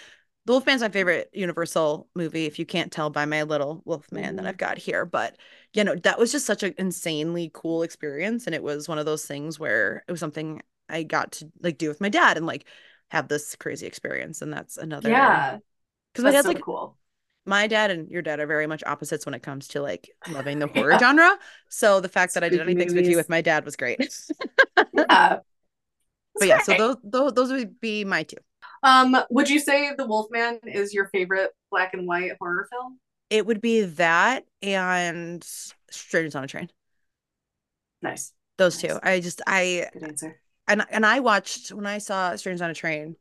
the 0.45 0.53
Wolfman's 0.55 0.81
my 0.81 0.89
favorite 0.89 1.31
Universal 1.33 2.09
movie, 2.15 2.47
if 2.47 2.59
you 2.59 2.65
can't 2.65 2.91
tell 2.91 3.11
by 3.11 3.27
my 3.27 3.43
little 3.43 3.83
Wolfman 3.85 4.25
mm-hmm. 4.25 4.37
that 4.37 4.47
I've 4.47 4.57
got 4.57 4.79
here. 4.79 5.05
But 5.05 5.37
you 5.75 5.85
know, 5.85 5.95
that 5.97 6.19
was 6.19 6.33
just 6.33 6.47
such 6.47 6.63
an 6.63 6.75
insanely 6.79 7.51
cool 7.53 7.83
experience. 7.83 8.47
And 8.47 8.55
it 8.55 8.63
was 8.63 8.89
one 8.89 8.99
of 8.99 9.07
those 9.07 9.25
things 9.25 9.61
where 9.61 10.03
it 10.09 10.11
was 10.11 10.19
something 10.19 10.63
I 10.89 11.05
got 11.05 11.33
to 11.33 11.53
like 11.63 11.79
do 11.79 11.89
with 11.89 12.01
my 12.01 12.09
dad 12.09 12.37
and 12.37 12.47
like 12.47 12.67
have 13.11 13.29
this 13.29 13.55
crazy 13.55 13.87
experience. 13.87 14.43
And 14.43 14.53
that's 14.53 14.79
another 14.79 15.11
Yeah. 15.11 15.59
Because 16.13 16.25
my 16.25 16.31
dad's 16.33 16.47
so 16.47 16.53
like 16.55 16.63
cool 16.63 16.97
my 17.47 17.67
dad 17.67 17.91
and 17.91 18.09
your 18.11 18.23
dad 18.23 18.41
are 18.41 18.47
very 18.47 18.67
much 18.67 18.83
opposites 18.85 19.25
when 19.25 19.35
it 19.35 19.43
comes 19.43 19.69
to 19.69 19.83
like 19.83 20.11
loving 20.31 20.59
the 20.59 20.67
horror 20.75 20.93
yeah. 20.93 20.99
genre. 20.99 21.39
So 21.69 22.01
the 22.01 22.09
fact 22.09 22.35
that 22.35 22.45
I 22.45 22.49
did 22.49 22.61
anything 22.61 22.95
with 22.95 23.07
you 23.07 23.17
with 23.17 23.29
my 23.29 23.41
dad 23.41 23.65
was 23.65 23.77
great. 23.77 24.15
yeah. 24.93 25.39
But 26.39 26.47
yeah, 26.47 26.63
so 26.63 26.75
those, 26.75 26.97
those 27.03 27.33
those 27.35 27.51
would 27.51 27.81
be 27.81 28.05
my 28.05 28.23
two. 28.23 28.37
Um, 28.85 29.17
would 29.31 29.51
you 29.51 29.59
say 29.59 29.93
The 29.99 30.07
Wolfman 30.07 30.61
is 30.65 30.95
your 30.95 31.09
favorite 31.09 31.51
black 31.71 31.93
and 31.93 32.07
white 32.07 32.31
horror 32.41 32.69
film? 32.71 32.99
It 33.31 33.45
would 33.47 33.61
be 33.61 33.83
that 33.83 34.45
and 34.63 35.45
Strangers 35.91 36.37
on 36.37 36.45
a 36.45 36.47
Train. 36.47 36.71
Nice. 38.01 38.33
Those 38.59 38.83
nice. 38.83 38.93
two. 38.93 39.01
I 39.03 39.21
just 39.21 39.43
I 39.47 39.89
Good 39.93 40.05
answer. 40.05 40.41
And 40.69 40.87
and 40.89 41.05
I 41.05 41.19
watched 41.19 41.73
when 41.73 41.87
I 41.87 41.99
saw 41.99 42.35
Strangers 42.37 42.63
on 42.63 42.71
a 42.71 42.75
Train, 42.75 43.17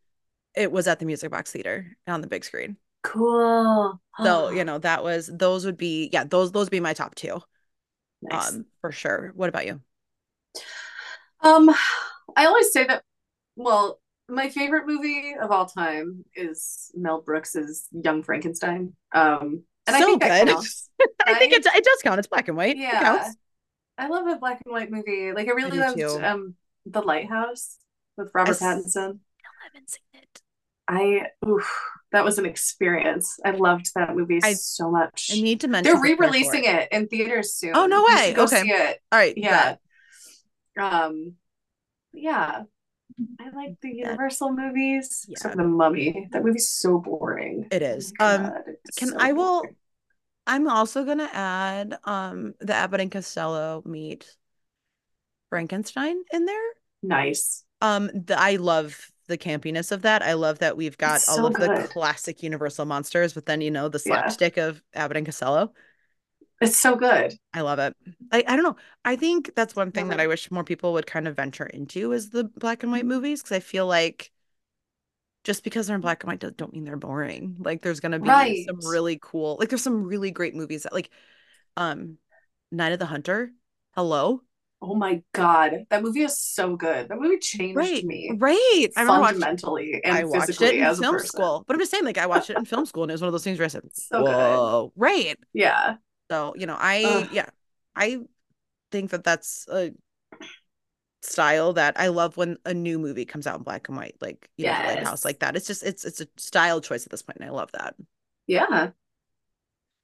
it 0.55 0.71
was 0.71 0.87
at 0.87 0.99
the 0.99 1.05
Music 1.05 1.31
Box 1.31 1.51
Theater 1.51 1.97
on 2.07 2.21
the 2.21 2.27
big 2.27 2.45
screen. 2.45 2.77
Cool. 3.03 3.99
so, 4.21 4.49
you 4.51 4.63
know, 4.63 4.77
that 4.79 5.03
was 5.03 5.29
those 5.33 5.65
would 5.65 5.77
be 5.77 6.09
yeah, 6.11 6.23
those 6.23 6.51
those 6.51 6.65
would 6.65 6.71
be 6.71 6.79
my 6.79 6.93
top 6.93 7.15
two. 7.15 7.41
Nice. 8.21 8.53
Um, 8.53 8.65
for 8.81 8.91
sure. 8.91 9.31
What 9.35 9.49
about 9.49 9.65
you? 9.65 9.81
Um, 11.41 11.69
I 12.35 12.45
always 12.45 12.71
say 12.71 12.85
that 12.85 13.03
well, 13.55 13.99
my 14.27 14.49
favorite 14.49 14.87
movie 14.87 15.33
of 15.41 15.51
all 15.51 15.65
time 15.65 16.23
is 16.35 16.91
Mel 16.95 17.21
Brooks's 17.21 17.87
Young 17.91 18.23
Frankenstein. 18.23 18.93
Um 19.13 19.63
and 19.87 19.97
so 19.97 20.03
I 20.03 20.05
think 20.05 20.21
good. 20.21 20.49
I 21.25 21.33
think 21.35 21.53
it, 21.53 21.65
it 21.65 21.83
does 21.83 22.01
count. 22.03 22.19
It's 22.19 22.27
black 22.27 22.47
and 22.47 22.57
white. 22.57 22.77
Yeah. 22.77 23.31
I 23.97 24.07
love 24.07 24.27
a 24.27 24.37
black 24.37 24.61
and 24.65 24.71
white 24.71 24.91
movie. 24.91 25.31
Like 25.33 25.47
I 25.47 25.51
really 25.51 25.79
I 25.79 25.87
loved 25.87 25.97
too. 25.97 26.19
um 26.23 26.55
The 26.85 27.01
Lighthouse 27.01 27.77
with 28.17 28.31
Robert 28.33 28.61
I 28.61 28.65
Pattinson. 28.65 28.89
Still 28.89 29.19
haven't 29.63 29.89
seen 29.89 30.21
it. 30.21 30.41
I 30.89 31.27
oof, 31.47 31.71
that 32.11 32.25
was 32.25 32.39
an 32.39 32.45
experience. 32.47 33.39
I 33.45 33.51
loved 33.51 33.91
that 33.93 34.15
movie 34.15 34.39
I, 34.43 34.53
so 34.53 34.89
much. 34.89 35.29
I 35.31 35.35
need 35.35 35.61
to 35.61 35.67
mention 35.67 35.93
they're 35.93 36.01
re-releasing 36.01 36.63
it. 36.63 36.75
it. 36.75 36.87
in 36.91 37.07
theaters 37.07 37.53
soon. 37.53 37.73
Oh 37.75 37.85
no 37.85 38.03
way! 38.03 38.33
Go 38.33 38.45
okay, 38.45 38.63
see 38.63 38.71
it. 38.71 38.99
All 39.11 39.19
right, 39.19 39.37
yeah. 39.37 39.75
Um, 40.79 41.33
yeah. 42.11 42.63
I 43.39 43.49
like 43.49 43.75
the 43.81 43.89
Universal 43.89 44.53
movies, 44.53 45.25
yeah. 45.27 45.33
except 45.33 45.57
the 45.57 45.63
Mummy. 45.63 46.29
That 46.31 46.43
movie's 46.43 46.71
so 46.71 46.99
boring. 46.99 47.67
It 47.69 47.81
is. 47.81 48.13
Oh 48.19 48.35
um, 48.35 48.53
can 48.97 49.09
so 49.09 49.17
I 49.19 49.33
will. 49.33 49.61
Boring. 49.61 49.75
I'm 50.47 50.67
also 50.67 51.03
gonna 51.03 51.29
add 51.31 51.99
um 52.05 52.55
the 52.59 52.73
Abbott 52.73 53.01
and 53.01 53.11
Costello 53.11 53.83
meet 53.85 54.25
Frankenstein 55.49 56.23
in 56.31 56.45
there. 56.45 56.57
Nice. 57.03 57.63
Um, 57.81 58.09
the, 58.13 58.39
I 58.39 58.55
love 58.55 59.11
the 59.29 59.37
campiness 59.37 59.93
of 59.93 60.01
that. 60.01 60.21
I 60.21 60.33
love 60.33 60.59
that 60.59 60.75
we've 60.75 60.97
got 60.97 61.21
all 61.29 61.45
of 61.45 61.53
good. 61.53 61.69
the 61.69 61.87
classic 61.87 62.43
Universal 62.43 62.85
monsters, 62.85 63.33
but 63.33 63.45
then 63.45 63.61
you 63.61 63.71
know 63.71 63.87
the 63.87 63.99
slapstick 63.99 64.57
yeah. 64.57 64.65
of 64.65 64.83
Abbott 64.93 65.17
and 65.17 65.25
Costello. 65.25 65.71
It's 66.61 66.77
so 66.77 66.97
good. 66.97 67.33
I 67.53 67.61
love 67.61 67.79
it. 67.79 67.95
I, 68.33 68.43
I 68.45 68.55
don't 68.57 68.63
know. 68.63 68.75
I 69.05 69.15
think 69.15 69.55
that's 69.55 69.77
one 69.77 69.91
thing 69.91 70.09
that 70.09 70.19
I 70.19 70.27
wish 70.27 70.51
more 70.51 70.65
people 70.65 70.91
would 70.93 71.07
kind 71.07 71.25
of 71.25 71.37
venture 71.37 71.65
into 71.65 72.11
is 72.11 72.31
the 72.31 72.43
black 72.43 72.83
and 72.83 72.91
white 72.91 73.05
movies 73.05 73.41
because 73.41 73.55
I 73.55 73.61
feel 73.61 73.87
like 73.87 74.31
just 75.45 75.63
because 75.63 75.87
they're 75.87 75.95
in 75.95 76.01
black 76.01 76.21
and 76.23 76.27
white 76.27 76.57
don't 76.57 76.73
mean 76.73 76.83
they're 76.83 76.97
boring. 76.97 77.55
Like 77.59 77.81
there's 77.81 78.01
gonna 78.01 78.19
be 78.19 78.27
right. 78.27 78.65
some 78.65 78.79
really 78.91 79.17
cool, 79.21 79.55
like 79.57 79.69
there's 79.69 79.83
some 79.83 80.03
really 80.03 80.31
great 80.31 80.53
movies 80.53 80.83
that 80.83 80.91
like 80.91 81.09
um 81.77 82.17
Night 82.71 82.91
of 82.91 82.99
the 82.99 83.05
Hunter. 83.05 83.51
Hello. 83.95 84.41
Oh 84.81 84.95
my 84.95 85.21
god, 85.33 85.85
that 85.89 86.01
movie 86.01 86.21
is 86.21 86.39
so 86.39 86.77
good. 86.77 87.09
That 87.09 87.19
movie 87.19 87.37
changed 87.39 87.75
right, 87.75 88.03
me. 88.03 88.31
Right. 88.37 88.87
I 88.95 89.05
fundamentally 89.05 89.91
watched, 89.93 90.05
and 90.05 90.15
I 90.15 90.23
watched 90.23 90.61
it 90.61 90.75
in 90.75 90.95
film 90.95 91.19
school. 91.19 91.65
But 91.67 91.73
I'm 91.73 91.79
just 91.79 91.91
saying, 91.91 92.05
like, 92.05 92.17
I 92.17 92.27
watched 92.27 92.49
it 92.49 92.57
in 92.57 92.63
film 92.63 92.85
school 92.85 93.03
and 93.03 93.11
it 93.11 93.13
was 93.13 93.21
one 93.21 93.27
of 93.27 93.33
those 93.33 93.43
things 93.43 93.59
where 93.59 93.65
I 93.65 93.69
said, 93.69 93.83
so 93.93 94.23
Whoa. 94.23 94.91
Good. 94.95 95.01
Right. 95.01 95.37
Yeah. 95.51 95.95
So, 96.31 96.53
you 96.55 96.65
know, 96.65 96.77
I 96.79 97.03
Ugh. 97.03 97.29
yeah, 97.33 97.49
I 97.93 98.19
think 98.91 99.11
that 99.11 99.25
that's 99.25 99.67
a 99.69 99.91
style 101.21 101.73
that 101.73 101.99
I 101.99 102.07
love 102.07 102.37
when 102.37 102.57
a 102.63 102.73
new 102.73 102.99
movie 102.99 103.25
comes 103.25 103.47
out 103.47 103.57
in 103.57 103.63
black 103.63 103.89
and 103.89 103.97
white, 103.97 104.15
like 104.21 104.49
you 104.55 104.65
yes. 104.65 104.81
know, 104.81 104.93
Lighthouse, 104.93 105.25
like 105.25 105.39
that. 105.39 105.57
It's 105.57 105.67
just 105.67 105.83
it's 105.83 106.05
it's 106.05 106.21
a 106.21 106.27
style 106.37 106.79
choice 106.79 107.05
at 107.05 107.11
this 107.11 107.21
point, 107.21 107.39
and 107.41 107.49
I 107.49 107.51
love 107.51 107.71
that. 107.73 107.95
Yeah. 108.47 108.91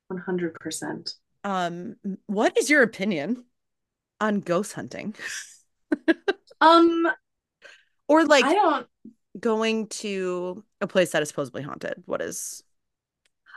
One 0.09 0.19
hundred 0.19 0.55
percent. 0.55 1.13
Um, 1.45 1.95
what 2.25 2.57
is 2.57 2.69
your 2.69 2.81
opinion 2.81 3.45
on 4.19 4.39
ghost 4.39 4.73
hunting. 4.73 5.15
Um, 6.61 7.05
or 8.07 8.25
like 8.25 8.45
I 8.45 8.53
don't. 8.53 8.87
going 9.39 9.87
to 9.87 10.63
a 10.81 10.87
place 10.87 11.11
that 11.11 11.21
is 11.21 11.29
supposedly 11.29 11.61
haunted. 11.61 12.01
What 12.05 12.21
is? 12.21 12.63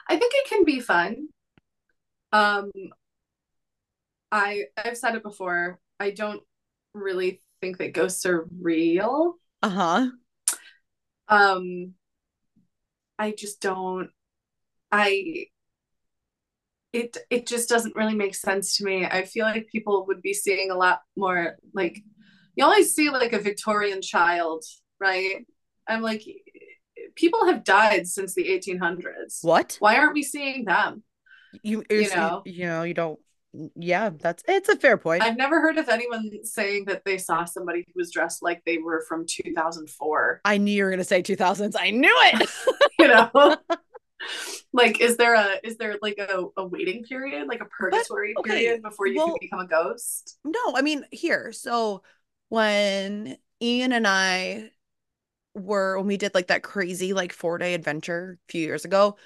I 0.08 0.16
think 0.16 0.32
it 0.34 0.48
can 0.48 0.64
be 0.64 0.80
fun. 0.80 1.28
Um, 2.32 2.70
I 4.32 4.64
I've 4.76 4.96
said 4.98 5.14
it 5.14 5.22
before. 5.22 5.78
I 6.00 6.10
don't 6.10 6.42
really 6.92 7.40
think 7.60 7.78
that 7.78 7.94
ghosts 7.94 8.26
are 8.26 8.46
real. 8.60 9.36
Uh 9.62 9.68
huh. 9.70 10.08
Um, 11.28 11.94
I 13.18 13.32
just 13.32 13.60
don't. 13.60 14.10
I 14.90 15.46
it 16.92 17.16
it 17.30 17.46
just 17.46 17.68
doesn't 17.68 17.96
really 17.96 18.14
make 18.14 18.34
sense 18.34 18.76
to 18.76 18.84
me. 18.84 19.04
I 19.04 19.24
feel 19.24 19.44
like 19.44 19.68
people 19.70 20.06
would 20.06 20.22
be 20.22 20.34
seeing 20.34 20.70
a 20.70 20.76
lot 20.76 21.00
more 21.16 21.56
like 21.74 22.00
you 22.56 22.64
always 22.64 22.94
see 22.94 23.10
like 23.10 23.32
a 23.32 23.38
Victorian 23.38 24.02
child, 24.02 24.64
right? 25.00 25.46
I'm 25.86 26.02
like 26.02 26.24
people 27.14 27.46
have 27.46 27.64
died 27.64 28.06
since 28.06 28.34
the 28.34 28.44
1800s. 28.44 29.42
What? 29.42 29.76
Why 29.80 29.96
aren't 29.96 30.14
we 30.14 30.22
seeing 30.22 30.64
them? 30.64 31.02
You 31.62 31.84
You 31.90 32.08
know? 32.14 32.42
you 32.44 32.66
know 32.66 32.82
you 32.82 32.94
don't. 32.94 33.18
Yeah, 33.76 34.10
that's 34.10 34.42
it's 34.46 34.68
a 34.68 34.76
fair 34.76 34.98
point. 34.98 35.22
I've 35.22 35.36
never 35.36 35.60
heard 35.60 35.78
of 35.78 35.88
anyone 35.88 36.30
saying 36.44 36.84
that 36.84 37.04
they 37.04 37.16
saw 37.16 37.44
somebody 37.44 37.84
who 37.86 37.92
was 37.96 38.12
dressed 38.12 38.42
like 38.42 38.62
they 38.64 38.76
were 38.78 39.04
from 39.08 39.24
2004. 39.26 40.42
I 40.44 40.58
knew 40.58 40.70
you 40.70 40.84
were 40.84 40.90
gonna 40.90 41.04
say 41.04 41.22
2000s. 41.22 41.74
I 41.78 41.90
knew 41.90 42.14
it. 42.32 42.48
You 43.00 43.06
know? 43.06 43.30
like 44.72 45.00
is 45.00 45.16
there 45.16 45.34
a 45.34 45.56
is 45.62 45.76
there 45.76 45.96
like 46.02 46.18
a, 46.18 46.44
a 46.56 46.66
waiting 46.66 47.04
period, 47.04 47.48
like 47.48 47.60
a 47.60 47.66
purgatory 47.66 48.34
okay, 48.38 48.64
period 48.64 48.82
before 48.82 49.06
you 49.06 49.16
well- 49.16 49.28
can 49.28 49.36
become 49.40 49.60
a 49.60 49.66
ghost? 49.66 50.38
No, 50.44 50.74
I 50.74 50.82
mean, 50.82 51.04
here. 51.10 51.52
So 51.52 52.02
when 52.48 53.36
Ian 53.62 53.92
and 53.92 54.06
I 54.06 54.70
were 55.54 55.98
when 55.98 56.06
we 56.06 56.16
did 56.16 56.34
like 56.34 56.48
that 56.48 56.62
crazy 56.62 57.12
like 57.12 57.32
four 57.32 57.58
day 57.58 57.74
adventure 57.74 58.38
a 58.48 58.52
few 58.52 58.60
years 58.62 58.84
ago, 58.84 59.16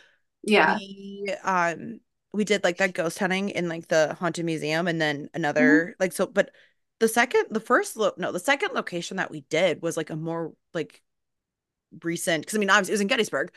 Yeah. 0.42 0.78
we 0.78 1.32
um 1.44 2.00
we 2.32 2.44
did 2.44 2.64
like 2.64 2.78
that 2.78 2.94
ghost 2.94 3.18
hunting 3.18 3.50
in 3.50 3.68
like 3.68 3.88
the 3.88 4.14
haunted 4.18 4.44
museum 4.44 4.88
and 4.88 5.00
then 5.00 5.28
another 5.34 5.94
like 6.00 6.12
so 6.12 6.26
but 6.26 6.50
the 6.98 7.08
second 7.08 7.44
the 7.50 7.60
first 7.60 7.96
lo- 7.96 8.14
no 8.16 8.32
the 8.32 8.40
second 8.40 8.72
location 8.74 9.18
that 9.18 9.30
we 9.30 9.42
did 9.50 9.82
was 9.82 9.96
like 9.96 10.08
a 10.08 10.16
more 10.16 10.52
like 10.72 11.02
recent 12.02 12.42
because 12.42 12.56
I 12.56 12.58
mean 12.58 12.70
obviously 12.70 12.92
it 12.92 12.94
was 12.94 13.00
in 13.02 13.06
Gettysburg 13.08 13.52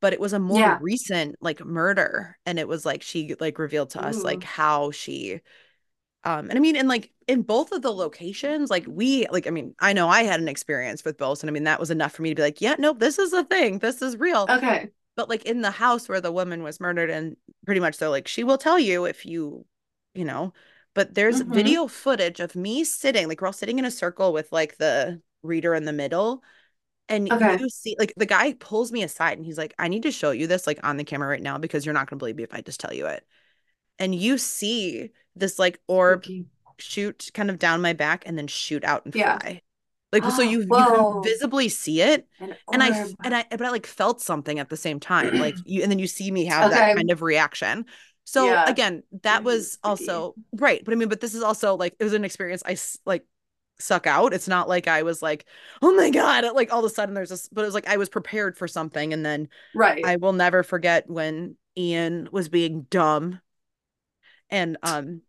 but 0.00 0.12
it 0.12 0.20
was 0.20 0.32
a 0.32 0.38
more 0.38 0.74
Yeah. 0.74 0.78
recent 0.80 1.36
like 1.40 1.64
murder 1.64 2.38
and 2.46 2.58
it 2.58 2.68
was 2.68 2.86
like 2.86 3.02
she 3.02 3.34
like 3.40 3.58
revealed 3.58 3.90
to 3.90 4.04
us 4.04 4.24
like 4.24 4.44
how 4.44 4.90
she 4.90 5.40
um 6.24 6.48
and 6.50 6.52
I 6.52 6.60
mean 6.60 6.76
and 6.76 6.88
like 6.88 7.12
in 7.28 7.42
both 7.42 7.72
of 7.72 7.82
the 7.82 7.92
locations 7.92 8.70
like 8.70 8.84
we 8.88 9.26
like 9.30 9.46
I 9.46 9.50
mean 9.50 9.74
I 9.80 9.92
know 9.92 10.08
I 10.08 10.22
had 10.24 10.40
an 10.40 10.48
experience 10.48 11.04
with 11.04 11.18
both 11.18 11.42
and 11.42 11.50
I 11.50 11.52
mean 11.52 11.64
that 11.64 11.80
was 11.80 11.90
enough 11.90 12.12
for 12.12 12.22
me 12.22 12.30
to 12.30 12.34
be 12.34 12.42
like 12.42 12.60
yeah 12.60 12.76
nope 12.78 12.98
this 12.98 13.18
is 13.18 13.32
a 13.32 13.44
thing 13.44 13.78
this 13.78 14.02
is 14.02 14.16
real 14.18 14.50
Okay. 14.50 14.90
but 15.16 15.28
like 15.28 15.44
in 15.44 15.62
the 15.62 15.70
house 15.70 16.08
where 16.08 16.20
the 16.20 16.32
woman 16.32 16.62
was 16.62 16.80
murdered 16.80 17.10
and 17.10 17.36
pretty 17.64 17.80
much 17.80 17.98
they're 17.98 18.08
like 18.08 18.28
she 18.28 18.44
will 18.44 18.58
tell 18.58 18.78
you 18.78 19.04
if 19.04 19.26
you 19.26 19.64
you 20.14 20.24
know 20.24 20.52
but 20.94 21.14
there's 21.14 21.40
Mhm. 21.40 21.42
video 21.42 21.86
footage 21.88 22.40
of 22.40 22.56
me 22.56 22.84
sitting 22.84 23.28
like 23.28 23.40
we're 23.40 23.46
all 23.48 23.52
sitting 23.52 23.78
in 23.78 23.84
a 23.84 23.90
circle 23.90 24.32
with 24.32 24.50
like 24.52 24.76
the 24.78 25.20
reader 25.42 25.74
in 25.74 25.84
the 25.84 25.92
middle 25.92 26.42
and 27.08 27.28
Okay. 27.30 27.58
you 27.60 27.68
see 27.68 27.96
like 27.98 28.12
the 28.16 28.26
guy 28.26 28.52
pulls 28.54 28.92
me 28.92 29.02
aside 29.02 29.38
and 29.38 29.46
he's 29.46 29.58
like 29.58 29.74
i 29.78 29.88
need 29.88 30.02
to 30.02 30.10
show 30.10 30.30
you 30.30 30.46
this 30.46 30.66
like 30.66 30.80
on 30.84 30.96
the 30.96 31.04
camera 31.04 31.28
right 31.28 31.42
now 31.42 31.58
because 31.58 31.86
you're 31.86 31.92
not 31.92 32.08
going 32.08 32.18
to 32.18 32.20
believe 32.22 32.36
me 32.36 32.42
if 32.42 32.54
i 32.54 32.60
just 32.60 32.80
tell 32.80 32.92
you 32.92 33.06
it. 33.06 33.24
And 33.98 34.14
you 34.14 34.38
see 34.38 35.10
this 35.34 35.58
like 35.58 35.80
orb 35.88 36.26
shoot 36.78 37.30
kind 37.34 37.50
of 37.50 37.58
down 37.58 37.80
my 37.82 37.92
back 37.94 38.24
and 38.26 38.36
then 38.36 38.46
shoot 38.46 38.84
out 38.84 39.04
and 39.04 39.14
Yeah. 39.14 39.38
fly. 39.40 39.62
Like 40.12 40.30
so 40.30 40.42
you 40.42 40.60
you 40.70 40.84
can 40.84 41.18
visibly 41.22 41.68
see 41.68 42.02
it 42.02 42.26
An 42.40 42.54
and 42.72 42.82
I 42.82 42.92
and 43.24 43.34
I 43.34 43.44
but 43.50 43.62
I 43.62 43.70
like 43.70 43.86
felt 43.86 44.20
something 44.20 44.58
at 44.58 44.68
the 44.68 44.76
same 44.76 45.00
time 45.00 45.38
like 45.38 45.60
you 45.64 45.82
and 45.82 45.90
then 45.90 45.98
you 45.98 46.06
see 46.06 46.30
me 46.30 46.46
have 46.46 46.70
that 46.70 46.88
kind 46.94 47.10
of 47.10 47.22
reaction. 47.22 47.86
So 48.24 48.52
Yeah. 48.52 48.66
again 48.66 49.02
that 49.22 49.44
was 49.44 49.78
also 49.82 50.36
right 50.52 50.84
but 50.84 50.92
I 50.92 50.96
mean 50.96 51.08
but 51.08 51.20
this 51.20 51.34
is 51.34 51.42
also 51.42 51.76
like 51.76 51.96
it 51.98 52.04
was 52.04 52.12
an 52.12 52.24
experience 52.24 52.62
I 52.66 52.76
like 53.04 53.24
suck 53.78 54.06
out 54.06 54.32
it's 54.32 54.48
not 54.48 54.68
like 54.68 54.88
I 54.88 55.02
was 55.02 55.22
like 55.22 55.44
oh 55.82 55.94
my 55.94 56.10
god 56.10 56.44
like 56.54 56.72
all 56.72 56.78
of 56.78 56.90
a 56.90 56.94
sudden 56.94 57.14
there's 57.14 57.30
this 57.30 57.48
but 57.50 57.62
it 57.62 57.66
was 57.66 57.74
like 57.74 57.88
I 57.88 57.96
was 57.96 58.08
prepared 58.08 58.56
for 58.56 58.66
something 58.66 59.12
and 59.12 59.24
then 59.24 59.48
right. 59.74 60.04
I 60.04 60.16
will 60.16 60.32
never 60.32 60.62
forget 60.62 61.08
when 61.10 61.56
Ian 61.76 62.28
was 62.32 62.48
being 62.48 62.86
dumb 62.90 63.40
and 64.50 64.76
um 64.82 65.22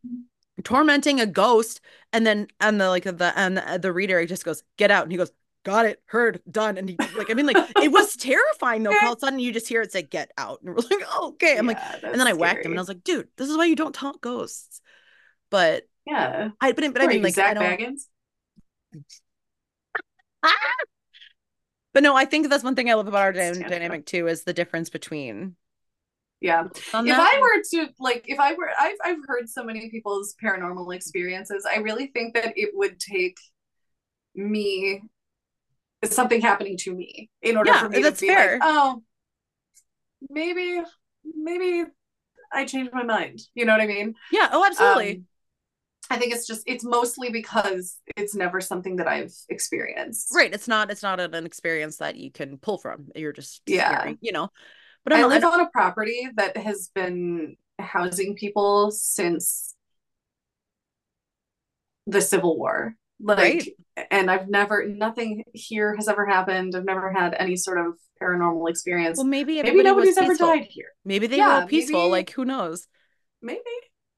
tormenting 0.64 1.20
a 1.20 1.26
ghost 1.26 1.82
and 2.14 2.26
then 2.26 2.48
and 2.60 2.80
the 2.80 2.89
like 2.89 3.04
the 3.04 3.34
and 3.36 3.58
the, 3.58 3.80
the 3.82 3.93
reader 3.93 4.26
just 4.26 4.45
goes 4.45 4.64
get 4.78 4.91
out 4.91 5.04
and 5.04 5.12
he 5.12 5.18
goes 5.18 5.32
got 5.64 5.86
it 5.86 6.02
heard 6.06 6.39
done 6.50 6.78
and 6.78 6.89
he 6.89 6.95
like 7.18 7.30
I 7.30 7.34
mean 7.34 7.45
like 7.45 7.58
it 7.82 7.91
was 7.91 8.16
terrifying 8.16 8.84
though. 8.84 8.93
all 9.02 9.14
of 9.14 9.18
a 9.18 9.20
sudden 9.20 9.39
you 9.39 9.52
just 9.52 9.68
hear 9.68 9.82
it 9.82 9.91
say 9.91 10.02
get 10.02 10.32
out 10.38 10.62
and 10.62 10.70
we're 10.70 10.76
like 10.89 11.06
oh, 11.12 11.30
okay 11.30 11.58
I'm 11.58 11.68
like 11.68 11.80
and 12.04 12.20
then 12.20 12.28
I 12.28 12.34
whacked 12.34 12.66
him 12.66 12.72
and 12.72 12.80
I 12.80 12.82
was 12.82 12.88
like 12.88 13.04
dude 13.04 13.28
this 13.36 13.50
is 13.50 13.58
why 13.58 13.66
you 13.66 13.76
don't 13.76 13.93
taunt 13.93 14.22
ghosts 14.22 14.82
but 15.50 15.84
yeah. 16.06 16.50
I 16.62 16.72
but, 16.72 16.93
but 16.93 17.02
I 17.02 17.08
mean 17.08 17.22
like 17.22 17.38
I 17.38 17.54
Zach 17.54 17.56
don't 17.56 17.64
Bagans? 17.64 18.08
But 21.93 22.04
no 22.04 22.16
I 22.16 22.26
think 22.26 22.50
that's 22.50 22.64
one 22.64 22.76
thing 22.76 22.89
I 22.89 22.93
love 22.93 23.08
about 23.08 23.22
our 23.22 23.34
Stand 23.34 23.66
dynamic 23.68 24.06
too 24.06 24.28
is 24.28 24.43
the 24.43 24.54
difference 24.54 24.89
between 24.89 25.56
Yeah. 26.39 26.68
if. 27.04 27.18
I 27.20 27.39
were 27.41 27.64
to 27.86 27.93
like 28.00 28.26
if 28.28 28.39
I 28.39 28.54
were 28.54 28.70
I've 28.80 28.98
I've 29.04 29.26
heard 29.28 29.50
so 29.50 29.64
many 29.64 29.89
people's 29.89 30.36
paranormal 30.43 30.93
experiences. 30.95 31.66
I 31.72 31.78
really 31.78 32.08
think 32.08 32.36
that 32.36 32.54
it 32.58 32.72
would 32.76 33.00
take 33.00 33.38
me 34.36 35.02
something 36.06 36.41
happening 36.41 36.78
to 36.78 36.93
me 36.93 37.30
in 37.41 37.58
order 37.58 37.72
Yeah, 37.72 37.80
for 37.80 37.89
me 37.89 38.02
that's 38.04 38.20
to 38.20 38.26
be 38.28 38.36
fair. 38.36 38.54
like, 38.54 38.62
oh, 38.62 39.04
maybe 40.30 40.82
maybe 41.36 41.84
I 42.54 42.66
changed 42.66 42.93
my 42.93 43.04
mind. 43.04 43.41
You 43.56 43.66
know 43.66 43.74
what 43.74 43.82
I 43.82 43.88
mean? 43.88 44.16
yeah 44.32 44.50
oh 44.52 44.66
absolutely 44.66 45.14
Um, 45.14 45.26
I 46.10 46.18
think 46.18 46.34
it's 46.34 46.47
just 46.47 46.64
it's 46.66 46.84
mostly 46.84 47.30
because 47.30 47.97
it's 48.16 48.34
never 48.36 48.62
something 48.62 48.95
that 48.97 49.08
I've 49.08 49.34
experienced. 49.49 50.30
Right. 50.34 50.53
It's 50.53 50.68
not 50.68 50.89
it's 50.91 51.03
not 51.03 51.20
an 51.20 51.45
experience 51.45 51.97
that 51.97 52.16
you 52.16 52.32
can 52.32 52.58
pull 52.58 52.78
from. 52.78 53.08
You're 53.16 53.34
just 53.34 53.62
Yeah. 53.66 54.01
hearing, 54.03 54.18
you 54.22 54.32
know. 54.32 54.49
But 55.03 55.14
I 55.14 55.20
I 55.20 55.24
I 55.24 55.26
live 55.28 55.41
don't 55.41 55.53
on 55.53 55.62
a 55.62 55.70
property 55.70 56.28
that 56.36 56.58
has 56.58 56.89
been 56.93 57.55
housing 57.80 58.36
people 58.36 58.91
since 58.91 59.76
the 62.05 62.22
Civil 62.22 62.58
War. 62.58 62.95
Like, 63.20 63.38
Right. 63.38 64.08
and 64.12 64.30
I've 64.30 64.47
never, 64.47 64.86
nothing 64.88 65.43
here 65.53 65.95
has 65.95 66.08
ever 66.08 66.26
happened. 66.26 66.76
I've 66.76 66.86
never 66.86 67.12
had 67.12 67.34
any 67.34 67.55
sort 67.55 67.80
of 67.80 67.95
paranormal 68.22 68.70
experience. 68.70 69.18
well 69.18 69.28
maybe 69.28 69.62
maybe 69.62 69.84
nobody's 69.84 70.18
ever 70.18 70.36
died 70.36 70.66
here. 70.70 70.88
Maybe 71.05 71.28
they 71.28 71.38
Yeah, 71.38 71.47
were 71.58 71.62
all 71.64 71.68
peaceful, 71.68 71.99
maybe- 72.01 72.12
like 72.12 72.30
who 72.32 72.45
knows. 72.45 72.88
Maybe. 73.41 73.62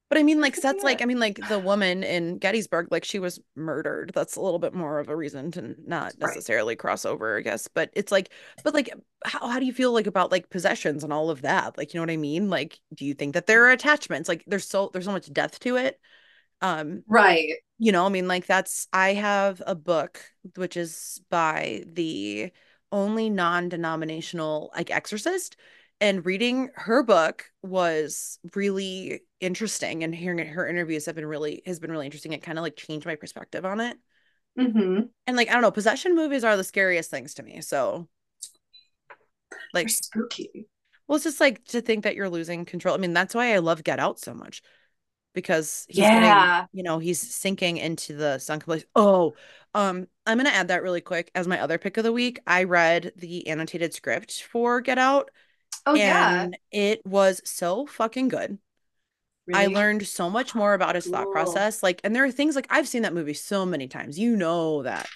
But 0.09 0.17
I 0.17 0.23
mean 0.23 0.41
like 0.41 0.55
That 0.55 0.61
that's 0.61 0.83
like. 0.83 1.01
I 1.01 1.05
mean 1.05 1.19
like 1.19 1.45
the 1.47 1.59
woman 1.59 2.03
in 2.03 2.39
Gettysburg 2.39 2.87
like 2.91 3.05
she 3.05 3.19
was 3.19 3.39
murdered. 3.55 4.11
That's 4.15 4.35
a 4.35 4.41
little 4.41 4.57
bit 4.59 4.73
more 4.73 4.99
of 4.99 5.07
a 5.07 5.15
reason 5.15 5.51
to 5.51 5.75
not 5.87 6.17
Right. 6.19 6.19
necessarily 6.19 6.75
cross 6.75 7.05
over, 7.05 7.37
I 7.37 7.41
guess. 7.41 7.67
But 7.67 7.91
it's 7.93 8.11
like 8.11 8.31
but 8.63 8.73
like 8.73 8.89
how 9.23 9.47
how 9.47 9.59
do 9.59 9.65
you 9.67 9.73
feel 9.73 9.91
like 9.93 10.07
about 10.07 10.31
like 10.31 10.49
possessions 10.49 11.03
and 11.03 11.13
all 11.13 11.29
of 11.29 11.43
that? 11.43 11.77
Like 11.77 11.93
you 11.93 11.99
know 11.99 12.03
what 12.03 12.11
I 12.13 12.17
mean? 12.17 12.49
Like 12.49 12.79
do 12.95 13.05
you 13.05 13.13
think 13.13 13.35
that 13.35 13.45
there 13.45 13.65
are 13.65 13.71
attachments? 13.71 14.27
Like 14.27 14.43
there's 14.47 14.67
so 14.67 14.89
there's 14.93 15.05
so 15.05 15.11
much 15.11 15.31
depth 15.31 15.59
to 15.61 15.75
it. 15.77 15.99
Um 16.61 17.03
Right. 17.07 17.55
you 17.77 17.91
know, 17.91 18.05
I 18.05 18.09
mean, 18.09 18.27
like 18.27 18.45
that's 18.45 18.87
I 18.93 19.13
have 19.13 19.61
a 19.65 19.75
book 19.75 20.21
which 20.55 20.77
is 20.77 21.21
by 21.29 21.83
the 21.87 22.51
only 22.91 23.29
non-denominational 23.29 24.71
like 24.75 24.91
exorcist, 24.91 25.55
and 26.01 26.25
reading 26.25 26.69
her 26.75 27.03
book 27.03 27.45
was 27.61 28.39
really 28.55 29.21
interesting, 29.39 30.03
and 30.03 30.13
hearing 30.15 30.45
her 30.47 30.67
interviews 30.67 31.05
have 31.05 31.15
been 31.15 31.25
really 31.25 31.61
has 31.65 31.79
been 31.79 31.91
really 31.91 32.05
interesting. 32.05 32.33
It 32.33 32.43
kind 32.43 32.57
of 32.57 32.63
like 32.63 32.75
changed 32.75 33.05
my 33.05 33.15
perspective 33.15 33.65
on 33.65 33.79
it. 33.79 33.97
Mm-hmm. 34.57 35.01
And 35.27 35.37
like 35.37 35.49
I 35.49 35.53
don't 35.53 35.61
know, 35.61 35.71
possession 35.71 36.15
movies 36.15 36.43
are 36.43 36.57
the 36.57 36.63
scariest 36.63 37.09
things 37.09 37.35
to 37.35 37.43
me. 37.43 37.61
So 37.61 38.07
They're 39.81 39.81
like 39.81 39.89
spooky. 39.89 40.67
well, 41.07 41.15
it's 41.15 41.23
just 41.23 41.39
like 41.39 41.63
to 41.65 41.81
think 41.81 42.03
that 42.03 42.15
you're 42.15 42.29
losing 42.29 42.65
control. 42.65 42.95
I 42.95 42.97
mean, 42.97 43.13
that's 43.13 43.35
why 43.35 43.53
I 43.53 43.59
love 43.59 43.83
Get 43.83 43.99
Out 43.99 44.19
so 44.19 44.33
much 44.33 44.61
because 45.33 45.85
he's 45.89 46.09
getting, 46.09 46.23
Yeah. 46.23 46.65
you 46.73 46.83
know, 46.83 46.99
he's 46.99 47.19
sinking 47.21 47.77
into 47.77 48.13
the 48.15 48.39
sunken 48.39 48.65
place. 48.65 48.85
Oh, 48.95 49.35
um, 49.73 50.07
I'm 50.25 50.37
gonna 50.37 50.49
add 50.49 50.69
that 50.69 50.83
really 50.83 51.01
quick 51.01 51.31
as 51.35 51.47
my 51.47 51.59
other 51.61 51.77
pick 51.77 51.97
of 51.97 52.03
the 52.03 52.13
week. 52.13 52.39
I 52.47 52.63
read 52.65 53.13
the 53.15 53.47
annotated 53.47 53.93
script 53.93 54.43
for 54.43 54.81
Get 54.81 54.97
Out, 54.97 55.29
Oh, 55.89 55.95
yeah. 55.95 56.43
and 56.43 56.57
it 56.71 57.05
was 57.05 57.41
so 57.45 57.85
fucking 57.85 58.27
good. 58.27 58.57
I 59.51 59.65
learned 59.65 60.05
so 60.05 60.29
much 60.29 60.53
more 60.53 60.73
about 60.75 60.95
his 60.95 61.07
thought 61.07 61.31
process. 61.31 61.81
Like, 61.81 62.01
and 62.03 62.15
there 62.15 62.23
are 62.23 62.31
things 62.31 62.55
like 62.55 62.67
I've 62.69 62.87
seen 62.87 63.01
that 63.01 63.13
movie 63.13 63.33
so 63.33 63.65
many 63.65 63.87
times. 63.87 64.19
You 64.19 64.35
know 64.35 64.83
that. 64.83 65.09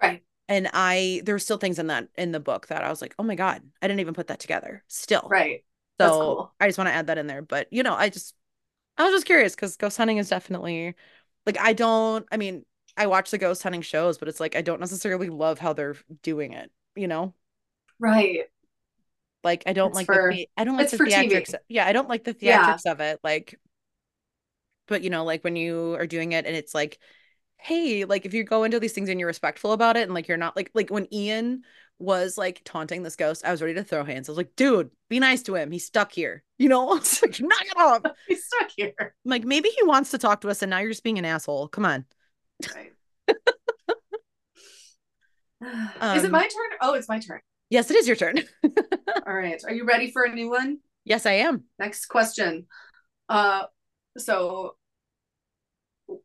Right. 0.00 0.22
And 0.48 0.70
I 0.72 1.20
there 1.24 1.34
were 1.34 1.40
still 1.40 1.58
things 1.58 1.78
in 1.78 1.88
that 1.88 2.08
in 2.16 2.32
the 2.32 2.40
book 2.40 2.68
that 2.68 2.82
I 2.82 2.88
was 2.88 3.02
like, 3.02 3.14
oh 3.18 3.22
my 3.22 3.34
God, 3.34 3.62
I 3.82 3.88
didn't 3.88 4.00
even 4.00 4.14
put 4.14 4.28
that 4.28 4.40
together. 4.40 4.82
Still. 4.88 5.26
Right. 5.28 5.64
So 6.00 6.10
cool. 6.10 6.52
I 6.60 6.68
just 6.68 6.78
want 6.78 6.88
to 6.88 6.94
add 6.94 7.08
that 7.08 7.18
in 7.18 7.26
there. 7.26 7.42
But 7.42 7.68
you 7.70 7.82
know, 7.82 7.94
I 7.94 8.08
just 8.08 8.34
I 8.96 9.04
was 9.04 9.12
just 9.12 9.26
curious 9.26 9.54
because 9.54 9.76
ghost 9.76 9.98
hunting 9.98 10.18
is 10.18 10.28
definitely 10.28 10.94
like 11.44 11.58
I 11.58 11.72
don't 11.74 12.26
I 12.32 12.38
mean, 12.38 12.64
I 12.96 13.08
watch 13.08 13.30
the 13.30 13.38
ghost 13.38 13.62
hunting 13.62 13.82
shows, 13.82 14.16
but 14.16 14.28
it's 14.28 14.40
like 14.40 14.56
I 14.56 14.62
don't 14.62 14.80
necessarily 14.80 15.28
love 15.28 15.58
how 15.58 15.74
they're 15.74 15.96
doing 16.22 16.54
it, 16.54 16.70
you 16.94 17.08
know? 17.08 17.34
Right. 17.98 18.44
Like 19.46 19.62
I 19.66 19.72
don't 19.72 19.88
It's 19.88 19.96
like 19.96 20.06
for- 20.06 20.32
the 20.32 20.48
I 20.58 20.64
don't 20.64 20.76
like 20.76 20.90
the 20.90 20.96
for 20.98 21.06
TV. 21.06 21.30
theatrics. 21.30 21.54
Yeah, 21.68 21.86
I 21.86 21.92
don't 21.92 22.08
like 22.08 22.24
the 22.24 22.36
Yeah. 22.40 22.74
theatrics 22.74 22.90
of 22.90 23.00
it. 23.00 23.20
Like, 23.24 23.58
but 24.88 25.02
you 25.02 25.08
know, 25.10 25.24
like 25.24 25.42
when 25.44 25.56
you 25.56 25.94
are 25.94 26.06
doing 26.06 26.32
it 26.32 26.44
and 26.46 26.54
it's 26.54 26.74
like, 26.74 26.98
hey, 27.56 28.04
like 28.04 28.26
if 28.26 28.34
you 28.34 28.44
go 28.44 28.64
into 28.64 28.78
these 28.80 28.92
things 28.92 29.08
and 29.08 29.18
you're 29.18 29.26
respectful 29.28 29.72
about 29.72 29.96
it 29.96 30.02
and 30.02 30.12
like 30.14 30.28
you're 30.28 30.36
not 30.36 30.56
like 30.56 30.70
like 30.74 30.90
when 30.90 31.06
Ian 31.14 31.62
was 31.98 32.36
like 32.36 32.60
taunting 32.64 33.02
this 33.02 33.16
ghost, 33.16 33.42
I 33.44 33.50
was 33.52 33.62
ready 33.62 33.74
to 33.74 33.84
throw 33.84 34.04
hands. 34.04 34.28
I 34.28 34.32
was 34.32 34.36
like, 34.36 34.54
dude, 34.56 34.90
be 35.08 35.18
nice 35.18 35.42
to 35.44 35.54
him. 35.54 35.70
He's 35.70 35.86
stuck 35.86 36.12
here. 36.12 36.42
You 36.58 36.68
know, 36.70 36.94
It's 36.96 37.22
like 37.22 37.38
knock 37.40 37.62
it 37.64 37.76
off. 37.76 38.02
He's 38.28 38.44
stuck 38.46 38.70
here. 38.76 38.94
I'm 38.98 39.10
like 39.30 39.44
maybe 39.44 39.68
he 39.68 39.82
wants 39.84 40.10
to 40.12 40.18
talk 40.18 40.40
to 40.40 40.48
us 40.48 40.62
and 40.62 40.70
now 40.70 40.78
you're 40.78 40.90
just 40.90 41.04
being 41.04 41.18
an 41.18 41.24
asshole. 41.24 41.68
Come 41.68 41.84
on. 41.84 42.04
Right. 42.74 42.92
Is 45.62 46.22
it 46.22 46.26
Um, 46.26 46.32
my 46.32 46.42
turn? 46.42 46.78
Oh, 46.80 46.94
it's 46.94 47.08
my 47.08 47.18
turn. 47.18 47.40
Yes, 47.70 47.90
it 47.90 47.96
is 47.96 48.06
your 48.06 48.16
turn. 48.16 48.38
All 49.26 49.34
right. 49.34 49.60
Are 49.66 49.72
you 49.72 49.84
ready 49.84 50.10
for 50.10 50.24
a 50.24 50.32
new 50.32 50.50
one? 50.50 50.78
yes, 51.04 51.24
I 51.26 51.32
am. 51.32 51.64
Next 51.78 52.06
question. 52.06 52.66
Uh 53.28 53.64
so 54.18 54.76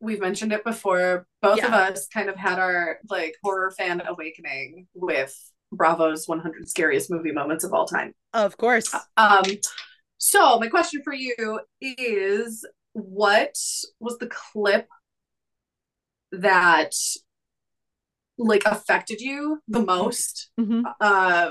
we've 0.00 0.20
mentioned 0.20 0.52
it 0.52 0.64
before. 0.64 1.26
Both 1.40 1.62
of 1.62 1.72
us 1.72 2.06
kind 2.08 2.28
of 2.28 2.36
had 2.36 2.58
our 2.58 2.98
like 3.10 3.34
horror 3.42 3.72
fan 3.76 4.02
awakening 4.06 4.86
with 4.94 5.34
Bravo's 5.72 6.28
100 6.28 6.68
scariest 6.68 7.10
movie 7.10 7.32
moments 7.32 7.64
of 7.64 7.72
all 7.72 7.86
time. 7.86 8.14
Of 8.32 8.56
course. 8.56 8.94
Um 9.16 9.44
so 10.18 10.58
my 10.60 10.68
question 10.68 11.02
for 11.02 11.12
you 11.12 11.60
is 11.80 12.64
what 12.92 13.56
was 13.98 14.18
the 14.18 14.30
clip 14.30 14.86
that 16.30 16.94
like 18.38 18.62
affected 18.66 19.20
you 19.20 19.60
the 19.68 19.80
most 19.84 20.50
Mhm. 20.58 20.84
uh 21.00 21.50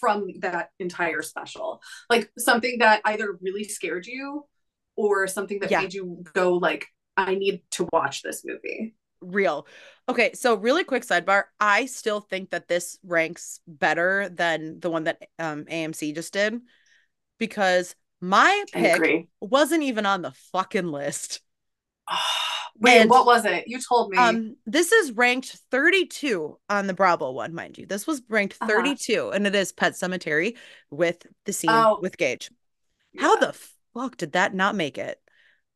from 0.00 0.28
that 0.40 0.70
entire 0.78 1.22
special 1.22 1.80
like 2.08 2.30
something 2.38 2.78
that 2.78 3.00
either 3.04 3.38
really 3.42 3.64
scared 3.64 4.06
you 4.06 4.46
or 4.96 5.26
something 5.26 5.58
that 5.60 5.70
Yeah. 5.70 5.82
made 5.82 5.94
you 5.94 6.24
go 6.32 6.54
like 6.54 6.86
i 7.16 7.34
need 7.34 7.62
to 7.72 7.88
watch 7.92 8.22
this 8.22 8.44
movie 8.44 8.94
real. 9.20 9.66
Okay, 10.06 10.32
so 10.34 10.54
really 10.56 10.84
quick 10.84 11.02
sidebar. 11.02 11.44
I 11.58 11.86
still 11.86 12.20
think 12.20 12.50
that 12.50 12.68
this 12.68 12.98
ranks 13.02 13.58
better 13.66 14.28
than 14.28 14.80
the 14.80 14.90
one 14.90 15.04
that 15.04 15.22
um 15.38 15.64
AMC 15.64 16.14
just 16.14 16.34
did 16.34 16.60
because 17.38 17.96
my 18.20 18.64
pick 18.70 19.28
wasn't 19.40 19.82
even 19.82 20.04
on 20.04 20.20
the 20.20 20.32
fucking 20.52 20.88
list. 20.88 21.40
wait 22.80 23.00
And- 23.00 23.10
what 23.10 23.24
was 23.26 23.44
it 23.44 23.64
you 23.68 23.78
told 23.80 24.10
me 24.10 24.18
Um 24.18 24.56
this 24.66 24.92
is 24.92 25.12
ranked 25.12 25.56
32 25.70 26.58
on 26.68 26.86
the 26.86 26.94
Bravo 26.94 27.30
one, 27.32 27.54
mind 27.54 27.78
you. 27.78 27.86
This 27.86 28.06
was 28.06 28.22
ranked 28.28 28.56
Uh-huh. 28.60 28.70
32 28.72 29.30
and 29.30 29.46
it 29.46 29.54
is 29.54 29.72
Pet 29.72 29.92
Sematary 29.94 30.56
with 30.90 31.26
the 31.44 31.52
scene 31.52 31.70
Oh. 31.70 31.98
with 32.02 32.16
Gage. 32.16 32.50
How 33.18 33.34
Yeah, 33.40 33.46
the 33.48 33.58
fuck 33.94 34.16
did 34.16 34.32
that 34.32 34.54
not 34.54 34.74
make 34.74 34.98
it? 34.98 35.20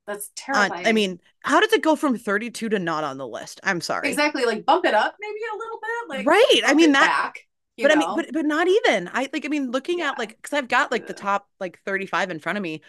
that's 0.07 0.31
terrifying 0.35 0.87
I 0.87 0.93
mean, 0.93 1.21
how 1.41 1.61
did 1.61 1.71
it 1.75 1.83
go 1.83 1.95
from 1.95 2.17
32 2.17 2.71
to 2.71 2.79
not 2.79 3.05
on 3.05 3.19
the 3.19 3.29
list? 3.29 3.61
I'm 3.63 3.81
sorry. 3.83 4.09
exactly 4.09 4.45
like 4.47 4.65
bump 4.65 4.87
it 4.87 4.95
up 4.95 5.15
maybe 5.21 5.39
a 5.53 5.57
little 5.59 5.79
bit 5.81 6.17
like 6.17 6.27
right. 6.27 6.61
I 6.67 6.73
mean 6.75 6.93
that 6.93 7.07
back, 7.07 7.47
but 7.77 7.93
I 7.93 7.95
mean, 7.95 8.09
but 8.17 8.33
but 8.33 8.45
not 8.47 8.67
even. 8.69 9.09
I 9.13 9.29
like. 9.33 9.45
I 9.45 9.49
mean, 9.49 9.71
looking 9.71 9.99
Yeah. 9.99 10.11
at 10.13 10.19
like, 10.19 10.31
because 10.31 10.53
I've 10.55 10.67
got 10.67 10.91
like 10.91 11.07
the 11.07 11.13
top 11.13 11.47
like 11.61 11.79
thirty 11.85 12.07
five 12.07 12.31
in 12.31 12.39
front 12.41 12.57
of 12.59 12.63
me, 12.63 12.81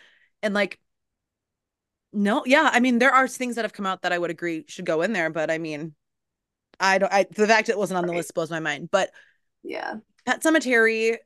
and 0.41 0.53
like, 0.53 0.79
no, 2.13 2.43
yeah. 2.45 2.69
I 2.73 2.79
mean, 2.79 2.99
there 2.99 3.11
are 3.13 3.27
things 3.27 3.55
that 3.55 3.65
have 3.65 3.73
come 3.73 3.85
out 3.85 4.01
that 4.01 4.11
I 4.11 4.17
would 4.19 4.31
agree 4.31 4.65
should 4.67 4.85
go 4.85 5.01
in 5.01 5.13
there, 5.13 5.29
but 5.29 5.51
I 5.51 5.57
mean, 5.57 5.95
I 6.79 6.99
don't. 6.99 7.13
I 7.13 7.25
the 7.31 7.47
fact 7.47 7.69
it 7.69 7.77
wasn't 7.77 7.99
on 7.99 8.07
the 8.07 8.13
Right. 8.13 8.19
list 8.19 8.33
blows 8.35 8.51
my 8.51 8.59
mind. 8.61 8.89
But 8.91 9.11
yeah 9.63 9.99
Pet 10.25 10.41
Sematary, 10.43 11.17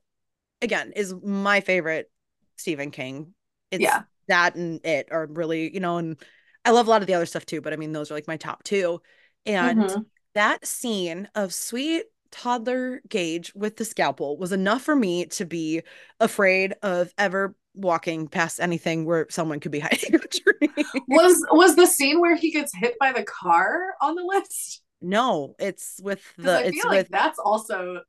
again, 0.61 0.93
is 0.95 1.13
my 1.23 1.61
favorite 1.61 2.11
Stephen 2.57 2.91
King. 2.91 3.33
It's 3.71 3.83
Yeah. 3.83 4.03
that 4.27 4.55
and 4.55 4.85
it 4.85 5.09
are 5.11 5.27
really, 5.27 5.73
you 5.73 5.79
know, 5.79 5.97
and 5.97 6.17
I 6.65 6.71
love 6.71 6.87
a 6.87 6.89
lot 6.89 7.01
of 7.01 7.07
the 7.07 7.15
other 7.15 7.25
stuff 7.25 7.45
too. 7.45 7.61
But 7.61 7.73
I 7.73 7.77
mean, 7.77 7.93
those 7.93 8.11
are 8.11 8.15
like 8.15 8.27
my 8.27 8.37
top 8.37 8.63
two, 8.63 9.01
and 9.45 9.93
Mhm. 9.93 10.05
that 10.35 10.65
scene 10.65 11.29
of 11.35 11.53
sweet 11.53 12.05
toddler 12.31 13.01
Gage 13.09 13.53
with 13.55 13.77
the 13.77 13.85
scalpel 13.85 14.37
was 14.37 14.51
enough 14.51 14.83
for 14.83 14.95
me 14.95 15.25
to 15.27 15.45
be 15.45 15.83
afraid 16.19 16.75
of 16.83 17.13
ever 17.17 17.55
walking 17.75 18.27
past 18.27 18.59
anything 18.59 19.05
where 19.05 19.25
someone 19.29 19.59
could 19.59 19.71
be 19.71 19.79
hiding 19.79 20.15
a 20.15 20.19
tree. 20.19 20.69
was 21.07 21.45
was 21.51 21.75
the 21.75 21.85
scene 21.87 22.19
where 22.19 22.35
he 22.35 22.51
gets 22.51 22.75
hit 22.75 22.95
by 22.99 23.11
the 23.11 23.23
car 23.23 23.93
on 24.01 24.15
the 24.15 24.23
list 24.23 24.81
no, 25.01 25.53
it's 25.59 25.99
with 26.01 26.21
the 26.37 26.51
i 26.59 26.61
it's 26.61 26.81
feel 26.81 26.89
like 26.89 26.99
with 26.99 27.09
that's 27.09 27.37
also 27.39 27.99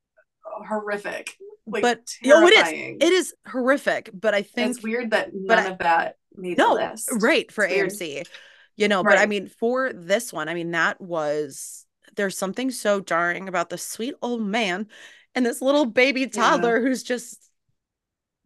horrific 0.69 1.37
like 1.67 1.83
but 1.83 2.03
oh, 2.27 2.47
it 2.47 2.53
terrifying. 2.55 2.99
is 3.01 3.09
it 3.09 3.13
is 3.13 3.35
horrific. 3.49 4.11
But 4.13 4.35
I 4.35 4.43
think 4.43 4.71
it's 4.71 4.83
weird 4.83 5.11
that 5.13 5.31
but 5.33 5.57
none 5.57 5.67
I- 5.67 5.71
of 5.71 5.79
that 5.79 6.17
made 6.37 6.59
no, 6.59 6.77
the 6.77 6.91
list 6.91 7.11
right 7.21 7.51
for 7.51 7.65
It's 7.65 7.99
weird. 7.99 8.27
AMC, 8.27 8.29
you 8.77 8.89
know. 8.89 9.03
But 9.03 9.19
I 9.19 9.27
mean, 9.27 9.49
for 9.49 9.93
this 9.93 10.33
one, 10.33 10.49
I 10.49 10.55
mean, 10.55 10.73
that 10.73 11.01
was 11.01 11.87
there's 12.17 12.37
something 12.37 12.71
so 12.71 13.01
jarring 13.01 13.49
about 13.49 13.71
the 13.71 13.79
sweet 13.79 14.15
old 14.21 14.43
man 14.43 14.89
and 15.35 15.45
this 15.47 15.63
little 15.63 15.87
baby 15.87 16.27
toddler 16.27 16.81
who's 16.81 17.03
just 17.03 17.51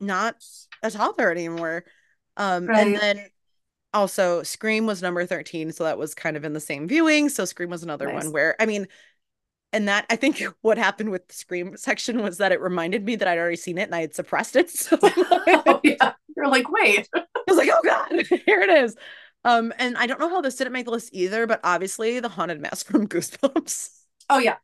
not 0.01 0.45
a 0.83 0.91
toddler 0.91 1.31
anymore. 1.31 1.85
Um, 2.37 2.69
and 2.71 2.97
then 2.97 3.27
also 3.93 4.43
Scream 4.43 4.87
was 4.87 5.03
number 5.03 5.25
13, 5.27 5.73
so 5.73 5.85
that 5.85 5.99
was 5.99 6.15
kind 6.15 6.37
of 6.37 6.45
in 6.45 6.53
the 6.53 6.61
same 6.61 6.87
viewing. 6.89 7.29
So 7.29 7.45
Scream 7.45 7.71
was 7.71 7.83
another 7.83 8.07
Nice. 8.07 8.25
one 8.25 8.33
where 8.33 8.57
I 8.61 8.67
mean, 8.67 8.87
and 9.73 9.89
that 9.89 10.07
I 10.11 10.17
think 10.17 10.43
what 10.63 10.79
happened 10.79 11.11
with 11.11 11.27
the 11.29 11.35
Scream 11.35 11.77
section 11.77 12.23
was 12.23 12.39
that 12.39 12.53
it 12.53 12.61
reminded 12.61 13.05
me 13.05 13.17
that 13.17 13.29
I'd 13.29 13.39
already 13.39 13.57
seen 13.57 13.79
it 13.79 13.83
and 13.85 13.95
I 13.95 14.01
had 14.01 14.15
suppressed 14.15 14.57
it. 14.57 14.71
So 14.79 14.99
oh 15.03 15.81
yeah 15.85 16.13
you're 16.37 16.49
like 16.49 16.71
wait 16.71 17.09
I 17.15 17.25
was 17.49 17.57
like, 17.57 17.71
oh 17.73 17.81
God, 17.83 18.27
here 18.47 18.61
it 18.61 18.71
is. 18.71 18.95
Um, 19.45 19.73
and 19.79 19.97
I 19.97 20.07
don't 20.07 20.21
know 20.21 20.29
how 20.29 20.41
this 20.41 20.57
didn't 20.57 20.73
make 20.73 20.85
the 20.85 20.91
list 20.91 21.11
either, 21.13 21.47
but 21.47 21.61
obviously 21.65 22.21
the 22.21 22.29
haunted 22.29 22.61
mask 22.61 22.87
from 22.87 23.09
Goosebumps. 23.09 23.91
oh 24.31 24.39
yeah 24.39 24.57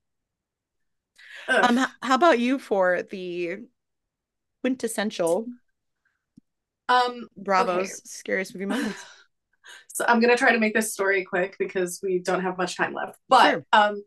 Ugh. 1.48 1.64
Um, 1.64 1.86
how 2.02 2.14
about 2.14 2.38
you 2.38 2.58
for 2.58 3.02
the 3.02 3.58
quintessential 4.64 5.46
um 6.88 7.28
Bravo's 7.36 7.76
okay. 7.76 8.00
scariest 8.04 8.54
movie 8.54 8.64
moments? 8.64 9.04
so 9.88 10.06
i'm 10.08 10.20
gonna 10.20 10.38
try 10.38 10.52
to 10.52 10.58
make 10.58 10.72
this 10.72 10.94
story 10.94 11.22
quick 11.22 11.54
because 11.58 12.00
we 12.02 12.18
don't 12.18 12.40
have 12.40 12.56
much 12.56 12.74
time 12.74 12.94
left 12.94 13.18
but 13.28 13.50
Sure. 13.50 13.66
um 13.74 14.02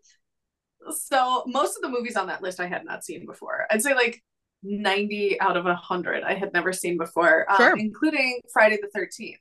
so 0.90 1.44
most 1.46 1.76
of 1.76 1.84
the 1.84 1.90
movies 1.90 2.16
on 2.16 2.26
that 2.26 2.42
list 2.42 2.60
i 2.60 2.66
had 2.66 2.84
not 2.86 3.04
seen 3.04 3.28
before 3.28 3.68
i'd 3.70 3.84
say 3.84 3.94
like 3.94 4.24
90 4.64 5.40
out 5.42 5.58
of 5.58 5.66
100 5.66 6.24
i 6.24 6.34
had 6.34 6.52
never 6.54 6.74
seen 6.74 6.98
before 6.98 7.46
um, 7.52 7.58
Sure. 7.58 7.76
including 7.78 8.42
friday 8.52 8.80
the 8.82 9.00
13th 9.00 9.38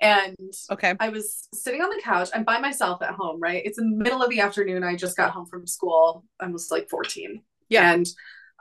and 0.00 0.36
Okay. 0.70 0.94
I 1.00 1.08
was 1.08 1.48
sitting 1.52 1.80
on 1.80 1.90
the 1.90 2.00
couch. 2.02 2.30
I'm 2.32 2.44
by 2.44 2.58
myself 2.60 3.02
at 3.02 3.14
home, 3.14 3.40
right? 3.40 3.62
It's 3.64 3.78
in 3.80 3.90
the 3.90 3.96
middle 3.96 4.22
of 4.22 4.30
the 4.30 4.38
afternoon. 4.38 4.84
I 4.84 4.94
just 4.94 5.16
got 5.16 5.32
home 5.32 5.46
from 5.46 5.66
school. 5.66 6.24
I 6.38 6.46
was 6.46 6.70
like 6.70 6.88
14. 6.88 7.42
Yeah. 7.68 7.92
And 7.92 8.06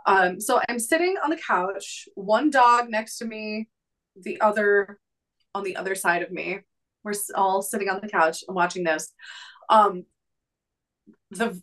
um, 0.06 0.39
so 0.39 0.60
I'm 0.68 0.80
sitting 0.80 1.16
on 1.24 1.30
the 1.30 1.38
couch, 1.38 2.08
one 2.16 2.49
dog 2.49 2.89
next 2.89 3.18
to 3.20 3.26
me, 3.26 3.68
the 4.20 4.39
other 4.41 4.99
on 5.54 5.64
the 5.64 5.76
other 5.76 5.95
side 5.95 6.22
of 6.22 6.32
me. 6.32 6.60
We're 7.04 7.14
all 7.36 7.62
sitting 7.62 7.89
on 7.89 7.99
the 8.02 8.08
couch 8.10 8.43
and 8.47 8.56
watching 8.56 8.84
this. 8.84 9.12
Um, 9.70 10.06
the 11.32 11.62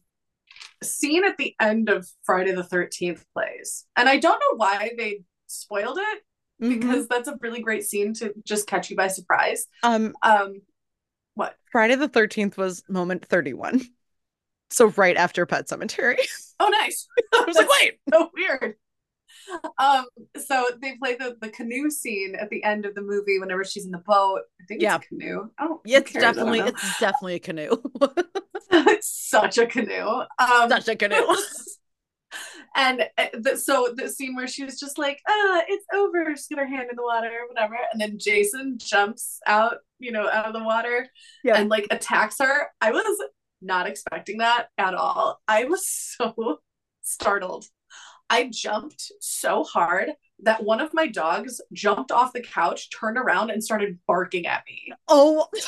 scene 0.82 1.24
at 1.24 1.36
the 1.38 1.54
end 1.60 1.88
of 1.88 2.08
Friday 2.24 2.52
the 2.52 2.62
13th 2.64 3.24
plays. 3.34 3.86
And 3.96 4.08
I 4.08 4.18
don't 4.18 4.38
know 4.40 4.56
why 4.56 4.92
they 4.96 5.22
spoiled 5.46 5.98
it 5.98 6.22
Mhm. 6.62 6.80
because 6.80 7.08
that's 7.08 7.28
a 7.28 7.36
really 7.40 7.60
great 7.62 7.84
scene 7.84 8.14
to 8.14 8.32
just 8.44 8.66
catch 8.66 8.90
you 8.90 8.96
by 8.96 9.08
surprise. 9.08 9.66
um 9.82 10.14
Um, 10.22 10.62
what? 11.34 11.56
Friday 11.70 11.94
the 11.94 12.08
13th 12.08 12.56
was 12.56 12.82
moment 12.88 13.24
31. 13.26 13.82
So 14.70 14.86
right 14.96 15.16
after 15.16 15.46
Pet 15.46 15.66
Sematary. 15.68 16.18
Oh, 16.60 16.68
nice. 16.68 17.06
I 17.34 17.44
was 17.46 17.56
like, 17.56 17.68
wait. 17.68 17.98
so 18.12 18.30
weird. 18.36 18.74
Um, 19.78 20.06
so 20.36 20.66
they 20.82 20.96
play 20.96 21.14
the 21.16 21.36
the 21.40 21.48
canoe 21.50 21.90
scene 21.90 22.34
at 22.34 22.50
the 22.50 22.62
end 22.64 22.84
of 22.86 22.94
the 22.94 23.00
movie 23.02 23.38
whenever 23.38 23.64
she's 23.64 23.84
in 23.86 23.90
the 23.92 24.02
boat. 24.06 24.40
I 24.60 24.64
think 24.66 24.82
Yeah. 24.82 24.96
it's 24.96 25.06
a 25.06 25.08
canoe. 25.08 25.50
Oh, 25.60 25.80
It's 25.84 26.12
definitely 26.12 26.60
it's 26.60 26.98
definitely 27.00 27.34
a 27.36 27.38
canoe. 27.38 27.76
it's 28.72 29.28
such 29.30 29.58
a 29.58 29.66
canoe. 29.66 30.22
Um, 30.38 30.68
Such 30.68 30.88
a 30.88 30.96
canoe. 30.96 31.24
and 32.76 33.02
uh, 33.16 33.26
the, 33.38 33.56
so 33.56 33.92
the 33.96 34.08
scene 34.08 34.36
where 34.36 34.46
she 34.46 34.64
was 34.64 34.78
just 34.78 34.98
like, 34.98 35.18
"Ah, 35.28 35.62
it's 35.68 35.86
over." 35.94 36.30
She's 36.36 36.46
got 36.48 36.58
her 36.58 36.66
hand 36.66 36.88
in 36.90 36.96
the 36.96 37.02
water, 37.02 37.28
or 37.28 37.48
whatever, 37.48 37.76
and 37.92 38.00
then 38.00 38.18
Jason 38.18 38.76
jumps 38.78 39.40
out, 39.46 39.76
you 39.98 40.12
know, 40.12 40.28
out 40.28 40.46
of 40.46 40.52
the 40.52 40.62
water 40.64 41.06
Yeah. 41.44 41.56
and 41.58 41.70
like 41.70 41.86
attacks 41.90 42.36
her. 42.40 42.66
I 42.80 42.90
was 42.90 43.18
not 43.60 43.86
expecting 43.86 44.38
that 44.38 44.68
at 44.78 44.94
all. 44.94 45.40
I 45.48 45.64
was 45.64 45.88
so 45.88 46.60
startled. 47.02 47.66
I 48.30 48.50
jumped 48.52 49.10
so 49.20 49.64
hard 49.64 50.10
that 50.40 50.62
one 50.62 50.80
of 50.80 50.92
my 50.92 51.06
dogs 51.06 51.60
jumped 51.72 52.12
off 52.12 52.32
the 52.32 52.42
couch, 52.42 52.90
turned 52.90 53.16
around, 53.16 53.50
and 53.50 53.64
started 53.64 53.98
barking 54.06 54.46
at 54.46 54.64
me. 54.66 54.92
Oh. 55.08 55.48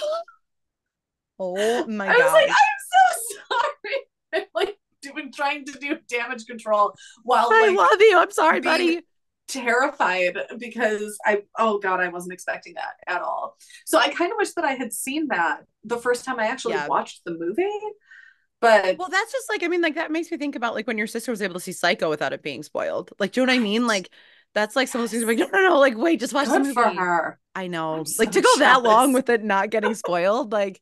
Oh 1.42 1.86
my 1.86 2.06
I 2.06 2.12
was 2.12 2.32
like, 2.34 2.48
god. 2.48 2.54
I'm 2.54 3.16
so 3.16 3.46
sorry. 3.48 3.96
I'm 4.34 4.48
like 4.54 4.78
doing 5.00 5.32
trying 5.32 5.64
to 5.64 5.72
do 5.72 5.96
damage 6.06 6.44
control 6.44 6.94
while 7.22 7.48
I 7.50 7.68
like 7.68 7.78
love 7.78 7.98
you. 7.98 8.18
I'm 8.18 8.30
sorry, 8.30 8.60
being 8.60 8.74
buddy. 8.74 9.00
Terrified 9.50 10.36
because 10.58 11.18
I 11.24 11.42
oh 11.58 11.78
god 11.78 12.00
I 12.00 12.08
wasn't 12.08 12.32
expecting 12.32 12.74
that 12.74 12.94
at 13.06 13.22
all. 13.22 13.56
So 13.86 13.98
I 13.98 14.08
kind 14.08 14.32
of 14.32 14.38
wish 14.38 14.52
that 14.52 14.64
I 14.64 14.72
had 14.72 14.92
seen 14.92 15.28
that 15.28 15.64
the 15.84 15.98
first 15.98 16.24
time 16.24 16.38
I 16.38 16.46
actually 16.46 16.74
Yeah. 16.74 16.88
watched 16.88 17.22
the 17.24 17.36
movie. 17.38 17.68
But 18.60 18.98
Well, 18.98 19.08
that's 19.10 19.32
just 19.32 19.48
like, 19.48 19.62
I 19.62 19.68
mean, 19.68 19.80
like 19.80 19.94
that 19.94 20.10
makes 20.10 20.30
me 20.30 20.36
think 20.36 20.54
about 20.54 20.74
like 20.74 20.86
when 20.86 20.98
your 20.98 21.06
sister 21.06 21.30
was 21.32 21.40
able 21.40 21.54
to 21.54 21.60
see 21.60 21.72
Psycho 21.72 22.10
without 22.10 22.32
it 22.32 22.42
being 22.42 22.62
spoiled. 22.62 23.10
Like, 23.18 23.32
do 23.32 23.40
you 23.40 23.46
know 23.46 23.52
what 23.52 23.58
I 23.60 23.62
mean? 23.62 23.86
Like, 23.86 24.10
that's 24.54 24.76
like 24.76 24.88
some 24.88 25.00
of 25.00 25.04
those 25.10 25.12
things. 25.12 25.24
Like, 25.24 25.38
no, 25.38 25.46
no, 25.58 25.68
no. 25.70 25.78
Like, 25.78 25.96
wait, 25.96 26.20
just 26.20 26.34
watch 26.34 26.48
the 26.48 26.58
movie. 26.60 26.74
for 26.74 26.88
her. 26.88 27.38
I 27.54 27.68
know. 27.68 28.04
Like 28.18 28.32
to 28.32 28.40
go 28.42 28.58
that 28.58 28.82
long 28.82 29.12
with 29.12 29.30
it 29.30 29.42
not 29.42 29.70
getting 29.70 29.94
spoiled. 29.94 30.52
Like, 30.52 30.80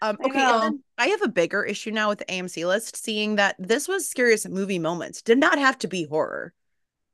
um, 0.00 0.16
I 0.22 0.26
okay. 0.26 0.40
And 0.40 0.62
then 0.62 0.82
I 0.96 1.08
have 1.08 1.22
a 1.22 1.28
bigger 1.28 1.62
issue 1.64 1.90
now 1.90 2.08
with 2.08 2.18
the 2.20 2.24
AMC 2.26 2.64
list, 2.64 2.96
seeing 2.96 3.36
that 3.36 3.56
this 3.58 3.88
was 3.88 4.08
scariest 4.08 4.48
movie 4.48 4.78
moments. 4.78 5.20
Did 5.22 5.38
not 5.38 5.58
have 5.58 5.78
to 5.78 5.88
be 5.88 6.04
horror. 6.04 6.54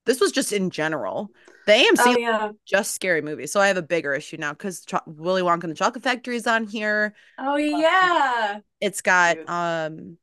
This 0.07 0.21
was 0.21 0.33
just 0.33 0.53
in 0.53 0.71
general. 0.71 1.31
The 1.67 1.73
AMC 1.73 2.03
Oh 2.05 2.17
yeah. 2.19 2.51
just 2.67 2.95
scary 2.95 3.23
movies. 3.23 3.53
So 3.53 3.61
I 3.61 3.69
have 3.69 3.77
a 3.77 3.83
bigger 3.83 4.13
issue 4.13 4.37
now 4.37 4.53
because 4.53 4.85
Cho- 4.85 5.01
Willy 5.07 5.43
Wonka 5.43 5.65
and 5.65 5.71
the 5.71 5.77
Chocolate 5.77 6.05
Factory 6.05 6.37
is 6.37 6.47
on 6.47 6.67
here. 6.67 7.15
Oh 7.39 7.57
yeah. 7.57 8.61
It's 8.81 9.01
got 9.01 9.39
um 9.49 10.19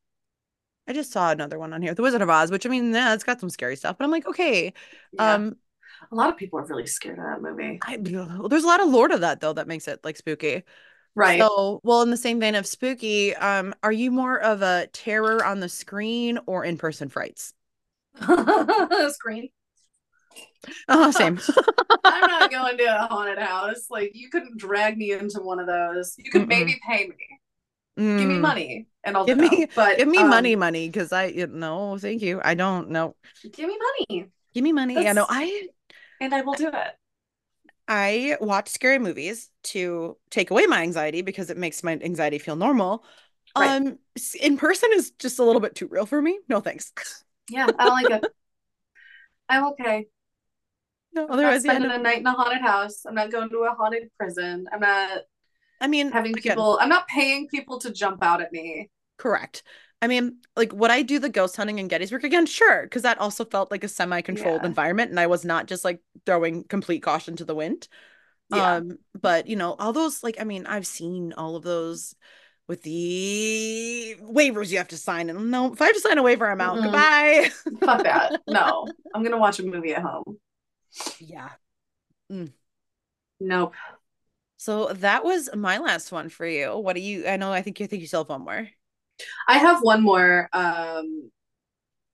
I 0.86 0.92
just 0.92 1.12
saw 1.12 1.30
another 1.30 1.58
one 1.58 1.72
on 1.72 1.82
here, 1.82 1.94
The 1.94 2.02
Wizard 2.02 2.22
of 2.22 2.30
Oz, 2.30 2.50
which 2.50 2.66
I 2.66 2.68
mean, 2.68 2.92
yeah, 2.92 3.14
it's 3.14 3.24
got 3.24 3.40
some 3.40 3.50
scary 3.50 3.76
stuff, 3.76 3.96
but 3.98 4.04
I'm 4.04 4.10
like, 4.10 4.26
okay. 4.26 4.72
Yeah. 5.12 5.34
Um 5.34 5.56
a 6.10 6.14
lot 6.14 6.30
of 6.30 6.36
people 6.36 6.58
are 6.58 6.66
really 6.66 6.86
scared 6.86 7.18
of 7.18 7.24
that 7.24 7.42
movie. 7.42 7.78
I 7.82 7.96
there's 7.96 8.64
a 8.64 8.66
lot 8.66 8.82
of 8.82 8.88
lore 8.88 9.08
to 9.08 9.18
that 9.18 9.40
though 9.40 9.52
that 9.52 9.68
makes 9.68 9.88
it 9.88 10.00
like 10.04 10.16
spooky. 10.16 10.62
Right. 11.14 11.40
So, 11.40 11.80
well, 11.84 12.02
in 12.02 12.10
the 12.10 12.16
same 12.16 12.40
vein 12.40 12.54
of 12.54 12.66
spooky, 12.66 13.36
um, 13.36 13.74
are 13.82 13.92
you 13.92 14.10
more 14.10 14.40
of 14.40 14.62
a 14.62 14.86
terror 14.92 15.44
on 15.44 15.60
the 15.60 15.68
screen 15.68 16.38
or 16.46 16.64
in-person 16.64 17.10
frights? 17.10 17.52
Screen. 19.10 19.50
Oh, 20.88 21.10
same. 21.10 21.38
I'm 22.04 22.26
not 22.26 22.50
going 22.50 22.78
to 22.78 22.84
a 22.84 23.06
haunted 23.06 23.38
house. 23.38 23.86
Like 23.90 24.12
you 24.14 24.28
couldn't 24.30 24.58
drag 24.58 24.96
me 24.98 25.12
into 25.12 25.40
one 25.40 25.58
of 25.58 25.66
those. 25.66 26.14
You 26.18 26.30
could 26.30 26.42
Mm-mm. 26.42 26.48
maybe 26.48 26.80
pay 26.86 27.06
me. 27.08 27.16
Give 28.16 28.28
me 28.28 28.38
Mm. 28.38 28.42
money 28.42 28.86
and 29.04 29.16
I'll 29.16 29.26
Give 29.26 29.38
me- 29.38 29.66
but 29.74 29.98
Give 29.98 30.08
me 30.08 30.18
um, 30.22 30.30
money, 30.30 30.56
money, 30.56 30.88
because 30.88 31.12
I 31.12 31.26
you 31.26 31.46
no, 31.46 31.98
thank 31.98 32.22
you. 32.22 32.40
I 32.42 32.54
don't 32.54 32.90
know. 32.90 33.14
Give 33.52 33.68
me 33.68 33.78
money 33.78 34.30
Give 34.54 34.64
me 34.64 34.72
money. 34.72 35.02
Yeah, 35.02 35.12
no, 35.12 35.26
I 35.28 35.68
and 36.20 36.34
I 36.34 36.42
will 36.42 36.54
do 36.54 36.68
it. 36.68 36.96
I 37.88 38.36
watch 38.40 38.68
scary 38.68 38.98
movies 38.98 39.50
to 39.64 40.16
take 40.30 40.50
away 40.50 40.66
my 40.66 40.82
anxiety 40.82 41.22
because 41.22 41.50
it 41.50 41.56
makes 41.56 41.82
my 41.82 41.92
anxiety 41.92 42.38
feel 42.38 42.56
normal. 42.56 43.04
Right. 43.56 43.70
Um, 43.78 43.98
in 44.40 44.56
person 44.56 44.90
is 44.94 45.10
just 45.18 45.38
a 45.38 45.44
little 45.44 45.60
bit 45.60 45.74
too 45.74 45.88
real 45.88 46.06
for 46.06 46.20
me. 46.22 46.38
No 46.48 46.60
thanks. 46.60 46.92
Yeah, 47.48 47.66
I 47.78 47.84
don't 47.84 47.92
like 47.94 48.10
it. 48.10 48.24
I'm 49.48 49.64
okay. 49.72 50.06
No, 51.14 51.28
I'm 51.28 51.28
not 51.28 51.34
otherwise, 51.34 51.64
yeah, 51.64 51.72
spending 51.72 51.90
a 51.90 51.98
night 51.98 52.18
in 52.20 52.26
a 52.26 52.32
haunted 52.32 52.62
house. 52.62 53.04
I'm 53.06 53.14
not 53.14 53.30
going 53.30 53.50
to 53.50 53.58
a 53.64 53.74
haunted 53.74 54.10
prison. 54.18 54.66
I'm 54.72 54.80
not 54.80 55.22
I 55.80 55.86
mean, 55.88 56.12
having 56.12 56.34
again, 56.36 56.42
people. 56.56 56.78
I'm 56.80 56.88
not 56.88 57.08
paying 57.08 57.48
people 57.48 57.78
to 57.80 57.92
jump 57.92 58.22
out 58.22 58.40
at 58.42 58.52
me. 58.52 58.90
correct. 59.18 59.62
I 60.00 60.08
mean, 60.08 60.38
like, 60.56 60.72
would 60.72 60.90
I 60.90 61.02
do 61.02 61.20
the 61.20 61.28
ghost 61.28 61.56
hunting 61.56 61.78
in 61.78 61.86
Gettysburg 61.86 62.24
again? 62.24 62.46
Sure, 62.46 62.82
because 62.82 63.02
that 63.02 63.18
also 63.18 63.44
felt 63.44 63.70
like 63.70 63.84
a 63.84 63.88
semi-controlled 63.88 64.62
Yeah. 64.62 64.66
environment, 64.66 65.10
and 65.10 65.20
I 65.20 65.28
was 65.28 65.44
not 65.44 65.66
just 65.66 65.84
like 65.84 66.00
throwing 66.26 66.64
complete 66.64 67.02
caution 67.02 67.36
to 67.36 67.44
the 67.44 67.54
wind. 67.54 67.88
Yeah. 68.50 68.76
Um, 68.76 68.98
but 69.20 69.46
you 69.48 69.56
know, 69.56 69.74
all 69.74 69.92
those 69.92 70.22
like 70.22 70.40
I 70.40 70.44
mean, 70.44 70.66
I've 70.66 70.86
seen 70.86 71.32
all 71.34 71.56
of 71.56 71.62
those 71.64 72.14
with 72.68 72.82
the 72.82 74.16
waivers 74.22 74.70
you 74.70 74.78
have 74.78 74.88
to 74.88 74.98
sign. 74.98 75.30
And 75.30 75.50
no, 75.50 75.72
if 75.72 75.82
I 75.82 75.86
have 75.86 75.94
to 75.94 76.00
sign 76.00 76.18
a 76.18 76.22
waiver, 76.22 76.50
I'm 76.50 76.60
out. 76.60 76.78
Mm-mm. 76.78 76.84
Goodbye. 76.84 77.50
Fuck 77.84 78.04
that. 78.04 78.42
No, 78.48 78.88
I'm 79.14 79.22
gonna 79.24 79.38
watch 79.38 79.60
a 79.60 79.64
movie 79.64 79.94
at 79.94 80.02
home. 80.02 80.38
Yeah. 81.18 81.50
Nope. 83.40 83.74
So 84.56 84.92
that 84.94 85.24
was 85.24 85.50
my 85.54 85.78
last 85.78 86.12
one 86.12 86.28
for 86.28 86.46
you. 86.46 86.76
What 86.76 86.94
do 86.94 87.02
you 87.02 87.26
I 87.26 87.36
know 87.36 87.52
I 87.52 87.62
think 87.62 87.80
you 87.80 87.86
think 87.86 88.00
you 88.00 88.06
still 88.06 88.20
have 88.22 88.28
one 88.28 88.42
more. 88.42 88.68
I 89.48 89.58
have 89.58 89.82
one 89.82 90.02
more, 90.02 90.48
um, 90.52 91.30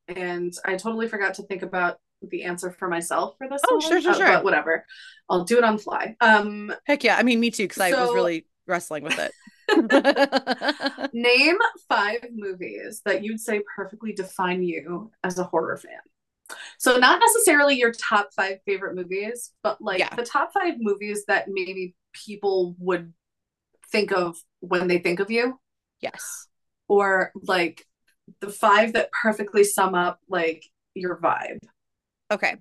and 0.08 0.52
I 0.64 0.76
totally 0.76 1.08
forgot 1.08 1.34
to 1.34 1.42
think 1.42 1.62
about 1.62 1.98
the 2.22 2.44
answer 2.44 2.70
for 2.70 2.88
myself 2.88 3.36
for 3.38 3.48
this 3.48 3.62
Oh, 3.68 3.78
one. 3.78 3.90
sure, 3.90 4.00
sure, 4.00 4.12
uh, 4.12 4.14
sure. 4.14 4.26
But 4.26 4.44
whatever, 4.44 4.84
I'll 5.28 5.44
do 5.44 5.58
it 5.58 5.64
on 5.64 5.76
the 5.76 5.82
fly. 5.82 6.16
Um, 6.20 6.74
Heck 6.86 7.04
yeah. 7.04 7.16
I 7.16 7.22
mean 7.22 7.38
me 7.38 7.50
too, 7.50 7.64
because 7.64 7.80
I 7.80 7.90
was 7.90 8.12
really 8.14 8.46
wrestling 8.66 9.04
with 9.04 9.18
it. 9.18 9.32
name 11.12 11.58
five 11.88 12.24
movies 12.34 13.02
that 13.04 13.22
you'd 13.22 13.40
say 13.40 13.62
perfectly 13.76 14.12
define 14.12 14.62
you 14.62 15.10
as 15.22 15.38
a 15.38 15.44
horror 15.44 15.76
fan. 15.76 16.00
So 16.78 16.96
not 16.98 17.20
necessarily 17.20 17.76
your 17.76 17.92
top 17.92 18.30
five 18.34 18.58
favorite 18.64 18.94
movies, 18.94 19.52
but 19.62 19.80
like 19.80 19.98
Yeah. 19.98 20.14
the 20.14 20.24
top 20.24 20.52
five 20.52 20.74
movies 20.78 21.24
that 21.26 21.46
maybe 21.48 21.94
people 22.12 22.74
would 22.78 23.12
think 23.90 24.12
of 24.12 24.36
when 24.60 24.88
they 24.88 24.98
think 24.98 25.20
of 25.20 25.30
you, 25.30 25.58
yes. 26.00 26.46
or 26.88 27.32
like 27.34 27.86
the 28.40 28.50
five 28.50 28.94
that 28.94 29.10
perfectly 29.12 29.64
sum 29.64 29.94
up 29.94 30.20
like 30.28 30.64
your 30.94 31.16
vibe. 31.18 31.58
Okay. 32.30 32.56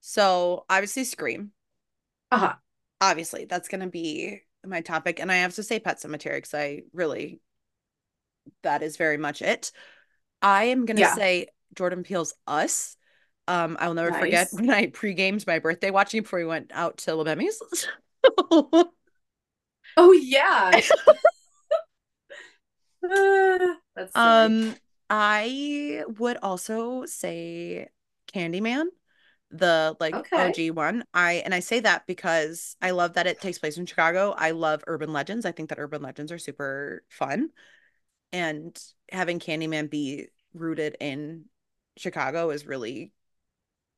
So 0.00 0.64
obviously 0.68 1.04
Scream. 1.04 1.52
Uh-huh. 2.30 2.54
Obviously, 3.00 3.44
that's 3.46 3.68
gonna 3.68 3.88
be 3.88 4.40
my 4.64 4.80
topic. 4.82 5.20
And 5.20 5.32
I 5.32 5.36
have 5.36 5.54
to 5.54 5.62
say 5.62 5.80
Pet 5.80 6.00
Sematary 6.00 6.36
because 6.36 6.54
I 6.54 6.82
really 6.92 7.40
that 8.62 8.82
is 8.82 8.96
very 8.96 9.16
much 9.16 9.42
it. 9.42 9.72
I 10.42 10.64
am 10.64 10.86
gonna 10.86 11.00
Yeah. 11.00 11.14
say 11.14 11.48
Jordan 11.74 12.02
Peele's 12.02 12.34
Us. 12.46 12.96
Um, 13.50 13.76
I'll 13.80 13.94
never 13.94 14.12
forget 14.12 14.48
when 14.52 14.70
I 14.70 14.86
pre-gamed 14.86 15.46
my 15.46 15.58
birthday 15.58 15.90
watching 15.90 16.22
before 16.22 16.38
we 16.38 16.44
went 16.46 16.70
out 16.72 16.98
to 16.98 17.12
Lebemi's. 17.12 17.60
Oh 19.96 20.12
yeah. 20.12 20.80
Uh, 23.02 23.74
that's. 23.96 24.14
Um, 24.14 24.76
I 25.08 26.04
would 26.18 26.36
also 26.42 27.04
say 27.06 27.88
Candyman, 28.32 28.86
the 29.50 29.96
like 30.00 30.14
Okay. 30.14 30.36
OG 30.36 30.70
one. 30.70 31.04
I 31.14 31.34
and 31.44 31.54
I 31.54 31.60
say 31.60 31.80
that 31.80 32.06
because 32.06 32.76
I 32.80 32.92
love 32.92 33.14
that 33.14 33.26
it 33.26 33.40
takes 33.40 33.58
place 33.58 33.76
in 33.78 33.86
Chicago. 33.86 34.34
I 34.36 34.52
love 34.52 34.84
urban 34.86 35.12
legends. 35.12 35.46
I 35.46 35.52
think 35.52 35.70
that 35.70 35.78
urban 35.80 36.02
legends 36.02 36.32
are 36.32 36.38
super 36.38 37.04
fun. 37.08 37.50
And 38.32 38.80
having 39.10 39.40
Candyman 39.40 39.90
be 39.90 40.28
rooted 40.54 40.96
in 41.00 41.46
Chicago 41.96 42.50
is 42.50 42.66
really 42.66 43.12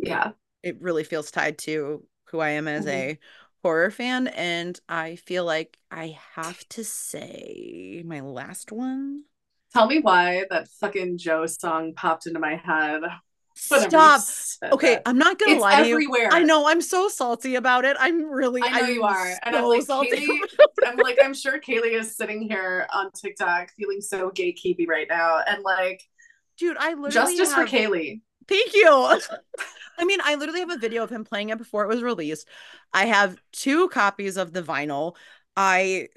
yeah. 0.02 0.32
it 0.62 0.80
really 0.80 1.04
feels 1.04 1.30
tied 1.30 1.58
to 1.58 2.04
who 2.26 2.40
I 2.40 2.50
am 2.50 2.68
as 2.68 2.86
Mhm. 2.86 2.90
a 2.90 3.18
horror 3.62 3.90
fan. 3.90 4.28
And 4.28 4.78
I 4.88 5.16
feel 5.16 5.44
like 5.44 5.78
I 5.90 6.18
have 6.34 6.66
to 6.70 6.84
say 6.84 8.02
my 8.06 8.20
last 8.20 8.72
one. 8.72 9.24
Tell 9.72 9.86
me 9.86 10.00
why 10.00 10.44
that 10.50 10.68
fucking 10.68 11.18
Djo 11.18 11.48
song 11.48 11.94
popped 11.94 12.26
into 12.26 12.38
my 12.40 12.56
head. 12.56 13.02
whenever 13.68 13.90
Stop. 13.90 14.72
Okay, 14.72 14.94
that. 14.94 15.02
I'm 15.06 15.18
not 15.18 15.38
gonna 15.38 15.52
It's 15.52 15.60
lie 15.60 15.82
to 15.82 15.88
you. 15.88 15.94
everywhere. 15.94 16.28
I 16.32 16.42
know 16.42 16.66
I'm 16.66 16.80
so 16.80 17.08
salty 17.08 17.54
about 17.54 17.84
it. 17.84 17.96
I'm 18.00 18.24
really 18.24 18.62
I 18.62 18.70
know 18.80 18.86
I'm 18.86 18.94
you 18.94 19.02
are. 19.02 19.32
And 19.42 19.54
I'm 19.56 19.64
like, 19.64 19.82
salty. 19.82 20.26
Kaylee, 20.26 20.40
I'm 20.86 20.96
like, 20.96 21.18
I'm 21.22 21.34
sure 21.34 21.60
Kaylee 21.60 21.92
is 21.92 22.16
sitting 22.16 22.42
here 22.48 22.86
on 22.94 23.10
TikTok 23.12 23.70
feeling 23.76 24.00
so 24.00 24.30
gatekeepy 24.30 24.88
right 24.88 25.06
now. 25.08 25.40
And 25.46 25.62
like, 25.62 26.02
Dude, 26.56 26.76
I 26.78 26.94
literally 26.94 27.36
justice 27.36 27.54
for 27.54 27.64
Kaylee. 27.66 28.20
Thank 28.48 28.74
you. 28.74 28.88
I 29.98 30.04
mean, 30.04 30.18
I 30.24 30.34
literally 30.34 30.60
have 30.60 30.70
a 30.70 30.78
video 30.78 31.02
of 31.02 31.10
him 31.10 31.24
playing 31.24 31.50
it 31.50 31.58
before 31.58 31.84
it 31.84 31.88
was 31.88 32.02
released. 32.02 32.48
I 32.92 33.06
have 33.06 33.36
two 33.52 33.88
copies 33.88 34.36
of 34.36 34.52
the 34.52 34.62
vinyl. 34.62 35.16
I 35.56 36.08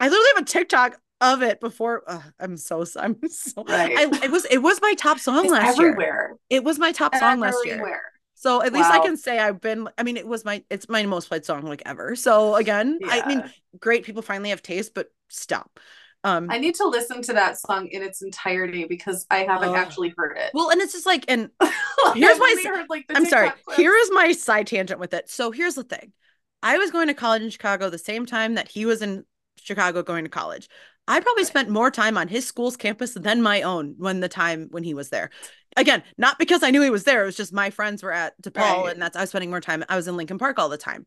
I 0.00 0.08
literally 0.08 0.28
have 0.36 0.42
a 0.42 0.46
TikTok 0.46 1.00
of 1.20 1.42
it 1.42 1.60
before. 1.60 2.02
ugh, 2.06 2.22
I'm 2.38 2.56
so 2.56 2.84
I'm 2.96 3.16
so 3.28 3.64
Right. 3.64 3.98
I, 3.98 4.24
it 4.24 4.30
was 4.30 4.44
it 4.46 4.58
was 4.58 4.80
my 4.80 4.94
top 4.94 5.18
song 5.18 5.44
It's 5.44 5.52
last 5.52 5.78
year. 5.78 5.90
everywhere. 5.90 6.36
It 6.48 6.64
was 6.64 6.78
my 6.78 6.92
top 6.92 7.14
song 7.16 7.40
last 7.40 7.64
year. 7.64 8.02
So 8.34 8.62
at 8.62 8.72
least 8.72 8.90
I 8.90 9.00
can 9.00 9.16
say 9.16 9.38
I've 9.38 9.60
been 9.60 9.88
I 9.98 10.04
mean 10.04 10.16
it 10.16 10.26
was 10.26 10.44
my 10.44 10.62
it's 10.70 10.88
my 10.88 11.04
most 11.06 11.28
played 11.28 11.44
song 11.44 11.62
like 11.62 11.82
ever. 11.86 12.14
So 12.14 12.54
again, 12.54 12.98
I 13.04 13.26
mean 13.26 13.42
great 13.80 14.04
people 14.04 14.22
finally 14.22 14.50
have 14.50 14.62
taste, 14.62 14.94
but 14.94 15.08
stop. 15.28 15.80
Um 16.24 16.48
I 16.50 16.58
need 16.58 16.74
to 16.76 16.86
listen 16.86 17.22
to 17.22 17.32
that 17.34 17.58
song 17.58 17.86
in 17.88 18.02
its 18.02 18.22
entirety 18.22 18.84
because 18.86 19.26
I 19.30 19.38
haven't 19.44 19.70
Ugh. 19.70 19.76
actually 19.76 20.14
heard 20.16 20.36
it. 20.36 20.50
well 20.54 20.70
and 20.70 20.80
it's 20.80 20.92
just 20.92 21.06
like 21.06 21.24
and 21.28 21.50
here's 22.14 22.38
my 22.38 22.62
heard, 22.64 22.86
like, 22.88 23.06
I'm 23.10 23.26
sorry. 23.26 23.50
Clips. 23.50 23.76
Here 23.76 23.94
is 23.94 24.10
my 24.12 24.32
side 24.32 24.66
tangent 24.66 25.00
with 25.00 25.14
it. 25.14 25.30
So 25.30 25.50
here's 25.50 25.74
the 25.74 25.84
thing. 25.84 26.12
I 26.62 26.76
was 26.78 26.90
going 26.90 27.06
to 27.08 27.14
college 27.14 27.42
in 27.42 27.50
Chicago 27.50 27.88
the 27.88 27.98
same 27.98 28.26
time 28.26 28.54
that 28.54 28.68
he 28.68 28.84
was 28.84 29.00
in 29.02 29.24
Chicago 29.60 30.02
going 30.02 30.24
to 30.24 30.30
college. 30.30 30.68
I 31.06 31.20
probably 31.20 31.44
spent 31.44 31.70
more 31.70 31.90
time 31.90 32.18
on 32.18 32.28
his 32.28 32.46
school's 32.46 32.76
campus 32.76 33.14
than 33.14 33.40
my 33.40 33.62
own 33.62 33.94
when 33.96 34.20
the 34.20 34.28
time 34.28 34.68
when 34.72 34.82
he 34.84 34.92
was 34.92 35.08
there. 35.08 35.30
Again, 35.76 36.02
not 36.18 36.38
because 36.38 36.62
I 36.62 36.70
knew 36.70 36.82
he 36.82 36.90
was 36.90 37.04
there. 37.04 37.22
It 37.22 37.26
was 37.26 37.36
just 37.36 37.52
my 37.52 37.70
friends 37.70 38.02
were 38.02 38.12
at 38.12 38.34
DePaul 38.42 38.84
Right. 38.84 38.92
and 38.92 39.00
that's 39.00 39.16
I 39.16 39.20
was 39.20 39.30
spending 39.30 39.50
more 39.50 39.60
time. 39.60 39.84
I 39.88 39.96
was 39.96 40.08
in 40.08 40.16
Lincoln 40.16 40.38
Park 40.38 40.58
all 40.58 40.68
the 40.68 40.76
time. 40.76 41.06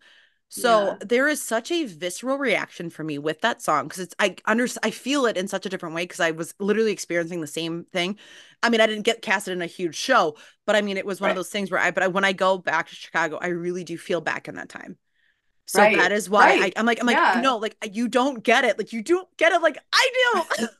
So 0.54 0.98
Yeah. 0.98 0.98
there 1.00 1.30
is 1.30 1.42
such 1.42 1.72
a 1.72 1.86
visceral 1.86 2.38
reaction 2.38 2.90
for 2.90 3.06
me 3.06 3.18
with 3.18 3.40
that 3.42 3.62
song 3.62 3.86
because 3.88 4.00
it's 4.02 4.16
I 4.20 4.36
under 4.46 4.68
I 4.84 4.92
feel 4.92 5.26
it 5.26 5.38
in 5.38 5.48
such 5.48 5.66
a 5.66 5.70
different 5.70 5.96
way 5.96 6.04
because 6.04 6.20
I 6.20 6.32
was 6.32 6.54
literally 6.60 6.92
experiencing 6.92 7.40
the 7.40 7.48
same 7.48 7.86
thing. 7.86 8.18
I 8.62 8.70
mean, 8.70 8.82
I 8.82 8.88
didn't 8.88 9.04
get 9.04 9.22
casted 9.22 9.54
in 9.54 9.62
a 9.62 9.66
huge 9.66 9.96
show, 9.96 10.36
but 10.66 10.76
I 10.76 10.82
mean, 10.82 10.98
it 10.98 11.06
was 11.06 11.22
one 11.22 11.30
of 11.30 11.38
those 11.38 11.50
things 11.50 11.72
where 11.72 11.80
I 11.80 11.92
but 11.92 12.04
I, 12.04 12.08
when 12.10 12.26
I 12.26 12.34
go 12.34 12.58
back 12.58 12.90
to 12.90 12.96
Chicago, 12.96 13.38
I 13.42 13.48
really 13.48 13.86
do 13.86 13.98
feel 13.98 14.20
back 14.20 14.50
in 14.50 14.56
that 14.56 14.68
time. 14.70 14.98
So 15.68 15.82
Right. 15.82 15.98
that 15.98 16.12
is 16.12 16.30
why 16.30 16.56
I, 16.60 16.64
Right. 16.64 16.74
I'm 16.76 16.86
like 16.86 17.00
I'm 17.00 17.08
like 17.08 17.22
Yeah. 17.22 17.40
no, 17.42 17.58
like 17.58 17.78
you 17.94 18.10
don't 18.10 18.44
get 18.44 18.66
it, 18.66 18.78
like 18.78 18.94
you 18.94 19.04
don't 19.04 19.30
get 19.38 19.54
it, 19.54 19.62
like 19.62 19.78
I 19.94 20.44
do. 20.58 20.68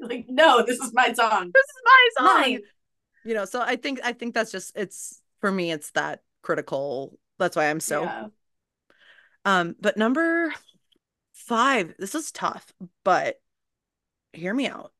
Like, 0.00 0.26
no, 0.28 0.64
this 0.64 0.78
is 0.78 0.92
my 0.92 1.12
song. 1.12 1.52
this 1.54 1.64
is 1.64 1.82
my 1.84 2.08
song. 2.18 2.42
Mine. 2.42 2.62
You 3.24 3.34
know, 3.34 3.44
so 3.44 3.60
I 3.62 3.76
think 3.76 4.00
I 4.04 4.12
think 4.12 4.34
that's 4.34 4.52
just 4.52 4.76
it's 4.76 5.20
for 5.40 5.50
me, 5.50 5.72
it's 5.72 5.90
that 5.92 6.22
critical. 6.42 7.18
That's 7.38 7.56
why 7.56 7.70
I'm 7.70 7.80
so 7.80 8.02
Yeah. 8.04 8.26
Um, 9.44 9.76
but 9.80 9.96
number 9.96 10.54
five, 11.34 11.94
this 11.98 12.14
is 12.14 12.32
tough, 12.32 12.72
but 13.04 13.40
hear 14.32 14.54
me 14.54 14.66
out. 14.66 14.92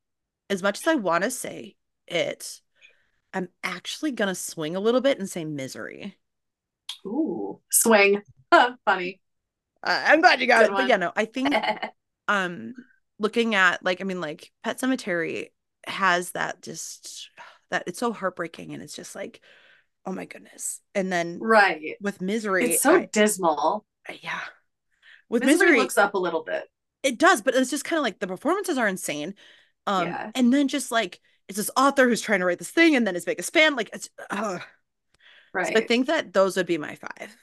As 0.51 0.63
much 0.63 0.81
as 0.81 0.87
I 0.87 0.97
want 0.97 1.25
to 1.25 1.31
say 1.31 1.77
it, 2.07 2.61
I'm 3.33 3.49
actually 3.63 4.13
gonna 4.13 4.35
swing 4.35 4.77
a 4.77 4.81
little 4.81 5.01
bit 5.01 5.19
and 5.19 5.29
say 5.29 5.45
misery. 5.45 6.17
Ooh, 7.07 7.61
swing. 7.71 8.23
Funny. 8.85 9.21
Uh, 9.83 10.03
I'm 10.07 10.21
glad 10.21 10.41
you 10.41 10.47
got 10.47 10.65
Good 10.65 10.73
it, 10.73 10.77
but 10.77 10.89
yeah, 10.89 10.97
no, 10.97 11.13
I 11.17 11.25
think 11.25 11.55
um 12.29 12.75
looking 13.19 13.55
at 13.55 13.85
like 13.85 14.01
I 14.01 14.05
mean 14.05 14.21
like 14.21 14.53
Pet 14.63 14.79
Sematary 14.79 15.49
has 15.87 16.31
that 16.33 16.63
just 16.63 17.31
that 17.71 17.85
it's 17.87 17.99
so 17.99 18.13
heartbreaking 18.13 18.73
and 18.73 18.83
it's 18.83 18.97
just 18.97 19.15
like 19.15 19.41
oh 20.07 20.13
my 20.13 20.27
goodness. 20.27 20.81
And 20.95 21.11
then 21.11 21.39
right. 21.41 21.97
with 22.01 22.21
misery, 22.21 22.73
It's 22.73 22.83
so 22.83 22.97
I- 22.97 23.09
dismal. 23.11 23.87
Yeah. 24.23 24.41
With 25.29 25.45
Misery, 25.45 25.67
misery, 25.69 25.81
looks 25.81 25.99
up 25.99 26.15
a 26.15 26.19
little 26.19 26.45
bit. 26.45 26.65
It 27.03 27.19
does, 27.19 27.43
but 27.43 27.55
it's 27.55 27.71
just 27.71 27.85
kind 27.85 27.99
of 27.99 28.05
like 28.05 28.19
the 28.19 28.27
performances 28.27 28.79
are 28.79 28.89
insane. 28.89 29.35
Um, 29.87 30.09
Yeah. 30.09 30.31
and 30.35 30.53
then 30.53 30.69
just 30.69 30.91
like 30.91 31.21
it's 31.49 31.57
this 31.59 31.71
author 31.77 32.09
who's 32.09 32.23
trying 32.23 32.41
to 32.41 32.47
write 32.47 32.59
this 32.59 32.71
thing, 32.71 32.97
and 32.97 33.07
then 33.07 33.15
his 33.15 33.25
biggest 33.25 33.53
fan. 33.53 33.77
Like 33.77 33.91
it's, 33.93 34.09
ugh. 34.31 34.63
Right. 35.53 35.67
So 35.67 35.75
I 35.77 35.87
think 35.87 36.07
that 36.07 36.33
those 36.33 36.57
would 36.57 36.67
be 36.67 36.79
my 36.79 36.95
five. 36.97 37.37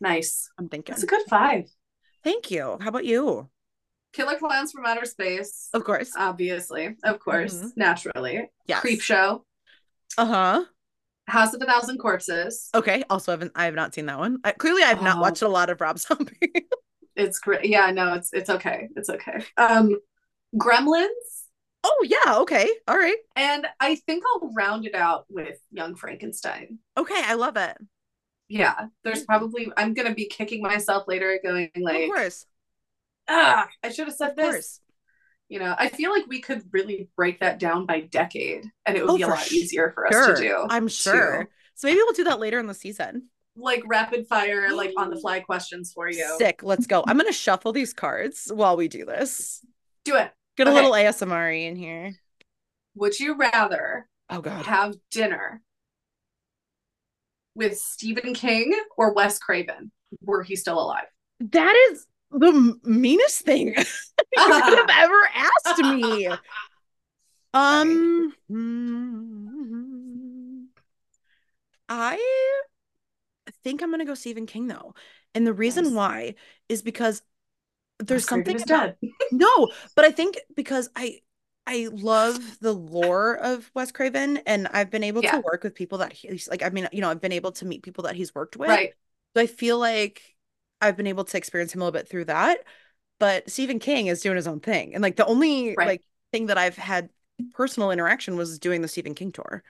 nice. 0.00 0.48
I'm 0.58 0.68
thinking. 0.68 0.94
It's 0.94 1.02
a 1.02 1.06
good 1.06 1.22
five. 1.28 1.64
Thank 2.24 2.50
you. 2.50 2.78
How 2.80 2.88
about 2.88 3.04
you? 3.04 3.48
Killer 4.12 4.36
Klowns 4.36 4.72
from 4.72 4.84
Outer 4.86 5.04
Space. 5.06 5.68
Of 5.72 5.84
course. 5.84 6.12
Obviously. 6.16 6.96
Of 7.04 7.20
course. 7.20 7.54
Mhm. 7.54 7.70
Naturally. 7.76 8.50
Yes. 8.66 8.82
Creepshow. 8.84 9.42
Uh 10.18 10.26
huh. 10.26 10.64
House 11.30 11.54
of 11.54 11.62
a 11.62 11.66
Thousand 11.66 11.98
Corpses. 11.98 12.68
Okay. 12.74 13.04
Also, 13.10 13.32
haven't 13.32 13.52
I 13.54 13.64
have 13.66 13.74
not 13.74 13.94
seen 13.94 14.06
that 14.06 14.18
one. 14.18 14.38
I, 14.44 14.52
clearly, 14.52 14.82
I've 14.82 15.02
not 15.02 15.18
Oh. 15.18 15.20
watched 15.20 15.42
a 15.42 15.48
lot 15.48 15.70
of 15.70 15.80
Rob 15.80 15.98
Zombie. 16.06 16.38
It's 17.16 17.38
great. 17.38 17.64
Yeah, 17.66 17.90
no, 17.90 18.14
it's 18.14 18.32
it's 18.32 18.50
okay. 18.50 18.88
It's 18.96 19.10
okay. 19.10 19.44
Um 19.56 19.96
Gremlins. 20.56 21.08
oh 21.84 22.06
yeah. 22.08 22.38
Okay. 22.38 22.68
All 22.88 22.96
right. 22.98 23.16
And 23.36 23.66
I 23.80 23.94
think 23.96 24.24
I'll 24.26 24.52
round 24.52 24.86
it 24.86 24.94
out 24.94 25.26
with 25.28 25.58
Young 25.70 25.94
Frankenstein. 25.94 26.78
Okay. 26.96 27.14
I 27.24 27.34
love 27.34 27.56
it. 27.56 27.76
Yeah, 28.48 28.86
there's 29.04 29.22
probably 29.24 29.70
I'm 29.76 29.94
gonna 29.94 30.14
be 30.14 30.26
kicking 30.26 30.60
myself 30.62 31.04
later, 31.06 31.38
going 31.42 31.70
like, 31.76 32.02
of 32.04 32.08
course. 32.08 32.46
ah, 33.28 33.68
I 33.84 33.90
should 33.90 34.08
have 34.08 34.16
said 34.16 34.30
Of 34.30 34.36
this. 34.36 34.80
You 35.50 35.58
know, 35.58 35.74
I 35.76 35.88
feel 35.88 36.10
like 36.12 36.26
we 36.28 36.40
could 36.40 36.62
really 36.70 37.08
break 37.16 37.40
that 37.40 37.58
down 37.58 37.84
by 37.84 38.00
decade, 38.02 38.64
and 38.86 38.96
it 38.96 39.02
would 39.02 39.10
Oh, 39.10 39.16
be 39.16 39.24
a 39.24 39.28
lot 39.28 39.50
easier 39.52 39.90
for 39.92 40.06
us 40.06 40.12
Sure. 40.14 40.36
to 40.36 40.40
do. 40.40 40.66
I'm 40.70 40.86
sure. 40.88 41.42
too. 41.44 41.50
So 41.74 41.88
maybe 41.88 41.96
we'll 41.98 42.12
do 42.12 42.24
that 42.24 42.38
later 42.38 42.58
in 42.60 42.66
the 42.68 42.74
season. 42.74 43.28
Like 43.56 43.82
rapid 43.86 44.28
fire, 44.28 44.72
like 44.72 44.92
on 44.96 45.10
the 45.10 45.16
fly 45.20 45.40
questions 45.40 45.92
for 45.92 46.08
you. 46.08 46.24
Sick. 46.38 46.62
Let's 46.62 46.86
go. 46.86 47.02
I'm 47.06 47.16
gonna 47.18 47.32
shuffle 47.32 47.72
these 47.72 47.92
cards 47.92 48.50
while 48.54 48.76
we 48.76 48.86
do 48.86 49.04
this. 49.04 49.60
Do 50.04 50.14
it. 50.16 50.30
Get 50.56 50.68
a 50.68 50.72
little 50.72 50.92
ASMR 50.92 51.50
in 51.66 51.74
here. 51.74 52.12
Would 52.94 53.18
you 53.18 53.34
rather 53.36 54.08
Oh 54.30 54.40
god. 54.40 54.66
have 54.66 54.94
dinner 55.10 55.62
with 57.56 57.76
Stephen 57.76 58.34
King 58.34 58.72
or 58.96 59.12
Wes 59.14 59.38
Craven? 59.38 59.90
Were 60.22 60.42
he 60.44 60.54
still 60.54 60.80
alive? 60.80 61.06
That 61.40 61.74
is 61.90 62.06
the 62.30 62.78
meanest 62.84 63.42
thing 63.42 63.68
you 63.76 64.62
could 64.62 64.78
have 64.78 64.90
ever 64.98 65.30
asked 65.34 65.82
me. 65.82 66.28
Um 67.52 68.32
hmm, 68.48 70.64
I 71.88 72.62
think 73.64 73.82
I'm 73.82 73.90
gonna 73.90 74.04
go 74.04 74.14
Stephen 74.14 74.46
King 74.46 74.68
though. 74.68 74.94
And 75.34 75.46
the 75.46 75.52
reason 75.52 75.84
Nice. 75.86 75.92
why 75.94 76.34
is 76.68 76.82
because 76.82 77.22
there's 77.98 78.26
something 78.26 78.60
about. 78.62 78.96
No, 79.32 79.70
but 79.94 80.04
I 80.04 80.10
think 80.10 80.38
because 80.56 80.88
I 80.96 81.20
I 81.66 81.88
love 81.92 82.58
the 82.60 82.72
lore 82.72 83.36
of 83.36 83.70
Wes 83.74 83.92
Craven 83.92 84.38
and 84.46 84.66
I've 84.68 84.90
been 84.90 85.04
able 85.04 85.22
Yeah. 85.22 85.32
to 85.32 85.40
work 85.40 85.62
with 85.64 85.74
people 85.74 85.98
that 85.98 86.12
he's 86.12 86.48
like 86.48 86.62
I 86.62 86.70
mean, 86.70 86.88
you 86.92 87.00
know, 87.00 87.10
I've 87.10 87.20
been 87.20 87.32
able 87.32 87.52
to 87.52 87.66
meet 87.66 87.82
people 87.82 88.04
that 88.04 88.16
he's 88.16 88.34
worked 88.34 88.56
with. 88.56 88.70
Right. 88.70 88.94
So 89.36 89.42
I 89.42 89.46
feel 89.46 89.78
like 89.78 90.22
I've 90.80 90.96
been 90.96 91.06
able 91.06 91.24
to 91.24 91.36
experience 91.36 91.74
him 91.74 91.80
a 91.82 91.84
little 91.84 91.98
bit 91.98 92.08
through 92.08 92.26
that. 92.26 92.60
But 93.18 93.50
Stephen 93.50 93.78
King 93.78 94.06
is 94.06 94.22
doing 94.22 94.36
his 94.36 94.46
own 94.46 94.60
thing. 94.60 94.94
And 94.94 95.02
like 95.02 95.16
the 95.16 95.26
only 95.26 95.74
Right. 95.76 95.86
like 95.86 96.02
thing 96.32 96.46
that 96.46 96.58
I've 96.58 96.76
had 96.76 97.10
personal 97.54 97.90
interaction 97.90 98.36
was 98.36 98.58
doing 98.58 98.80
the 98.82 98.88
Stephen 98.88 99.14
King 99.14 99.32
tour. 99.32 99.62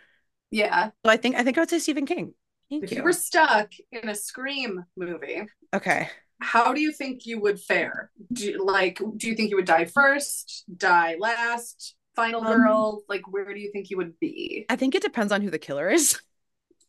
Yeah. 0.50 0.90
So 1.04 1.10
I 1.10 1.16
think 1.16 1.36
I 1.36 1.42
think 1.42 1.58
I 1.58 1.60
would 1.62 1.70
say 1.70 1.78
Stephen 1.78 2.06
King. 2.06 2.34
Thank 2.70 2.84
If 2.84 2.92
you. 2.92 2.98
you 2.98 3.02
were 3.02 3.12
stuck 3.12 3.72
in 3.90 4.08
a 4.08 4.14
Scream 4.14 4.84
movie, 4.96 5.42
Okay. 5.74 6.08
how 6.40 6.72
do 6.72 6.80
you 6.80 6.92
think 6.92 7.26
you 7.26 7.40
would 7.40 7.60
fare? 7.60 8.10
Do 8.32 8.44
you, 8.52 8.64
like, 8.64 9.00
do 9.16 9.26
you 9.28 9.34
think 9.34 9.50
you 9.50 9.56
would 9.56 9.64
die 9.66 9.84
first, 9.86 10.64
die 10.76 11.16
last, 11.18 11.96
final 12.14 12.40
Um, 12.46 12.56
girl? 12.58 13.02
Like, 13.08 13.22
where 13.32 13.52
do 13.52 13.58
you 13.60 13.72
think 13.72 13.90
you 13.90 13.96
would 13.96 14.18
be? 14.20 14.66
I 14.68 14.76
think 14.76 14.94
it 14.94 15.02
depends 15.02 15.32
on 15.32 15.42
who 15.42 15.50
the 15.50 15.58
killer 15.58 15.88
is. 15.90 16.20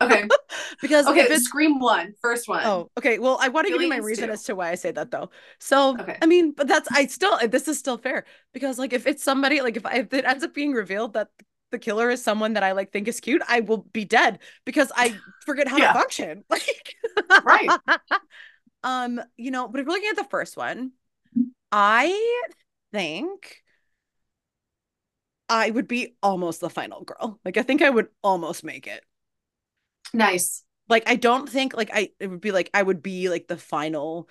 Okay. 0.02 0.24
because 0.82 1.08
Okay. 1.08 1.26
if 1.26 1.32
it's 1.32 1.46
Scream 1.46 1.80
one, 1.80 2.14
first 2.22 2.48
one. 2.48 2.66
Oh, 2.66 2.90
okay. 2.98 3.18
Well, 3.20 3.38
I 3.42 3.48
want 3.50 3.68
to 3.68 3.72
give 3.74 3.82
you 3.82 3.88
my 3.90 3.98
reason 3.98 4.30
as 4.30 4.44
to 4.44 4.56
why 4.56 4.70
I 4.72 4.76
say 4.76 4.92
that 4.92 5.12
though. 5.12 5.30
So, 5.60 6.00
Okay. 6.00 6.18
I 6.22 6.26
mean, 6.26 6.52
but 6.52 6.68
that's 6.68 6.90
I 6.94 7.08
still 7.08 7.38
this 7.48 7.68
is 7.68 7.80
still 7.80 7.98
fair 7.98 8.26
because 8.54 8.78
like 8.78 8.94
if 8.94 9.08
it's 9.08 9.24
somebody 9.24 9.62
like 9.62 9.78
if, 9.78 9.86
I, 9.86 10.00
if 10.00 10.14
it 10.14 10.26
ends 10.26 10.44
up 10.44 10.54
being 10.54 10.74
revealed 10.74 11.14
that 11.14 11.30
the 11.72 11.80
killer 11.80 12.10
is 12.10 12.24
someone 12.24 12.54
that 12.54 12.64
I 12.64 12.74
like 12.74 12.92
think 12.92 13.08
is 13.08 13.20
cute, 13.20 13.42
I 13.48 13.62
will 13.62 13.80
be 13.94 14.06
dead 14.06 14.40
because 14.66 14.92
I 14.96 15.22
forget 15.46 15.68
how 15.68 15.80
Yeah. 15.80 15.94
to 15.94 16.00
function. 16.00 16.44
Like 16.50 16.96
Right. 17.44 17.76
um, 18.84 19.22
you 19.38 19.52
know, 19.52 19.68
but 19.68 19.82
if 19.82 19.88
we're 19.88 19.94
looking 19.94 20.10
at 20.10 20.16
the 20.18 20.30
first 20.30 20.58
one, 20.58 20.92
I 21.72 22.42
think 22.94 23.64
I 25.50 25.70
would 25.70 25.88
be 25.88 26.16
almost 26.24 26.62
the 26.62 26.70
final 26.70 27.04
girl. 27.04 27.40
Like 27.46 27.58
I 27.58 27.64
think 27.64 27.82
I 27.82 27.90
would 27.90 28.08
almost 28.24 28.64
make 28.64 28.88
it. 28.88 29.04
Nice. 30.14 30.64
Like 30.90 31.04
I 31.08 31.16
don't 31.16 31.48
think 31.50 31.74
like 31.76 31.90
I 31.94 32.12
it 32.20 32.28
would 32.28 32.42
be 32.42 32.52
like 32.52 32.70
I 32.74 32.84
would 32.84 33.02
be 33.02 33.30
like 33.30 33.48
the 33.48 33.58
final 33.58 34.28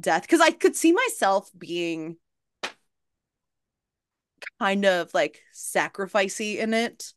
death 0.00 0.22
because 0.22 0.40
I 0.40 0.50
could 0.52 0.76
see 0.76 0.92
myself 0.92 1.50
being 1.58 2.18
kind 4.60 4.84
of 4.84 5.12
like 5.14 5.42
sacrificey 5.54 6.58
in 6.58 6.74
it. 6.74 7.12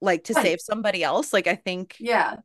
Like 0.00 0.24
to 0.24 0.34
Right. 0.34 0.42
save 0.42 0.60
somebody 0.60 1.04
else. 1.04 1.32
Like 1.32 1.46
I 1.46 1.54
think 1.54 1.96
Yeah. 1.98 2.42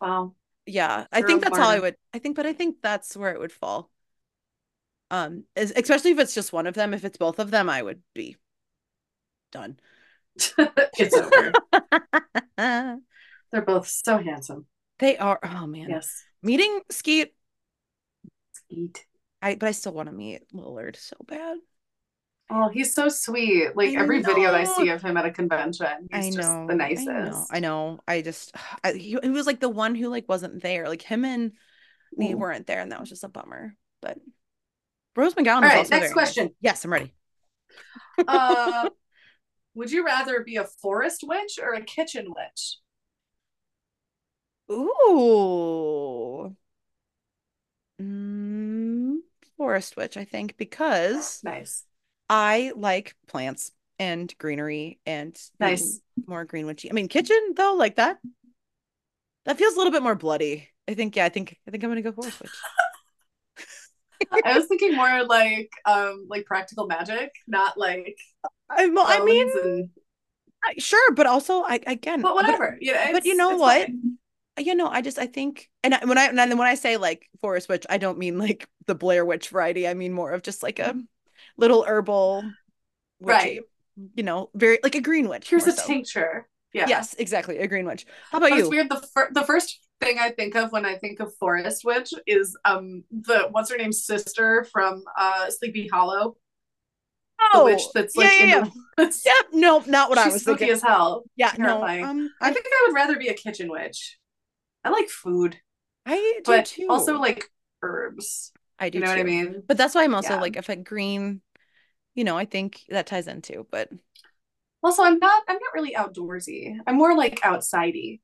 Wow. 0.00 0.34
yeah, 0.66 1.06
I 1.12 1.22
think 1.22 1.42
that's 1.42 1.56
how 1.56 1.68
I 1.68 1.78
would 1.80 1.96
I 2.12 2.18
think 2.18 2.36
but 2.36 2.46
I 2.46 2.52
think 2.52 2.76
that's 2.82 3.16
where 3.16 3.32
it 3.32 3.40
would 3.40 3.52
fall. 3.52 3.90
Um 5.10 5.44
es- 5.56 5.72
especially 5.76 6.10
if 6.12 6.18
it's 6.18 6.34
just 6.34 6.52
one 6.52 6.66
of 6.66 6.74
them. 6.74 6.92
If 6.94 7.04
it's 7.04 7.16
both 7.18 7.38
of 7.38 7.50
them, 7.50 7.68
I 7.70 7.82
would 7.82 8.02
be 8.14 8.36
done. 9.52 9.78
it's 10.98 11.16
over. 11.16 11.58
They're 12.58 13.62
both 13.64 13.88
so 13.88 14.18
handsome. 14.18 14.66
They 14.98 15.16
are 15.16 15.38
oh 15.42 15.66
man. 15.66 15.90
Yes. 15.90 16.24
Meeting 16.42 16.80
Skeet 16.90 17.32
Skeet. 18.52 19.04
I 19.40 19.54
but 19.54 19.68
I 19.68 19.72
still 19.72 19.92
want 19.92 20.08
to 20.08 20.14
meet 20.14 20.42
Lillard 20.52 20.96
so 20.96 21.16
bad. 21.26 21.58
Oh, 22.50 22.68
he's 22.68 22.94
so 22.94 23.08
sweet. 23.08 23.76
Like 23.76 23.90
I 23.90 24.00
every 24.00 24.22
video 24.22 24.52
I 24.52 24.64
see 24.64 24.88
of 24.88 25.02
him 25.02 25.16
at 25.16 25.26
a 25.26 25.30
convention, 25.30 26.08
he's 26.10 26.34
I 26.34 26.38
just 26.38 26.48
know. 26.48 26.66
the 26.66 26.74
nicest. 26.74 27.08
I 27.08 27.12
know. 27.12 27.46
I 27.50 27.60
know. 27.60 28.00
I 28.08 28.22
just 28.22 28.54
I, 28.84 28.92
he, 28.92 29.18
he 29.22 29.28
was 29.28 29.46
like 29.46 29.60
the 29.60 29.68
one 29.68 29.94
who 29.94 30.08
like 30.08 30.28
wasn't 30.28 30.62
there. 30.62 30.88
Like 30.88 31.02
him 31.02 31.24
and 31.24 31.52
me 32.16 32.34
weren't 32.34 32.66
there, 32.66 32.80
and 32.80 32.90
that 32.90 33.00
was 33.00 33.08
just 33.08 33.24
a 33.24 33.28
bummer. 33.28 33.76
But 34.00 34.18
Rose 35.14 35.34
McGowan 35.34 35.56
All 35.56 35.62
right, 35.62 35.78
also 35.78 35.98
next 35.98 36.12
question. 36.12 36.44
nice. 36.44 36.54
Yes, 36.60 36.84
I'm 36.84 36.92
ready. 36.92 37.12
Uh, 38.26 38.88
would 39.74 39.90
you 39.90 40.04
rather 40.04 40.42
be 40.42 40.56
a 40.56 40.64
forest 40.64 41.24
witch 41.26 41.58
or 41.62 41.72
a 41.74 41.82
kitchen 41.82 42.32
witch? 42.34 42.78
Ooh. 44.70 46.56
Mm, 48.00 49.18
forest 49.56 49.96
witch, 49.96 50.16
I 50.16 50.24
think, 50.24 50.56
because 50.56 51.42
Nice. 51.42 51.84
I 52.28 52.72
like 52.76 53.16
plants 53.26 53.72
and 53.98 54.32
greenery 54.38 55.00
and 55.06 55.38
Nice. 55.58 56.00
more 56.26 56.44
green 56.44 56.66
witchy. 56.66 56.90
I 56.90 56.94
mean, 56.94 57.08
kitchen 57.08 57.54
though, 57.56 57.74
like 57.74 57.96
that. 57.96 58.18
That 59.44 59.58
feels 59.58 59.74
a 59.74 59.78
little 59.78 59.92
bit 59.92 60.02
more 60.02 60.14
bloody 60.14 60.68
I 60.88 60.94
think 60.94 61.14
yeah, 61.16 61.26
I 61.26 61.28
think 61.28 61.56
I 61.66 61.70
think 61.70 61.84
I'm 61.84 61.90
gonna 61.90 62.02
go 62.02 62.12
Forest 62.12 62.40
Witch. 62.40 62.52
I 64.44 64.56
was 64.58 64.66
thinking 64.66 64.94
more 64.94 65.24
like 65.24 65.70
um 65.84 66.26
like 66.28 66.46
practical 66.46 66.86
magic, 66.86 67.30
not 67.46 67.76
like 67.76 68.16
I, 68.70 68.88
well, 68.88 69.06
I 69.06 69.24
mean, 69.24 69.50
and... 69.64 69.90
sure, 70.78 71.12
but 71.14 71.26
also 71.26 71.62
I 71.62 71.80
again, 71.86 72.22
but 72.22 72.34
whatever. 72.34 72.72
But, 72.72 72.82
yeah, 72.82 73.12
but 73.12 73.24
you 73.24 73.34
know 73.34 73.56
what? 73.56 73.86
Fine. 73.86 74.18
You 74.58 74.74
know, 74.74 74.88
I 74.88 75.02
just 75.02 75.18
I 75.18 75.26
think, 75.26 75.70
and 75.84 75.96
when 76.04 76.18
I 76.18 76.26
and 76.26 76.38
then 76.38 76.58
when 76.58 76.66
I 76.66 76.74
say 76.74 76.96
like 76.96 77.28
Forest 77.40 77.68
Witch, 77.68 77.86
I 77.88 77.98
don't 77.98 78.18
mean 78.18 78.38
like 78.38 78.68
the 78.86 78.94
Blair 78.94 79.24
Witch 79.24 79.50
variety. 79.50 79.86
I 79.86 79.94
mean 79.94 80.12
more 80.12 80.32
of 80.32 80.42
just 80.42 80.62
like 80.62 80.78
a 80.80 80.96
little 81.56 81.84
herbal, 81.84 82.42
witchy, 83.20 83.32
right? 83.32 83.60
You 84.14 84.22
know, 84.24 84.50
very 84.54 84.80
like 84.82 84.96
a 84.96 85.00
green 85.00 85.28
witch. 85.28 85.48
Here's 85.48 85.66
a 85.66 85.72
so. 85.72 85.86
tincture. 85.86 86.48
Yeah. 86.72 86.86
Yes, 86.88 87.14
exactly. 87.14 87.58
A 87.58 87.66
green 87.66 87.86
witch. 87.86 88.04
How 88.30 88.38
about 88.38 88.50
but 88.50 88.56
you? 88.56 88.62
It's 88.62 88.70
weird. 88.70 88.90
The 88.90 89.06
fir- 89.14 89.30
the 89.32 89.44
first 89.44 89.80
thing 90.00 90.18
I 90.18 90.30
think 90.30 90.54
of 90.54 90.70
when 90.70 90.84
I 90.84 90.96
think 90.96 91.20
of 91.20 91.34
Forest 91.36 91.84
Witch 91.84 92.12
is 92.26 92.56
um 92.64 93.04
the 93.10 93.48
what's 93.50 93.70
her 93.70 93.76
name's 93.76 94.04
sister 94.04 94.66
from 94.72 95.04
uh 95.16 95.50
Sleepy 95.50 95.88
Hollow. 95.88 96.36
Oh, 97.40 97.58
the 97.58 97.64
witch 97.64 97.82
that's 97.94 98.16
like 98.16 98.32
yeah, 98.38 98.44
yeah, 98.44 98.64
in 98.64 98.72
the. 98.96 99.22
Yeah, 99.24 99.32
no, 99.52 99.82
not 99.86 100.10
what 100.10 100.18
She's 100.18 100.26
I 100.26 100.30
was 100.30 100.42
spooky 100.42 100.58
thinking. 100.58 100.74
as 100.74 100.82
hell. 100.82 101.24
Yeah, 101.36 101.52
Terrifying. 101.52 102.00
no. 102.00 102.08
Um, 102.08 102.30
I, 102.40 102.48
I 102.48 102.52
think 102.52 102.66
I 102.66 102.84
would 102.86 102.94
rather 102.94 103.16
be 103.16 103.28
a 103.28 103.34
kitchen 103.34 103.70
witch. 103.70 104.18
I 104.84 104.90
like 104.90 105.08
food. 105.08 105.56
I 106.04 106.40
but 106.44 106.66
too. 106.66 106.86
also 106.88 107.18
like 107.18 107.50
herbs. 107.82 108.52
I 108.78 108.90
do. 108.90 108.98
You 108.98 109.04
know 109.04 109.10
too. 109.10 109.18
what 109.18 109.20
I 109.20 109.24
mean? 109.24 109.62
But 109.66 109.76
that's 109.76 109.94
why 109.94 110.04
I'm 110.04 110.14
also 110.14 110.34
yeah. 110.34 110.40
like 110.40 110.56
if 110.56 110.68
a 110.68 110.76
green, 110.76 111.42
you 112.14 112.24
know, 112.24 112.36
I 112.36 112.44
think 112.44 112.82
that 112.88 113.06
ties 113.06 113.28
into. 113.28 113.66
But 113.70 113.90
also, 114.82 115.02
I'm 115.02 115.18
not. 115.18 115.42
I'm 115.48 115.58
not 115.58 115.74
really 115.74 115.94
outdoorsy. 115.94 116.76
I'm 116.86 116.96
more 116.96 117.16
like 117.16 117.40
outsidey. 117.40 118.20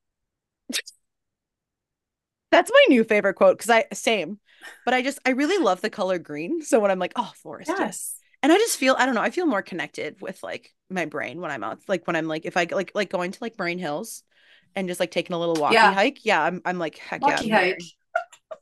That's 2.51 2.71
my 2.71 2.85
new 2.89 3.05
favorite 3.05 3.35
quote 3.35 3.59
because 3.59 3.71
I 3.71 3.85
same, 3.93 4.39
but 4.85 4.95
I 4.95 5.03
just 5.03 5.19
I 5.27 5.31
really 5.31 5.63
love 5.63 5.81
the 5.81 5.91
color 5.91 6.19
green. 6.19 6.63
So 6.63 6.79
when 6.79 6.91
I'm 6.91 7.01
like, 7.01 7.13
oh, 7.17 7.33
forest, 7.37 7.71
yes, 7.77 8.15
and 8.45 8.53
I 8.53 8.59
just 8.59 8.77
feel 8.77 8.95
I 8.99 9.07
don't 9.07 9.15
know 9.15 9.23
I 9.23 9.31
feel 9.31 9.47
more 9.47 9.63
connected 9.63 10.21
with 10.21 10.43
like 10.43 10.75
my 10.91 11.07
brain 11.07 11.41
when 11.41 11.51
I'm 11.51 11.65
out 11.65 11.81
like 11.89 12.07
when 12.07 12.15
I'm 12.15 12.29
like 12.29 12.45
if 12.45 12.59
I 12.59 12.69
like 12.71 12.93
like 12.95 13.09
going 13.09 13.33
to 13.33 13.39
like 13.41 13.59
Moraine 13.59 13.79
Hills 13.79 14.23
and 14.77 14.87
just 14.87 15.01
like 15.01 15.11
taking 15.11 15.35
a 15.35 15.39
little 15.39 15.55
walkie 15.55 15.75
yeah. 15.75 15.95
hike. 15.95 16.25
Yeah, 16.25 16.43
I'm 16.43 16.61
I'm 16.67 16.79
like 16.79 16.99
heck 16.99 17.23
walkie 17.23 17.49
yeah. 17.49 17.59
hike. 17.59 17.83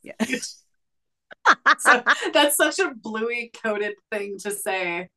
Yeah. 0.05 0.12
so 1.78 2.03
that's 2.33 2.57
such 2.57 2.78
a 2.78 2.95
bluey 2.95 3.51
coded 3.61 3.95
thing 4.12 4.39
to 4.39 4.53
say. 4.53 5.09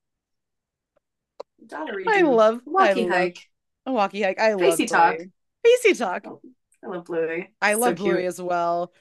I 1.72 2.22
love 2.22 2.62
walkie 2.66 3.08
I 3.08 3.08
hike. 3.08 3.40
Love, 3.86 3.94
a 3.94 3.94
walkie 3.94 4.24
hike. 4.24 4.40
I 4.40 4.56
Pacey 4.56 4.88
love 4.88 4.90
talk. 4.90 5.18
Pacey 5.64 5.94
talk. 5.94 6.24
Oh, 6.26 6.42
I 6.84 6.88
love 6.88 7.06
Bluey. 7.06 7.54
I 7.62 7.76
love 7.76 8.00
so 8.00 8.04
Bluey 8.04 8.26
as 8.26 8.42
well. 8.42 8.92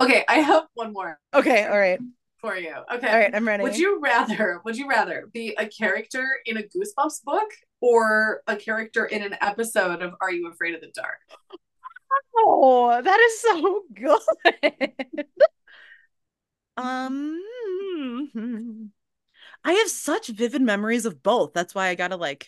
Okay, 0.00 0.24
I 0.28 0.40
have 0.40 0.64
one 0.74 0.92
more. 0.92 1.18
Okay, 1.32 1.64
all 1.64 1.78
right. 1.78 2.00
For 2.46 2.56
you. 2.56 2.76
Okay. 2.94 3.08
All 3.08 3.18
right, 3.18 3.34
I'm 3.34 3.44
ready. 3.44 3.64
Would 3.64 3.76
you 3.76 3.98
rather 4.00 4.60
would 4.64 4.76
you 4.76 4.88
rather 4.88 5.28
be 5.32 5.56
a 5.58 5.66
character 5.66 6.24
in 6.46 6.56
a 6.56 6.62
Goosebumps 6.62 7.24
book 7.24 7.50
or 7.80 8.42
a 8.46 8.54
character 8.54 9.04
in 9.04 9.20
an 9.22 9.34
episode 9.40 10.00
of 10.00 10.14
Are 10.20 10.30
You 10.30 10.48
Afraid 10.48 10.76
of 10.76 10.80
the 10.80 10.92
Dark? 10.94 11.18
Oh, 12.36 13.02
that 13.02 13.20
is 13.20 13.40
so 13.40 13.82
good. 13.92 14.92
um 16.76 17.42
I 19.64 19.72
have 19.72 19.88
such 19.88 20.28
vivid 20.28 20.62
memories 20.62 21.04
of 21.04 21.24
both. 21.24 21.52
That's 21.52 21.74
why 21.74 21.88
I 21.88 21.96
gotta 21.96 22.16
like 22.16 22.46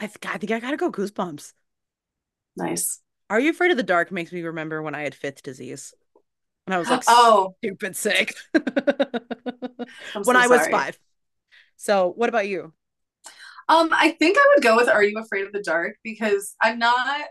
I, 0.00 0.04
I 0.06 0.38
think 0.38 0.50
I 0.50 0.60
gotta 0.60 0.78
go 0.78 0.90
goosebumps. 0.90 1.52
Nice. 2.56 3.02
Are 3.28 3.38
you 3.38 3.50
afraid 3.50 3.70
of 3.70 3.76
the 3.76 3.82
dark? 3.82 4.10
Makes 4.10 4.32
me 4.32 4.40
remember 4.40 4.80
when 4.80 4.94
I 4.94 5.02
had 5.02 5.14
fifth 5.14 5.42
disease. 5.42 5.92
And 6.68 6.74
I 6.74 6.78
was 6.78 6.90
like, 6.90 7.02
oh, 7.08 7.54
stupid 7.64 7.96
sick. 7.96 8.34
when 8.52 8.62
so 10.22 10.32
I 10.36 10.46
was 10.48 10.60
sorry. 10.60 10.70
five. 10.70 10.98
So, 11.76 12.12
what 12.14 12.28
about 12.28 12.46
you? 12.46 12.74
Um, 13.70 13.88
I 13.90 14.10
think 14.10 14.36
I 14.38 14.52
would 14.54 14.62
go 14.62 14.76
with 14.76 14.86
Are 14.86 15.02
You 15.02 15.16
Afraid 15.16 15.46
of 15.46 15.54
the 15.54 15.62
Dark 15.62 15.96
because 16.04 16.54
I'm 16.60 16.78
not 16.78 17.24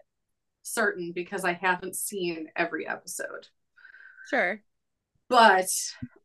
certain 0.63 1.11
because 1.13 1.45
I 1.45 1.53
haven't 1.53 1.95
seen 1.95 2.47
every 2.55 2.87
episode. 2.87 3.45
Sure. 4.27 4.59
But 5.29 5.69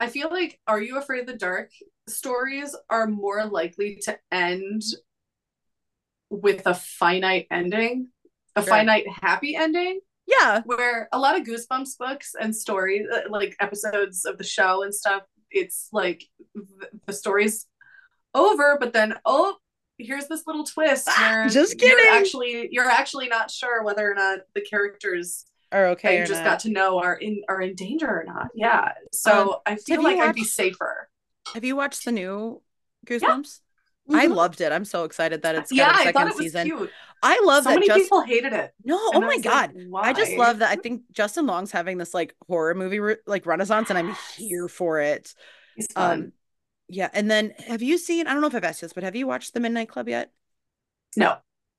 I 0.00 0.06
feel 0.06 0.30
like 0.30 0.58
Are 0.66 0.80
You 0.80 0.96
Afraid 0.96 1.20
of 1.20 1.26
the 1.26 1.36
Dark 1.36 1.70
stories 2.08 2.74
are 2.88 3.06
more 3.06 3.44
likely 3.44 3.96
to 4.04 4.18
end 4.30 4.84
with 6.30 6.62
a 6.64 6.72
finite 6.72 7.46
ending, 7.50 8.08
a 8.56 8.62
sure. 8.62 8.70
finite 8.70 9.04
happy 9.20 9.54
ending. 9.54 10.00
Yeah. 10.26 10.62
Where 10.64 11.08
a 11.12 11.18
lot 11.18 11.38
of 11.38 11.46
Goosebumps 11.46 11.98
books 11.98 12.34
and 12.40 12.54
stories, 12.54 13.06
uh, 13.12 13.22
like 13.28 13.56
episodes 13.60 14.24
of 14.24 14.38
the 14.38 14.44
show 14.44 14.82
and 14.82 14.94
stuff, 14.94 15.22
it's 15.50 15.88
like 15.92 16.24
the 17.06 17.12
story's 17.12 17.66
over, 18.34 18.78
but 18.80 18.92
then, 18.92 19.14
oh, 19.24 19.56
here's 19.98 20.26
this 20.28 20.46
little 20.46 20.64
twist 20.64 21.08
ah, 21.08 21.18
where 21.20 21.48
just 21.48 21.78
kidding. 21.78 21.96
You're 22.04 22.14
actually 22.14 22.68
you're 22.70 22.90
actually 22.90 23.28
not 23.28 23.50
sure 23.50 23.84
whether 23.84 24.10
or 24.10 24.14
not 24.14 24.40
the 24.54 24.60
characters 24.60 25.44
are 25.70 25.88
okay. 25.88 26.20
you 26.20 26.26
just 26.26 26.42
not. 26.42 26.50
got 26.50 26.60
to 26.60 26.70
know 26.70 26.98
are 26.98 27.14
in 27.14 27.42
are 27.48 27.60
in 27.60 27.74
danger 27.74 28.08
or 28.08 28.24
not. 28.26 28.48
Yeah. 28.54 28.92
So 29.12 29.54
um, 29.54 29.60
I 29.66 29.76
feel 29.76 30.02
like 30.02 30.16
watched, 30.16 30.28
I'd 30.28 30.34
be 30.34 30.44
safer. 30.44 31.08
Have 31.54 31.64
you 31.64 31.76
watched 31.76 32.04
the 32.04 32.12
new 32.12 32.62
Goosebumps? 33.06 33.60
Mm-hmm. 34.08 34.16
I 34.16 34.26
loved 34.26 34.60
it. 34.60 34.72
I'm 34.72 34.84
so 34.84 35.04
excited 35.04 35.42
that 35.42 35.54
it's 35.54 35.70
got 35.70 35.76
yeah, 35.76 35.90
a 35.90 35.96
second 35.98 36.08
I 36.08 36.12
thought 36.12 36.30
it 36.32 36.36
season. 36.36 36.70
Was 36.70 36.78
cute. 36.78 36.90
I 37.22 37.40
love 37.44 37.64
so 37.64 37.70
that. 37.70 37.76
many 37.76 37.86
just, 37.86 38.00
people 38.00 38.22
hated 38.22 38.52
it. 38.52 38.74
No, 38.84 38.98
oh 39.14 39.20
my 39.20 39.38
god, 39.38 39.72
like, 39.88 40.06
I 40.06 40.12
just 40.12 40.32
love 40.32 40.58
that. 40.58 40.70
I 40.70 40.76
think 40.76 41.02
Justin 41.12 41.46
Long's 41.46 41.70
having 41.70 41.96
this 41.98 42.12
like 42.12 42.34
horror 42.48 42.74
movie 42.74 42.98
re- 42.98 43.16
like 43.26 43.46
renaissance, 43.46 43.90
and 43.90 43.98
I'm 43.98 44.16
here 44.36 44.68
for 44.68 45.00
it. 45.00 45.32
He's 45.76 45.86
fun. 45.92 46.20
Um, 46.20 46.32
yeah, 46.88 47.08
and 47.12 47.30
then 47.30 47.54
have 47.68 47.80
you 47.80 47.96
seen? 47.96 48.26
I 48.26 48.32
don't 48.32 48.40
know 48.40 48.48
if 48.48 48.54
I've 48.54 48.64
asked 48.64 48.80
this, 48.80 48.92
but 48.92 49.04
have 49.04 49.14
you 49.14 49.28
watched 49.28 49.54
The 49.54 49.60
Midnight 49.60 49.88
Club 49.88 50.08
yet? 50.08 50.32
No, 51.16 51.36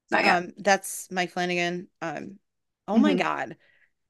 not 0.09 0.23
yet. 0.23 0.35
Um, 0.35 0.53
that's 0.57 1.09
Mike 1.11 1.31
Flanagan. 1.31 1.87
Um, 2.01 2.39
oh 2.87 2.93
mm-hmm. 2.93 3.01
my 3.01 3.13
god, 3.15 3.57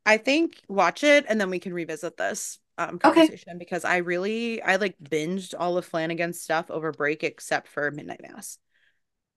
I 0.06 0.18
think 0.18 0.62
watch 0.68 1.04
it, 1.04 1.26
and 1.28 1.42
then 1.42 1.50
we 1.50 1.60
can 1.60 1.74
revisit 1.74 2.16
this 2.16 2.60
um 2.78 3.00
conversation 3.00 3.52
okay. 3.52 3.58
because 3.58 3.86
I 3.86 3.98
really 3.98 4.62
I 4.62 4.76
like 4.76 4.98
binged 5.00 5.56
all 5.58 5.78
of 5.78 5.86
Flanagan's 5.86 6.42
stuff 6.42 6.70
over 6.70 6.92
break 6.92 7.24
except 7.24 7.68
for 7.68 7.90
Midnight 7.90 8.22
Mass 8.22 8.60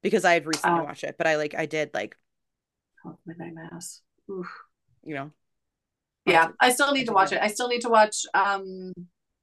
because 0.07 0.25
I 0.25 0.35
had 0.35 0.47
recently 0.47 0.81
oh. 0.81 0.85
watched 0.85 1.03
it, 1.03 1.17
but 1.19 1.27
I 1.27 1.37
like 1.37 1.55
I 1.57 1.67
did 1.67 1.91
like 1.93 2.17
oh, 3.05 3.19
Midnight 3.27 3.55
Mass. 3.55 4.03
Oof. 4.31 4.47
You 5.03 5.15
know. 5.15 5.31
Yeah, 6.25 6.49
I 6.61 6.71
still 6.73 6.93
need 6.93 7.07
to 7.07 7.13
watch 7.13 7.33
it. 7.33 7.41
I 7.43 7.49
still 7.49 7.69
need 7.69 7.83
to 7.83 7.89
watch 7.89 8.23
um 8.35 8.93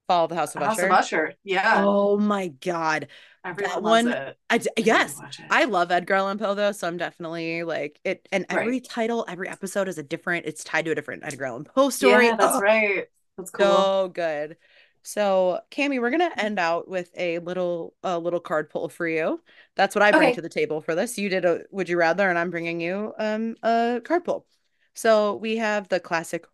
Fall 0.07 0.25
of 0.25 0.29
the 0.29 0.35
House 0.35 0.55
of 0.55 0.61
House 0.61 0.79
Usher. 0.79 0.85
of 0.87 0.91
Usher. 0.91 1.33
Yeah. 1.43 1.83
Oh 1.85 2.17
my 2.17 2.47
god. 2.47 3.07
Everyone 3.45 3.71
that 3.73 3.83
one 3.83 4.07
it. 4.07 4.37
I, 4.49 4.59
yes. 4.77 5.19
I 5.49 5.65
love 5.65 5.91
Edgar 5.91 6.13
Allan 6.13 6.37
Poe 6.37 6.55
though, 6.55 6.71
so 6.71 6.87
I'm 6.87 6.97
definitely 6.97 7.63
like 7.63 7.99
it 8.05 8.27
and 8.31 8.45
every 8.49 8.73
right. 8.73 8.83
title, 8.83 9.25
every 9.27 9.49
episode 9.49 9.89
is 9.89 9.97
a 9.97 10.03
different 10.03 10.45
it's 10.45 10.63
tied 10.63 10.85
to 10.85 10.91
a 10.91 10.95
different 10.95 11.23
Edgar 11.25 11.45
Allan 11.45 11.65
Poe 11.65 11.89
story. 11.89 12.27
Yeah, 12.27 12.37
that's 12.37 12.55
oh, 12.55 12.59
right. 12.61 13.05
That's 13.37 13.51
cool. 13.51 13.65
So 13.65 14.11
good. 14.13 14.57
So, 15.03 15.59
Cami, 15.69 15.99
we're 15.99 16.11
gonna 16.11 16.31
end 16.37 16.59
out 16.59 16.87
with 16.87 17.11
a 17.15 17.39
little 17.39 17.93
a 18.03 18.17
little 18.17 18.39
card 18.39 18.69
pull 18.69 18.87
for 18.87 19.07
you. 19.07 19.41
That's 19.75 19.95
what 19.95 20.01
I 20.01 20.11
bring 20.11 20.29
okay. 20.29 20.35
to 20.35 20.41
the 20.41 20.49
table 20.49 20.79
for 20.79 20.95
this. 20.95 21.17
You 21.17 21.29
did 21.29 21.43
a 21.43 21.61
would 21.71 21.89
you 21.89 21.97
rather, 21.97 22.29
and 22.29 22.39
I'm 22.39 22.49
bringing 22.49 22.79
you 22.79 23.13
um 23.19 23.55
a 23.63 24.01
card 24.03 24.23
pull. 24.23 24.47
So 24.93 25.35
we 25.35 25.57
have 25.57 25.89
the 25.89 25.99
classic 25.99 26.45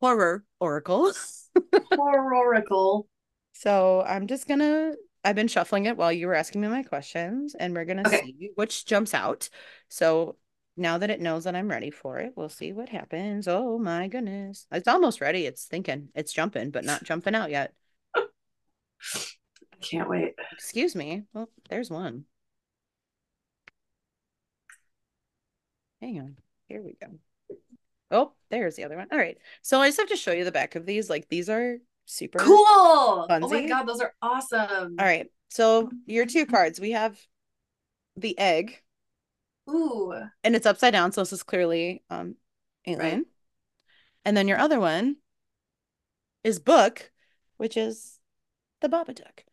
horror 0.00 0.44
oracle. 0.60 1.12
horror 1.92 2.34
oracle. 2.34 3.08
So 3.52 4.02
I'm 4.02 4.26
just 4.26 4.46
gonna. 4.46 4.92
I've 5.24 5.36
been 5.36 5.48
shuffling 5.48 5.86
it 5.86 5.96
while 5.96 6.12
you 6.12 6.26
were 6.26 6.34
asking 6.34 6.60
me 6.60 6.68
my 6.68 6.82
questions, 6.82 7.54
and 7.54 7.74
we're 7.74 7.84
gonna 7.86 8.06
okay. 8.06 8.22
see 8.22 8.50
which 8.56 8.84
jumps 8.84 9.14
out. 9.14 9.48
So 9.88 10.36
now 10.80 10.98
that 10.98 11.10
it 11.10 11.20
knows 11.20 11.44
that 11.44 11.54
I'm 11.54 11.70
ready 11.70 11.90
for 11.90 12.18
it, 12.18 12.32
we'll 12.34 12.48
see 12.48 12.72
what 12.72 12.88
happens. 12.88 13.46
Oh 13.46 13.78
my 13.78 14.08
goodness. 14.08 14.66
It's 14.72 14.88
almost 14.88 15.20
ready. 15.20 15.46
It's 15.46 15.66
thinking. 15.66 16.08
It's 16.14 16.32
jumping, 16.32 16.70
but 16.70 16.84
not 16.84 17.04
jumping 17.04 17.34
out 17.34 17.50
yet. 17.50 17.72
Can't 19.80 20.08
wait. 20.08 20.34
Excuse 20.52 20.96
me. 20.96 21.24
Well, 21.32 21.48
there's 21.68 21.90
one. 21.90 22.24
Hang 26.00 26.18
on. 26.18 26.36
Here 26.68 26.82
we 26.82 26.96
go. 27.00 27.08
Oh, 28.10 28.32
there's 28.50 28.76
the 28.76 28.84
other 28.84 28.96
one. 28.96 29.08
All 29.12 29.18
right. 29.18 29.38
So 29.62 29.80
I 29.80 29.88
just 29.88 29.98
have 29.98 30.08
to 30.08 30.16
show 30.16 30.32
you 30.32 30.44
the 30.44 30.52
back 30.52 30.74
of 30.74 30.86
these. 30.86 31.08
Like 31.10 31.28
these 31.28 31.48
are 31.48 31.76
super 32.06 32.38
cool. 32.38 33.26
Funsy. 33.30 33.42
Oh 33.42 33.48
my 33.48 33.66
god, 33.66 33.86
those 33.86 34.00
are 34.00 34.14
awesome. 34.20 34.96
All 34.98 35.06
right. 35.06 35.28
So 35.50 35.90
your 36.06 36.26
two 36.26 36.46
cards, 36.46 36.80
we 36.80 36.92
have 36.92 37.20
the 38.16 38.38
egg, 38.38 38.82
Ooh. 39.70 40.14
And 40.44 40.56
it's 40.56 40.66
upside 40.66 40.92
down, 40.92 41.12
so 41.12 41.20
this 41.22 41.32
is 41.32 41.42
clearly 41.42 42.02
um 42.10 42.36
alien. 42.86 43.18
Right. 43.18 43.26
And 44.24 44.36
then 44.36 44.48
your 44.48 44.58
other 44.58 44.80
one 44.80 45.16
is 46.44 46.58
book, 46.58 47.10
which 47.56 47.76
is 47.76 48.18
the 48.80 48.88
Babadook. 48.88 49.44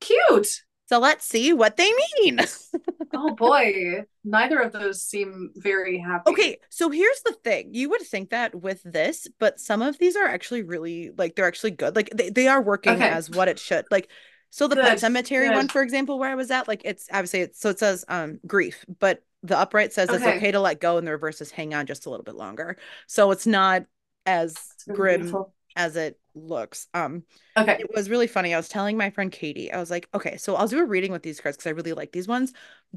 Cute. 0.00 0.62
So 0.88 0.98
let's 1.00 1.26
see 1.26 1.52
what 1.52 1.76
they 1.76 1.90
mean. 2.22 2.40
oh 3.14 3.34
boy, 3.34 4.04
neither 4.24 4.60
of 4.60 4.72
those 4.72 5.02
seem 5.02 5.50
very 5.56 5.98
happy. 5.98 6.30
Okay, 6.30 6.58
so 6.68 6.90
here's 6.90 7.22
the 7.24 7.32
thing. 7.32 7.74
You 7.74 7.90
would 7.90 8.02
think 8.02 8.30
that 8.30 8.54
with 8.54 8.82
this, 8.84 9.26
but 9.40 9.58
some 9.58 9.82
of 9.82 9.98
these 9.98 10.14
are 10.14 10.26
actually 10.26 10.62
really 10.62 11.10
like 11.16 11.34
they're 11.34 11.46
actually 11.46 11.72
good. 11.72 11.96
Like 11.96 12.10
they, 12.14 12.30
they 12.30 12.46
are 12.46 12.62
working 12.62 12.92
Okay. 12.92 13.08
as 13.08 13.28
what 13.30 13.48
it 13.48 13.58
should. 13.58 13.86
Like 13.90 14.08
so 14.50 14.68
the 14.68 14.76
Good, 14.76 14.84
Pet 14.84 14.98
Sematary 14.98 15.48
good. 15.48 15.54
one, 15.56 15.68
for 15.68 15.82
example, 15.82 16.20
where 16.20 16.30
I 16.30 16.36
was 16.36 16.52
at, 16.52 16.68
like 16.68 16.82
it's 16.84 17.08
obviously 17.12 17.40
it's 17.40 17.60
so 17.60 17.70
it 17.70 17.80
says 17.80 18.04
um 18.08 18.38
grief, 18.46 18.84
but 19.00 19.24
the 19.46 19.58
upright 19.58 19.92
says 19.92 20.12
it's 20.12 20.26
Okay. 20.26 20.36
okay 20.36 20.50
to 20.52 20.60
let 20.60 20.80
go 20.80 20.98
and 20.98 21.06
the 21.06 21.12
reverse 21.12 21.40
is 21.40 21.50
hang 21.50 21.74
on 21.74 21.86
just 21.86 22.06
a 22.06 22.10
little 22.10 22.24
bit 22.24 22.36
longer. 22.36 22.76
So 23.06 23.30
it's 23.30 23.46
not 23.46 23.84
as 24.26 24.74
grim 24.90 25.16
beautiful. 25.18 25.54
as 25.76 25.96
it 25.96 26.18
looks. 26.34 26.88
Um 26.94 27.24
Okay. 27.56 27.78
it 27.78 27.88
was 27.94 28.08
really 28.10 28.26
funny. 28.26 28.54
I 28.54 28.56
was 28.56 28.68
telling 28.68 28.96
my 28.96 29.10
friend 29.10 29.30
Katie, 29.30 29.72
I 29.72 29.78
was 29.78 29.90
like, 29.90 30.08
okay, 30.14 30.36
so 30.38 30.56
I'll 30.56 30.68
do 30.68 30.78
a 30.80 30.84
reading 30.86 31.12
with 31.12 31.22
these 31.22 31.40
cards 31.40 31.56
because 31.56 31.68
I 31.68 31.74
really 31.74 31.92
like 31.92 32.12
these 32.12 32.28
ones, 32.28 32.52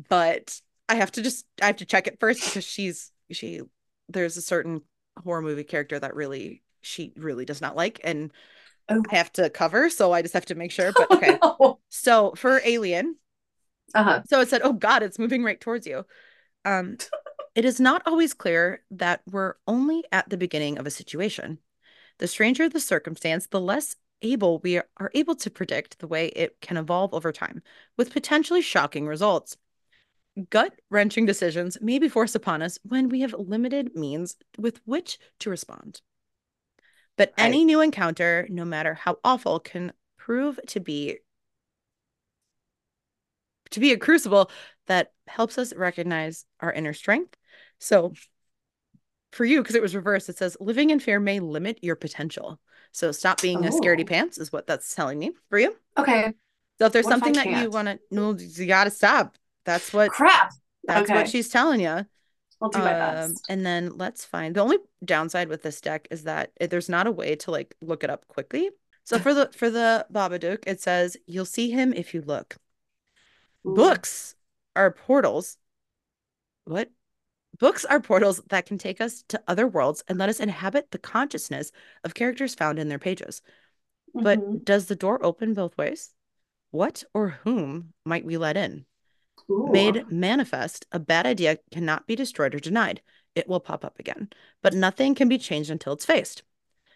but 0.10 0.60
I 0.88 0.96
have 0.96 1.12
to 1.14 1.22
just 1.22 1.46
I 1.62 1.68
have 1.68 1.78
to 1.78 1.86
check 1.86 2.08
it 2.08 2.20
first 2.20 2.46
because 2.46 2.64
she's 2.64 3.12
she 3.32 3.62
there's 4.08 4.38
a 4.38 4.42
certain 4.42 4.82
horror 5.24 5.42
movie 5.42 5.64
character 5.66 6.00
that 6.00 6.16
really 6.16 6.64
she 6.82 7.14
really 7.18 7.46
does 7.46 7.62
not 7.62 7.76
like 7.76 8.00
and 8.04 8.32
Oh. 8.90 9.06
I 9.12 9.16
have 9.18 9.32
to 9.34 9.50
cover, 9.50 9.90
so 9.90 10.12
I 10.14 10.22
just 10.22 10.34
have 10.34 10.46
to 10.48 10.56
make 10.56 10.72
sure. 10.72 10.94
But 10.94 11.12
okay. 11.14 11.42
no. 11.42 11.80
So 11.90 12.34
for 12.36 12.62
Alien, 12.66 13.18
Uh-huh. 13.94 14.24
so 14.28 14.40
it 14.42 14.50
said, 14.50 14.62
"Oh 14.64 14.74
God, 14.74 15.04
it's 15.04 15.20
moving 15.20 15.44
right 15.44 15.60
towards 15.60 15.88
you." 15.88 16.06
Um, 16.66 16.98
it 17.56 17.66
is 17.66 17.80
not 17.80 18.04
always 18.06 18.34
clear 18.34 18.84
that 18.92 19.22
we're 19.26 19.56
only 19.68 20.04
at 20.12 20.30
the 20.30 20.38
beginning 20.38 20.78
of 20.78 20.86
a 20.86 20.92
situation. 20.92 21.60
The 22.20 22.28
stranger 22.28 22.70
the 22.70 22.80
circumstance, 22.80 23.48
the 23.48 23.62
less 23.62 23.96
able 24.22 24.60
we 24.60 24.78
are, 24.78 25.12
able 25.14 25.36
to 25.36 25.50
predict 25.50 26.00
the 26.00 26.08
way 26.08 26.28
it 26.28 26.60
can 26.62 26.78
evolve 26.78 27.14
over 27.14 27.32
time, 27.32 27.62
with 27.98 28.12
potentially 28.12 28.62
shocking 28.62 29.08
results. 29.08 29.58
Gut-wrenching 30.50 31.26
decisions 31.26 31.78
may 31.82 32.00
be 32.00 32.08
forced 32.08 32.36
upon 32.36 32.62
us 32.62 32.78
when 32.84 33.10
we 33.10 33.22
have 33.22 33.34
limited 33.34 33.96
means 33.96 34.36
with 34.58 34.80
which 34.86 35.18
to 35.40 35.50
respond. 35.50 36.02
But 37.18 37.34
Right. 37.38 37.48
any 37.48 37.66
new 37.66 37.82
encounter, 37.82 38.48
no 38.50 38.64
matter 38.64 38.94
how 38.94 39.18
awful, 39.24 39.60
can 39.60 39.94
prove 40.18 40.60
to 40.68 40.80
be 40.80 41.20
to 43.72 43.80
be 43.80 43.92
a 43.92 43.98
crucible 43.98 44.50
that 44.88 45.14
helps 45.30 45.58
us 45.58 45.74
recognize 45.74 46.46
our 46.60 46.74
inner 46.74 46.94
strength. 46.94 47.36
So 47.80 48.14
for 49.32 49.46
you, 49.46 49.62
because 49.62 49.76
it 49.76 49.82
was 49.82 49.96
reversed, 49.96 50.30
it 50.30 50.38
says 50.38 50.58
living 50.60 50.90
in 50.90 51.00
fear 51.00 51.20
may 51.20 51.40
limit 51.40 51.80
your 51.82 51.96
potential. 51.96 52.60
So 52.92 53.12
stop 53.12 53.42
being 53.42 53.64
a 53.66 53.70
scaredy 53.70 54.02
Oh. 54.02 54.06
pants 54.06 54.38
is 54.38 54.52
what 54.52 54.66
that's 54.66 54.94
telling 54.96 55.20
me 55.20 55.32
for 55.50 55.60
you. 55.60 55.76
Okay. 55.98 56.34
So 56.80 56.86
if 56.88 56.94
there's 56.94 57.06
What 57.06 57.12
if 57.12 57.20
something 57.20 57.34
that 57.34 57.48
you 57.64 57.70
want 57.70 57.88
to, 57.88 58.00
no, 58.10 58.36
you 58.38 58.66
gotta 58.66 58.90
stop. 58.90 59.38
That's 59.66 59.94
what 59.94 60.10
Crap. 60.12 60.52
that's 60.84 61.10
okay. 61.10 61.14
what 61.20 61.30
she's 61.30 61.50
telling 61.50 61.82
you. 61.82 62.06
I'll 62.62 62.70
do 62.70 62.80
my 62.80 62.94
Um, 62.94 63.34
best. 63.34 63.46
and 63.50 63.66
then 63.66 63.98
let's 63.98 64.26
find 64.26 64.56
the 64.56 64.62
only 64.62 64.78
downside 65.06 65.48
with 65.50 65.62
this 65.62 65.80
deck 65.82 66.08
is 66.12 66.24
that 66.24 66.52
it, 66.60 66.70
there's 66.72 66.90
not 66.90 67.08
a 67.08 67.12
way 67.12 67.36
to 67.38 67.52
like 67.52 67.76
look 67.82 68.04
it 68.04 68.10
up 68.10 68.28
quickly. 68.28 68.70
So 69.04 69.20
for 69.20 69.34
the 69.34 69.50
for 69.56 69.70
the 69.70 70.06
Babadook, 70.12 70.64
it 70.68 70.82
says 70.82 71.18
you'll 71.28 71.46
see 71.46 71.70
him 71.72 71.94
if 71.94 72.14
you 72.14 72.22
look. 72.22 72.58
Ooh. 73.66 73.76
Books 73.76 74.36
are 74.80 74.92
portals. 74.92 75.58
What? 76.66 76.90
Books 77.60 77.84
are 77.84 78.00
portals 78.00 78.42
that 78.48 78.66
can 78.66 78.78
take 78.78 79.02
us 79.02 79.24
to 79.30 79.42
other 79.48 79.68
worlds 79.68 80.04
and 80.08 80.18
let 80.18 80.30
us 80.30 80.40
inhabit 80.40 80.92
the 80.92 80.98
consciousness 80.98 81.72
of 82.04 82.14
characters 82.14 82.56
found 82.56 82.80
in 82.80 82.88
their 82.88 83.00
pages. 83.00 83.42
But 84.14 84.40
Mhm. 84.40 84.64
does 84.64 84.86
the 84.86 84.96
door 84.96 85.24
open 85.24 85.54
both 85.54 85.78
ways? 85.78 86.14
What 86.72 87.04
or 87.14 87.30
whom 87.44 87.94
might 88.06 88.24
we 88.24 88.38
let 88.38 88.56
in? 88.56 88.86
Ooh. 89.50 89.68
Made 89.72 90.10
manifest, 90.10 90.86
a 90.92 91.00
bad 91.00 91.26
idea 91.26 91.58
cannot 91.72 92.08
be 92.08 92.16
destroyed 92.16 92.56
or 92.56 92.60
denied. 92.60 93.02
It 93.36 93.48
will 93.48 93.60
pop 93.60 93.84
up 93.84 94.00
again, 94.00 94.30
but 94.62 94.74
nothing 94.74 95.16
can 95.16 95.28
be 95.28 95.38
changed 95.38 95.70
until 95.70 95.94
it's 95.94 96.06
faced. 96.06 96.44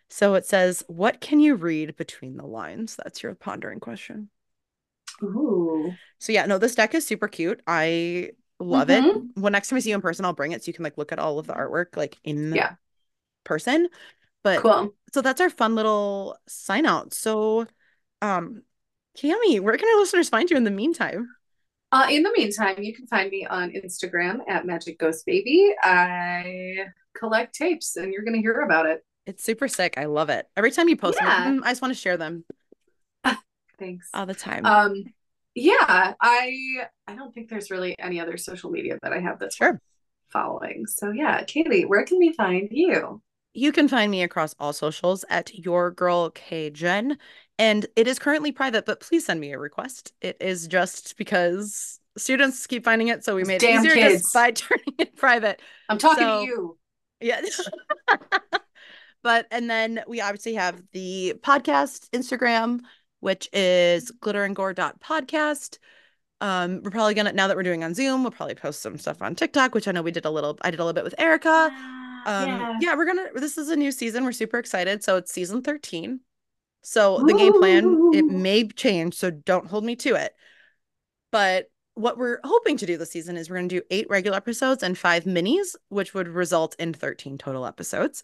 So 0.10 0.36
it 0.36 0.46
says, 0.46 0.84
What 0.88 1.20
can 1.20 1.40
you 1.40 1.56
read 1.56 1.96
between 1.96 2.38
the 2.38 2.46
lines? 2.46 2.96
That's 2.96 3.24
your 3.24 3.36
pondering 3.36 3.80
question. 3.80 4.30
Ooh. 5.22 5.94
So 6.20 6.32
yeah, 6.32 6.46
no, 6.46 6.58
this 6.58 6.76
deck 6.76 6.94
is 6.96 7.06
super 7.06 7.28
cute. 7.28 7.62
I 7.68 8.32
love 8.60 8.90
it. 8.90 9.04
When 9.36 9.52
next 9.52 9.70
time 9.70 9.78
I 9.78 9.80
see 9.82 9.90
you 9.90 9.96
in 9.96 10.02
person, 10.02 10.26
I'll 10.26 10.34
bring 10.34 10.52
it 10.54 10.64
so 10.64 10.70
you 10.70 10.74
can 10.74 10.84
like 10.84 10.98
look 10.98 11.12
at 11.12 11.20
all 11.20 11.40
of 11.40 11.48
the 11.48 11.54
artwork 11.54 11.98
like 11.98 12.18
in 12.24 12.54
Yeah. 12.54 12.76
person. 13.44 13.90
But 14.44 14.62
Cool. 14.62 14.94
so 15.14 15.22
that's 15.22 15.42
our 15.42 15.50
fun 15.50 15.76
little 15.76 16.38
sign 16.48 16.86
out. 16.86 17.14
So 17.14 17.68
um 18.22 18.64
Cami, 19.18 19.60
where 19.60 19.78
can 19.78 19.88
our 19.90 20.00
listeners 20.00 20.30
find 20.30 20.50
you 20.50 20.58
in 20.58 20.64
the 20.64 20.72
meantime? 20.72 21.30
Uh, 21.92 22.08
in 22.10 22.24
the 22.24 22.32
meantime, 22.36 22.82
you 22.82 22.92
can 22.96 23.06
find 23.06 23.30
me 23.30 23.46
on 23.46 23.72
Instagram 23.72 24.40
at 24.48 24.66
Magic 24.66 24.98
Ghost 24.98 25.28
Baby. 25.28 25.76
I 25.84 26.86
collect 27.16 27.54
tapes, 27.54 27.96
and 27.98 28.12
you're 28.12 28.24
going 28.24 28.34
to 28.34 28.42
hear 28.42 28.62
about 28.62 28.88
it. 28.88 29.06
It's 29.28 29.44
super 29.44 29.68
sick. 29.68 29.98
I 29.98 30.06
love 30.06 30.30
it. 30.30 30.48
Every 30.58 30.72
time 30.72 30.90
you 30.90 30.98
post 30.98 31.20
Yeah. 31.22 31.46
Like, 31.46 31.54
"Mm, 31.54 31.62
I 31.64 31.70
just 31.70 31.82
want 31.84 31.94
to 31.94 32.00
share 32.00 32.18
them 32.18 32.44
Thanks. 33.84 34.10
all 34.14 34.26
the 34.26 34.34
time. 34.34 34.66
Um, 34.66 35.04
yeah, 35.56 36.14
I 36.20 36.86
I 37.08 37.16
don't 37.16 37.34
think 37.34 37.50
there's 37.50 37.70
really 37.70 37.96
any 38.00 38.20
other 38.20 38.38
social 38.38 38.72
media 38.72 38.98
that 39.04 39.14
I 39.14 39.20
have 39.20 39.40
that's 39.40 39.56
Sure. 39.56 39.80
following. 40.32 40.86
So 40.88 41.12
yeah, 41.12 41.44
Kaylee, 41.44 41.88
where 41.88 42.04
can 42.06 42.18
we 42.18 42.34
find 42.34 42.70
you? 42.72 43.22
You 43.54 43.72
can 43.72 43.88
find 43.88 44.10
me 44.10 44.24
across 44.24 44.56
all 44.60 44.74
socials 44.74 45.24
at 45.30 45.54
your 45.54 45.92
girl 45.92 46.32
K 46.32 46.70
Jen, 46.72 47.18
and 47.60 47.86
it 47.96 48.08
is 48.08 48.18
currently 48.18 48.52
private, 48.52 48.86
but 48.86 49.00
please 49.00 49.26
send 49.26 49.40
me 49.40 49.52
a 49.54 49.60
request. 49.60 50.12
It 50.22 50.38
is 50.42 50.68
just 50.68 51.18
because 51.18 52.00
students 52.18 52.66
keep 52.66 52.84
finding 52.84 53.10
it, 53.10 53.24
so 53.24 53.36
we 53.36 53.44
made 53.44 53.62
it 53.62 53.68
damn 53.68 53.86
easier 53.86 53.94
kids. 53.94 54.24
just 54.24 54.34
by 54.34 54.52
turning 54.56 54.96
it 54.98 55.16
private. 55.16 55.62
I'm 55.90 55.98
talking 56.00 56.24
So- 56.24 56.40
to 56.40 56.46
you. 56.46 56.78
Yeah. 57.22 57.42
But 59.22 59.48
and 59.52 59.70
then 59.70 60.04
we 60.06 60.20
obviously 60.20 60.56
have 60.56 60.82
the 60.92 61.36
podcast 61.42 62.10
Instagram, 62.10 62.82
which 63.24 63.50
is 63.54 64.12
glitterandgore.podcast. 64.22 65.78
Um, 66.42 66.82
we're 66.84 66.92
probably 66.92 67.14
gonna 67.14 67.32
now 67.32 67.48
that 67.48 67.56
we're 67.56 67.64
doing 67.64 67.84
on 67.84 67.94
Zoom, 67.94 68.22
we'll 68.24 68.32
probably 68.32 68.56
post 68.56 68.82
some 68.82 68.98
stuff 68.98 69.22
on 69.22 69.34
TikTok, 69.34 69.74
which 69.74 69.88
I 69.88 69.92
know 69.94 70.02
we 70.02 70.12
did 70.12 70.26
a 70.26 70.30
little 70.30 70.58
I 70.62 70.72
did 70.72 70.80
a 70.80 70.84
little 70.84 70.94
bit 70.94 71.06
with 71.06 71.16
Erica. 71.18 71.70
Um, 72.26 72.48
yeah. 72.48 72.78
yeah, 72.82 72.96
we're 72.96 73.06
gonna 73.06 73.28
this 73.36 73.58
is 73.58 73.70
a 73.70 73.76
new 73.78 73.92
season. 73.92 74.26
We're 74.26 74.34
super 74.34 74.60
excited. 74.60 75.04
So 75.04 75.16
it's 75.18 75.32
season 75.32 75.62
13. 75.62 76.20
So 76.82 77.20
the 77.26 77.34
game 77.34 77.58
plan, 77.58 78.12
it 78.14 78.26
may 78.26 78.68
change, 78.68 79.16
so 79.16 79.32
don't 79.32 79.68
hold 79.68 79.86
me 79.86 79.96
to 79.98 80.16
it. 80.16 80.34
But 81.32 81.68
what 81.94 82.18
we're 82.18 82.40
hoping 82.44 82.76
to 82.78 82.86
do 82.86 82.98
this 82.98 83.12
season 83.12 83.38
is 83.38 83.50
we're 83.50 83.56
going 83.56 83.70
to 83.70 83.80
do 83.80 83.86
eight 83.90 84.08
regular 84.10 84.36
episodes 84.36 84.84
and 84.84 84.98
five 84.98 85.24
minis, 85.24 85.76
which 85.88 86.14
would 86.14 86.28
result 86.28 86.76
in 86.80 86.92
13 86.94 87.38
total 87.38 87.66
episodes. 87.66 88.24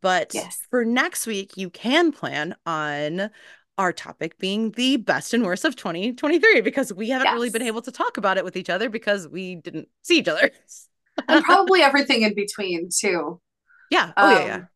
But 0.00 0.32
Yes. 0.32 0.58
for 0.70 0.86
next 0.86 1.26
week, 1.26 1.56
you 1.56 1.68
can 1.68 2.12
plan 2.12 2.56
on 2.64 3.30
our 3.78 3.92
topic 3.92 4.38
being 4.38 4.70
the 4.72 4.96
best 4.96 5.34
and 5.34 5.44
worst 5.44 5.64
of 5.64 5.76
2023 5.76 6.60
because 6.62 6.92
we 6.92 7.10
haven't 7.10 7.32
really 7.34 7.50
been 7.50 7.62
able 7.62 7.82
to 7.82 7.92
talk 7.92 8.16
about 8.16 8.38
it 8.38 8.44
with 8.44 8.56
each 8.56 8.70
other 8.70 8.88
because 8.88 9.28
we 9.28 9.56
didn't 9.56 9.88
see 10.02 10.18
each 10.18 10.28
other. 10.28 10.50
and 11.28 11.44
probably 11.44 11.82
everything 11.82 12.22
in 12.22 12.34
between 12.34 12.88
too. 12.96 13.40
yeah. 13.90 14.12
Oh, 14.16 14.30
yeah, 14.30 14.46
yeah. 14.46 14.54
Um, 14.56 14.68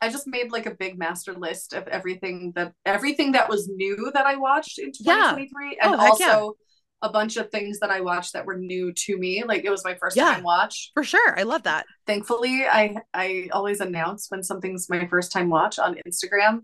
I 0.00 0.08
just 0.10 0.26
made 0.28 0.52
like 0.52 0.66
a 0.66 0.74
big 0.74 0.96
master 0.98 1.34
list 1.34 1.72
of 1.72 1.88
everything 1.88 2.52
that 2.54 2.72
everything 2.86 3.32
that 3.32 3.48
was 3.48 3.68
new 3.68 4.10
that 4.14 4.26
I 4.26 4.36
watched 4.36 4.78
in 4.78 4.92
Yeah. 5.00 5.14
2023 5.36 5.78
and 5.82 5.94
Oh, 5.94 5.98
also 5.98 6.24
yeah. 6.24 6.48
a 7.02 7.10
bunch 7.10 7.36
of 7.36 7.50
things 7.50 7.80
that 7.80 7.90
I 7.90 8.00
watched 8.00 8.32
that 8.34 8.46
were 8.46 8.56
new 8.56 8.92
to 8.92 9.18
me. 9.18 9.42
Like 9.44 9.64
it 9.64 9.70
was 9.70 9.84
my 9.84 9.96
first 10.00 10.16
Yeah. 10.16 10.34
time 10.34 10.44
watch. 10.44 10.90
For 10.94 11.02
sure. 11.02 11.38
I 11.38 11.42
love 11.42 11.64
that. 11.64 11.86
Thankfully, 12.06 12.64
I 12.64 12.96
I 13.12 13.48
always 13.52 13.80
announce 13.80 14.26
when 14.30 14.42
something's 14.44 14.88
my 14.88 15.06
first 15.08 15.32
time 15.32 15.48
watch 15.50 15.78
on 15.80 15.96
Instagram. 16.06 16.60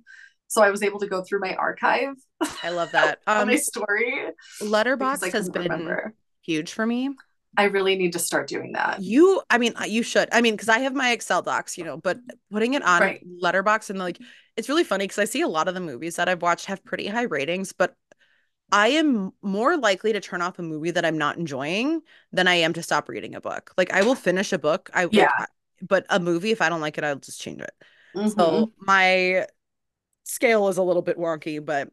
So 0.48 0.62
I 0.62 0.70
was 0.70 0.82
able 0.82 1.00
to 1.00 1.06
go 1.06 1.22
through 1.22 1.40
my 1.40 1.54
archive 1.54 2.14
I 2.62 2.70
love 2.70 2.92
that. 2.92 3.20
Um, 3.26 3.48
my 3.48 3.56
story 3.56 4.26
Letterboxd 4.62 5.32
has 5.32 5.48
been 5.50 5.62
remember. 5.62 6.14
huge 6.42 6.72
for 6.72 6.86
me. 6.86 7.10
I 7.56 7.64
really 7.64 7.96
need 7.96 8.12
to 8.14 8.18
start 8.18 8.48
doing 8.48 8.72
that. 8.72 9.00
You, 9.02 9.40
I 9.48 9.58
mean, 9.58 9.74
you 9.86 10.02
should. 10.02 10.28
I 10.32 10.40
mean, 10.40 10.54
because 10.54 10.68
I 10.68 10.80
have 10.80 10.94
my 10.94 11.12
Excel 11.12 11.40
docs, 11.40 11.78
you 11.78 11.84
know, 11.84 11.96
but 11.96 12.18
putting 12.50 12.74
it 12.74 12.82
on 12.82 13.00
Right. 13.00 13.24
Letterboxd 13.42 13.90
and 13.90 13.98
like, 13.98 14.18
it's 14.56 14.68
really 14.68 14.84
funny 14.84 15.04
because 15.04 15.18
I 15.18 15.24
see 15.24 15.40
a 15.40 15.48
lot 15.48 15.68
of 15.68 15.74
the 15.74 15.80
movies 15.80 16.16
that 16.16 16.28
I've 16.28 16.42
watched 16.42 16.66
have 16.66 16.84
pretty 16.84 17.06
high 17.06 17.22
ratings, 17.22 17.72
but 17.72 17.94
I 18.72 18.88
am 18.88 19.32
more 19.42 19.76
likely 19.76 20.12
to 20.12 20.20
turn 20.20 20.42
off 20.42 20.58
a 20.58 20.62
movie 20.62 20.90
that 20.90 21.04
I'm 21.04 21.18
not 21.18 21.36
enjoying 21.36 22.02
than 22.32 22.48
I 22.48 22.54
am 22.56 22.72
to 22.72 22.82
stop 22.82 23.08
reading 23.08 23.34
a 23.34 23.40
book. 23.40 23.72
Like, 23.76 23.92
I 23.92 24.02
will 24.02 24.14
finish 24.16 24.52
a 24.52 24.58
book, 24.58 24.90
I 24.92 25.04
like, 25.04 25.12
Yeah. 25.14 25.30
I- 25.38 25.46
but 25.82 26.06
a 26.08 26.18
movie, 26.18 26.50
if 26.50 26.62
I 26.62 26.68
don't 26.70 26.80
like 26.80 26.98
it, 26.98 27.04
I'll 27.04 27.16
just 27.16 27.40
change 27.40 27.60
it. 27.60 27.72
Mhm. 28.16 28.30
So 28.38 28.72
my 28.78 29.46
scale 30.24 30.68
is 30.68 30.76
a 30.78 30.82
little 30.82 31.02
bit 31.02 31.18
wonky, 31.18 31.64
but 31.64 31.90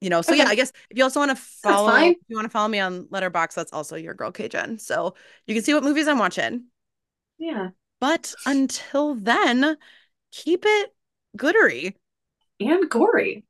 you 0.00 0.10
know, 0.10 0.20
so 0.22 0.34
yeah, 0.34 0.46
I 0.48 0.54
guess 0.56 0.72
if 0.90 0.98
you 0.98 1.04
also 1.04 1.20
want 1.20 1.30
to 1.30 1.36
follow, 1.36 1.92
fine. 1.92 2.12
if 2.12 2.16
you 2.28 2.36
want 2.36 2.46
to 2.46 2.50
follow 2.50 2.68
me 2.68 2.80
on 2.80 3.04
Letterboxd, 3.06 3.54
that's 3.54 3.72
also 3.72 3.96
your 3.96 4.14
girl 4.14 4.32
K 4.32 4.48
Jen. 4.48 4.78
So 4.78 5.14
you 5.46 5.54
can 5.54 5.62
see 5.62 5.74
what 5.74 5.84
movies 5.84 6.08
I'm 6.08 6.18
watching. 6.18 6.64
yeah. 7.38 7.70
But 8.00 8.34
until 8.46 9.14
then, 9.14 9.76
keep 10.32 10.64
it 10.66 10.94
goodery 11.38 11.94
And 12.60 12.90
gory. 12.90 13.44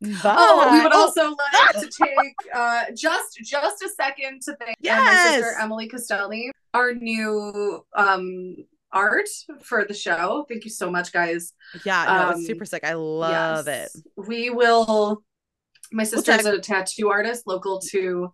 Bye. 0.00 0.34
Oh, 0.38 0.68
we 0.72 0.80
would 0.80 0.92
Oh, 0.92 1.00
also 1.06 1.22
like 1.36 1.70
to 1.80 1.86
take 1.88 2.34
uh, 2.54 2.84
just 2.94 3.38
just 3.44 3.82
a 3.82 3.88
second 3.90 4.40
to 4.42 4.56
thank 4.56 4.70
uh, 4.70 5.02
my 5.04 5.14
Yes. 5.14 5.36
sister 5.36 5.56
Emily 5.60 5.88
Costelli, 5.88 6.50
our 6.72 6.94
new 6.94 7.84
um, 7.94 8.56
art 8.92 9.28
for 9.62 9.84
the 9.84 9.94
show. 9.94 10.44
Thank 10.48 10.64
you 10.64 10.70
so 10.70 10.90
much, 10.90 11.12
guys. 11.12 11.52
yeah, 11.84 12.04
no, 12.06 12.28
it's 12.30 12.38
um, 12.40 12.44
super 12.44 12.64
sick. 12.64 12.84
I 12.84 12.94
love 12.94 13.66
Yes. 13.66 13.94
it. 13.94 14.02
We 14.16 14.50
will. 14.50 15.22
My 15.92 16.04
sister 16.04 16.32
is 16.32 16.42
tag- 16.44 16.54
a 16.54 16.58
tattoo 16.60 17.10
artist 17.10 17.46
local 17.46 17.80
to 17.90 18.32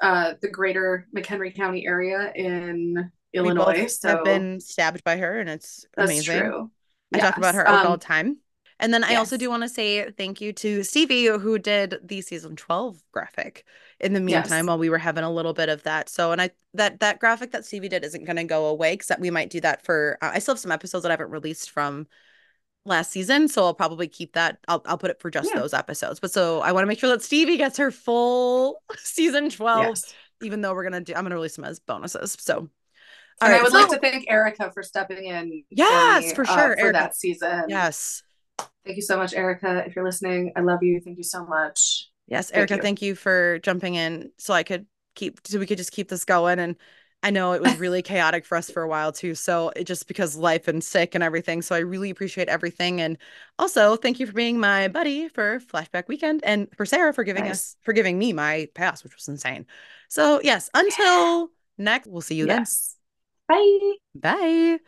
uh, 0.00 0.34
the 0.42 0.48
greater 0.48 1.06
McHenry 1.16 1.54
County 1.54 1.86
area 1.86 2.32
in 2.34 3.10
Illinois. 3.32 3.86
so 3.86 4.08
have 4.08 4.24
been 4.24 4.60
stabbed 4.60 5.04
by 5.04 5.16
her, 5.16 5.38
and 5.40 5.48
it's 5.48 5.86
that's 5.96 6.10
amazing. 6.10 6.40
true. 6.40 6.70
I 7.14 7.18
talk 7.18 7.36
about 7.36 7.54
her 7.54 7.66
art 7.66 7.86
all 7.86 7.92
Um, 7.92 7.98
the 7.98 8.04
time. 8.04 8.38
And 8.80 8.92
then 8.92 9.04
I 9.04 9.14
also 9.14 9.36
do 9.36 9.48
want 9.48 9.62
to 9.62 9.68
say 9.68 10.10
thank 10.10 10.40
you 10.40 10.52
to 10.54 10.82
Stevie, 10.82 11.26
who 11.26 11.56
did 11.56 11.98
the 12.02 12.20
season 12.20 12.56
12 12.56 12.98
graphic 13.12 13.64
in 14.02 14.12
the 14.12 14.20
meantime 14.20 14.50
Yes. 14.50 14.66
while 14.66 14.78
we 14.78 14.90
were 14.90 14.98
having 14.98 15.24
a 15.24 15.30
little 15.32 15.52
bit 15.52 15.68
of 15.68 15.82
that. 15.84 16.08
So, 16.08 16.32
and 16.32 16.40
I 16.42 16.50
that 16.74 17.00
that 17.00 17.18
graphic 17.20 17.52
that 17.52 17.64
Stevie 17.64 17.88
did 17.88 18.04
isn't 18.04 18.24
going 18.24 18.36
to 18.36 18.44
go 18.44 18.66
away 18.66 18.94
because 18.96 19.16
we 19.18 19.30
might 19.30 19.50
do 19.50 19.60
that 19.60 19.84
for. 19.84 20.18
Uh, 20.20 20.30
I 20.34 20.38
still 20.40 20.54
have 20.54 20.60
some 20.60 20.72
episodes 20.72 21.02
that 21.02 21.10
I 21.10 21.12
haven't 21.12 21.30
released 21.30 21.70
from 21.70 22.06
last 22.84 23.12
season, 23.12 23.46
so 23.46 23.62
I'll 23.64 23.74
probably 23.74 24.08
keep 24.08 24.32
that. 24.32 24.58
I'll 24.68 24.82
I'll 24.86 24.98
put 24.98 25.10
it 25.10 25.20
for 25.20 25.30
just 25.30 25.50
Yeah. 25.54 25.60
those 25.60 25.72
episodes. 25.74 26.18
But 26.20 26.32
so 26.32 26.60
I 26.60 26.72
want 26.72 26.82
to 26.82 26.88
make 26.88 26.98
sure 26.98 27.10
that 27.10 27.22
Stevie 27.22 27.56
gets 27.56 27.78
her 27.78 27.90
full 27.90 28.82
season 28.98 29.50
12, 29.50 29.84
Yes. 29.86 30.14
even 30.42 30.60
though 30.60 30.74
we're 30.74 30.84
gonna 30.84 31.00
do. 31.00 31.14
I'm 31.14 31.22
gonna 31.22 31.36
release 31.36 31.56
them 31.56 31.64
as 31.64 31.78
bonuses. 31.78 32.36
So. 32.40 32.54
all 32.56 32.68
and 33.40 33.50
right, 33.52 33.60
I 33.60 33.62
would 33.62 33.72
so- 33.72 33.78
like 33.80 33.90
to 33.90 33.98
thank 33.98 34.28
Erica 34.28 34.70
for 34.72 34.82
stepping 34.82 35.24
in. 35.26 35.62
Yes, 35.70 36.24
me, 36.24 36.34
for 36.34 36.42
uh, 36.42 36.46
sure, 36.46 36.74
for 36.74 36.80
Erica. 36.80 36.92
that 36.92 37.16
season. 37.16 37.64
Yes. 37.68 38.22
Thank 38.84 38.96
you 38.96 39.02
so 39.02 39.16
much, 39.16 39.32
Erica. 39.32 39.84
If 39.86 39.94
you're 39.94 40.04
listening, 40.04 40.52
I 40.56 40.60
love 40.60 40.82
you. 40.82 41.00
Thank 41.04 41.16
you 41.18 41.24
so 41.24 41.46
much. 41.46 42.08
Yes, 42.32 42.48
Thank 42.48 42.70
Erica, 42.70 42.76
you. 42.76 42.82
thank 42.82 43.02
you 43.02 43.14
for 43.14 43.58
jumping 43.60 43.94
in 43.94 44.32
so 44.38 44.54
I 44.54 44.62
could 44.62 44.86
keep 45.14 45.40
so 45.46 45.58
we 45.58 45.66
could 45.66 45.76
just 45.78 45.92
keep 45.92 46.08
this 46.08 46.24
going 46.24 46.58
and 46.58 46.76
I 47.22 47.30
know 47.30 47.52
it 47.52 47.60
was 47.60 47.78
really 47.78 48.02
chaotic 48.02 48.44
for 48.44 48.56
us 48.56 48.68
for 48.70 48.82
a 48.82 48.88
while 48.88 49.12
too. 49.12 49.34
So 49.36 49.70
it 49.76 49.84
just 49.84 50.08
because 50.08 50.34
life 50.34 50.66
and 50.66 50.82
sick 50.82 51.14
and 51.14 51.22
everything. 51.22 51.62
So 51.62 51.74
I 51.76 51.78
really 51.80 52.10
appreciate 52.10 52.48
everything. 52.48 53.00
And 53.00 53.16
also 53.60 53.94
thank 53.96 54.18
you 54.18 54.26
for 54.26 54.32
being 54.32 54.58
my 54.58 54.88
buddy 54.88 55.28
for 55.28 55.60
flashback 55.60 56.08
weekend 56.08 56.40
and 56.42 56.68
for 56.76 56.84
Sarah 56.84 57.12
for 57.12 57.22
giving 57.22 57.44
Nice. 57.44 57.52
us 57.52 57.76
for 57.82 57.92
giving 57.92 58.18
me 58.18 58.32
my 58.32 58.66
pass, 58.74 59.04
which 59.04 59.14
was 59.14 59.28
insane. 59.28 59.66
So 60.08 60.40
yes, 60.42 60.68
until 60.74 61.50
next, 61.78 62.08
we'll 62.08 62.22
see 62.22 62.34
you 62.36 62.46
yes. 62.46 62.96
Bye. 63.48 63.96
Bye. 64.14 64.78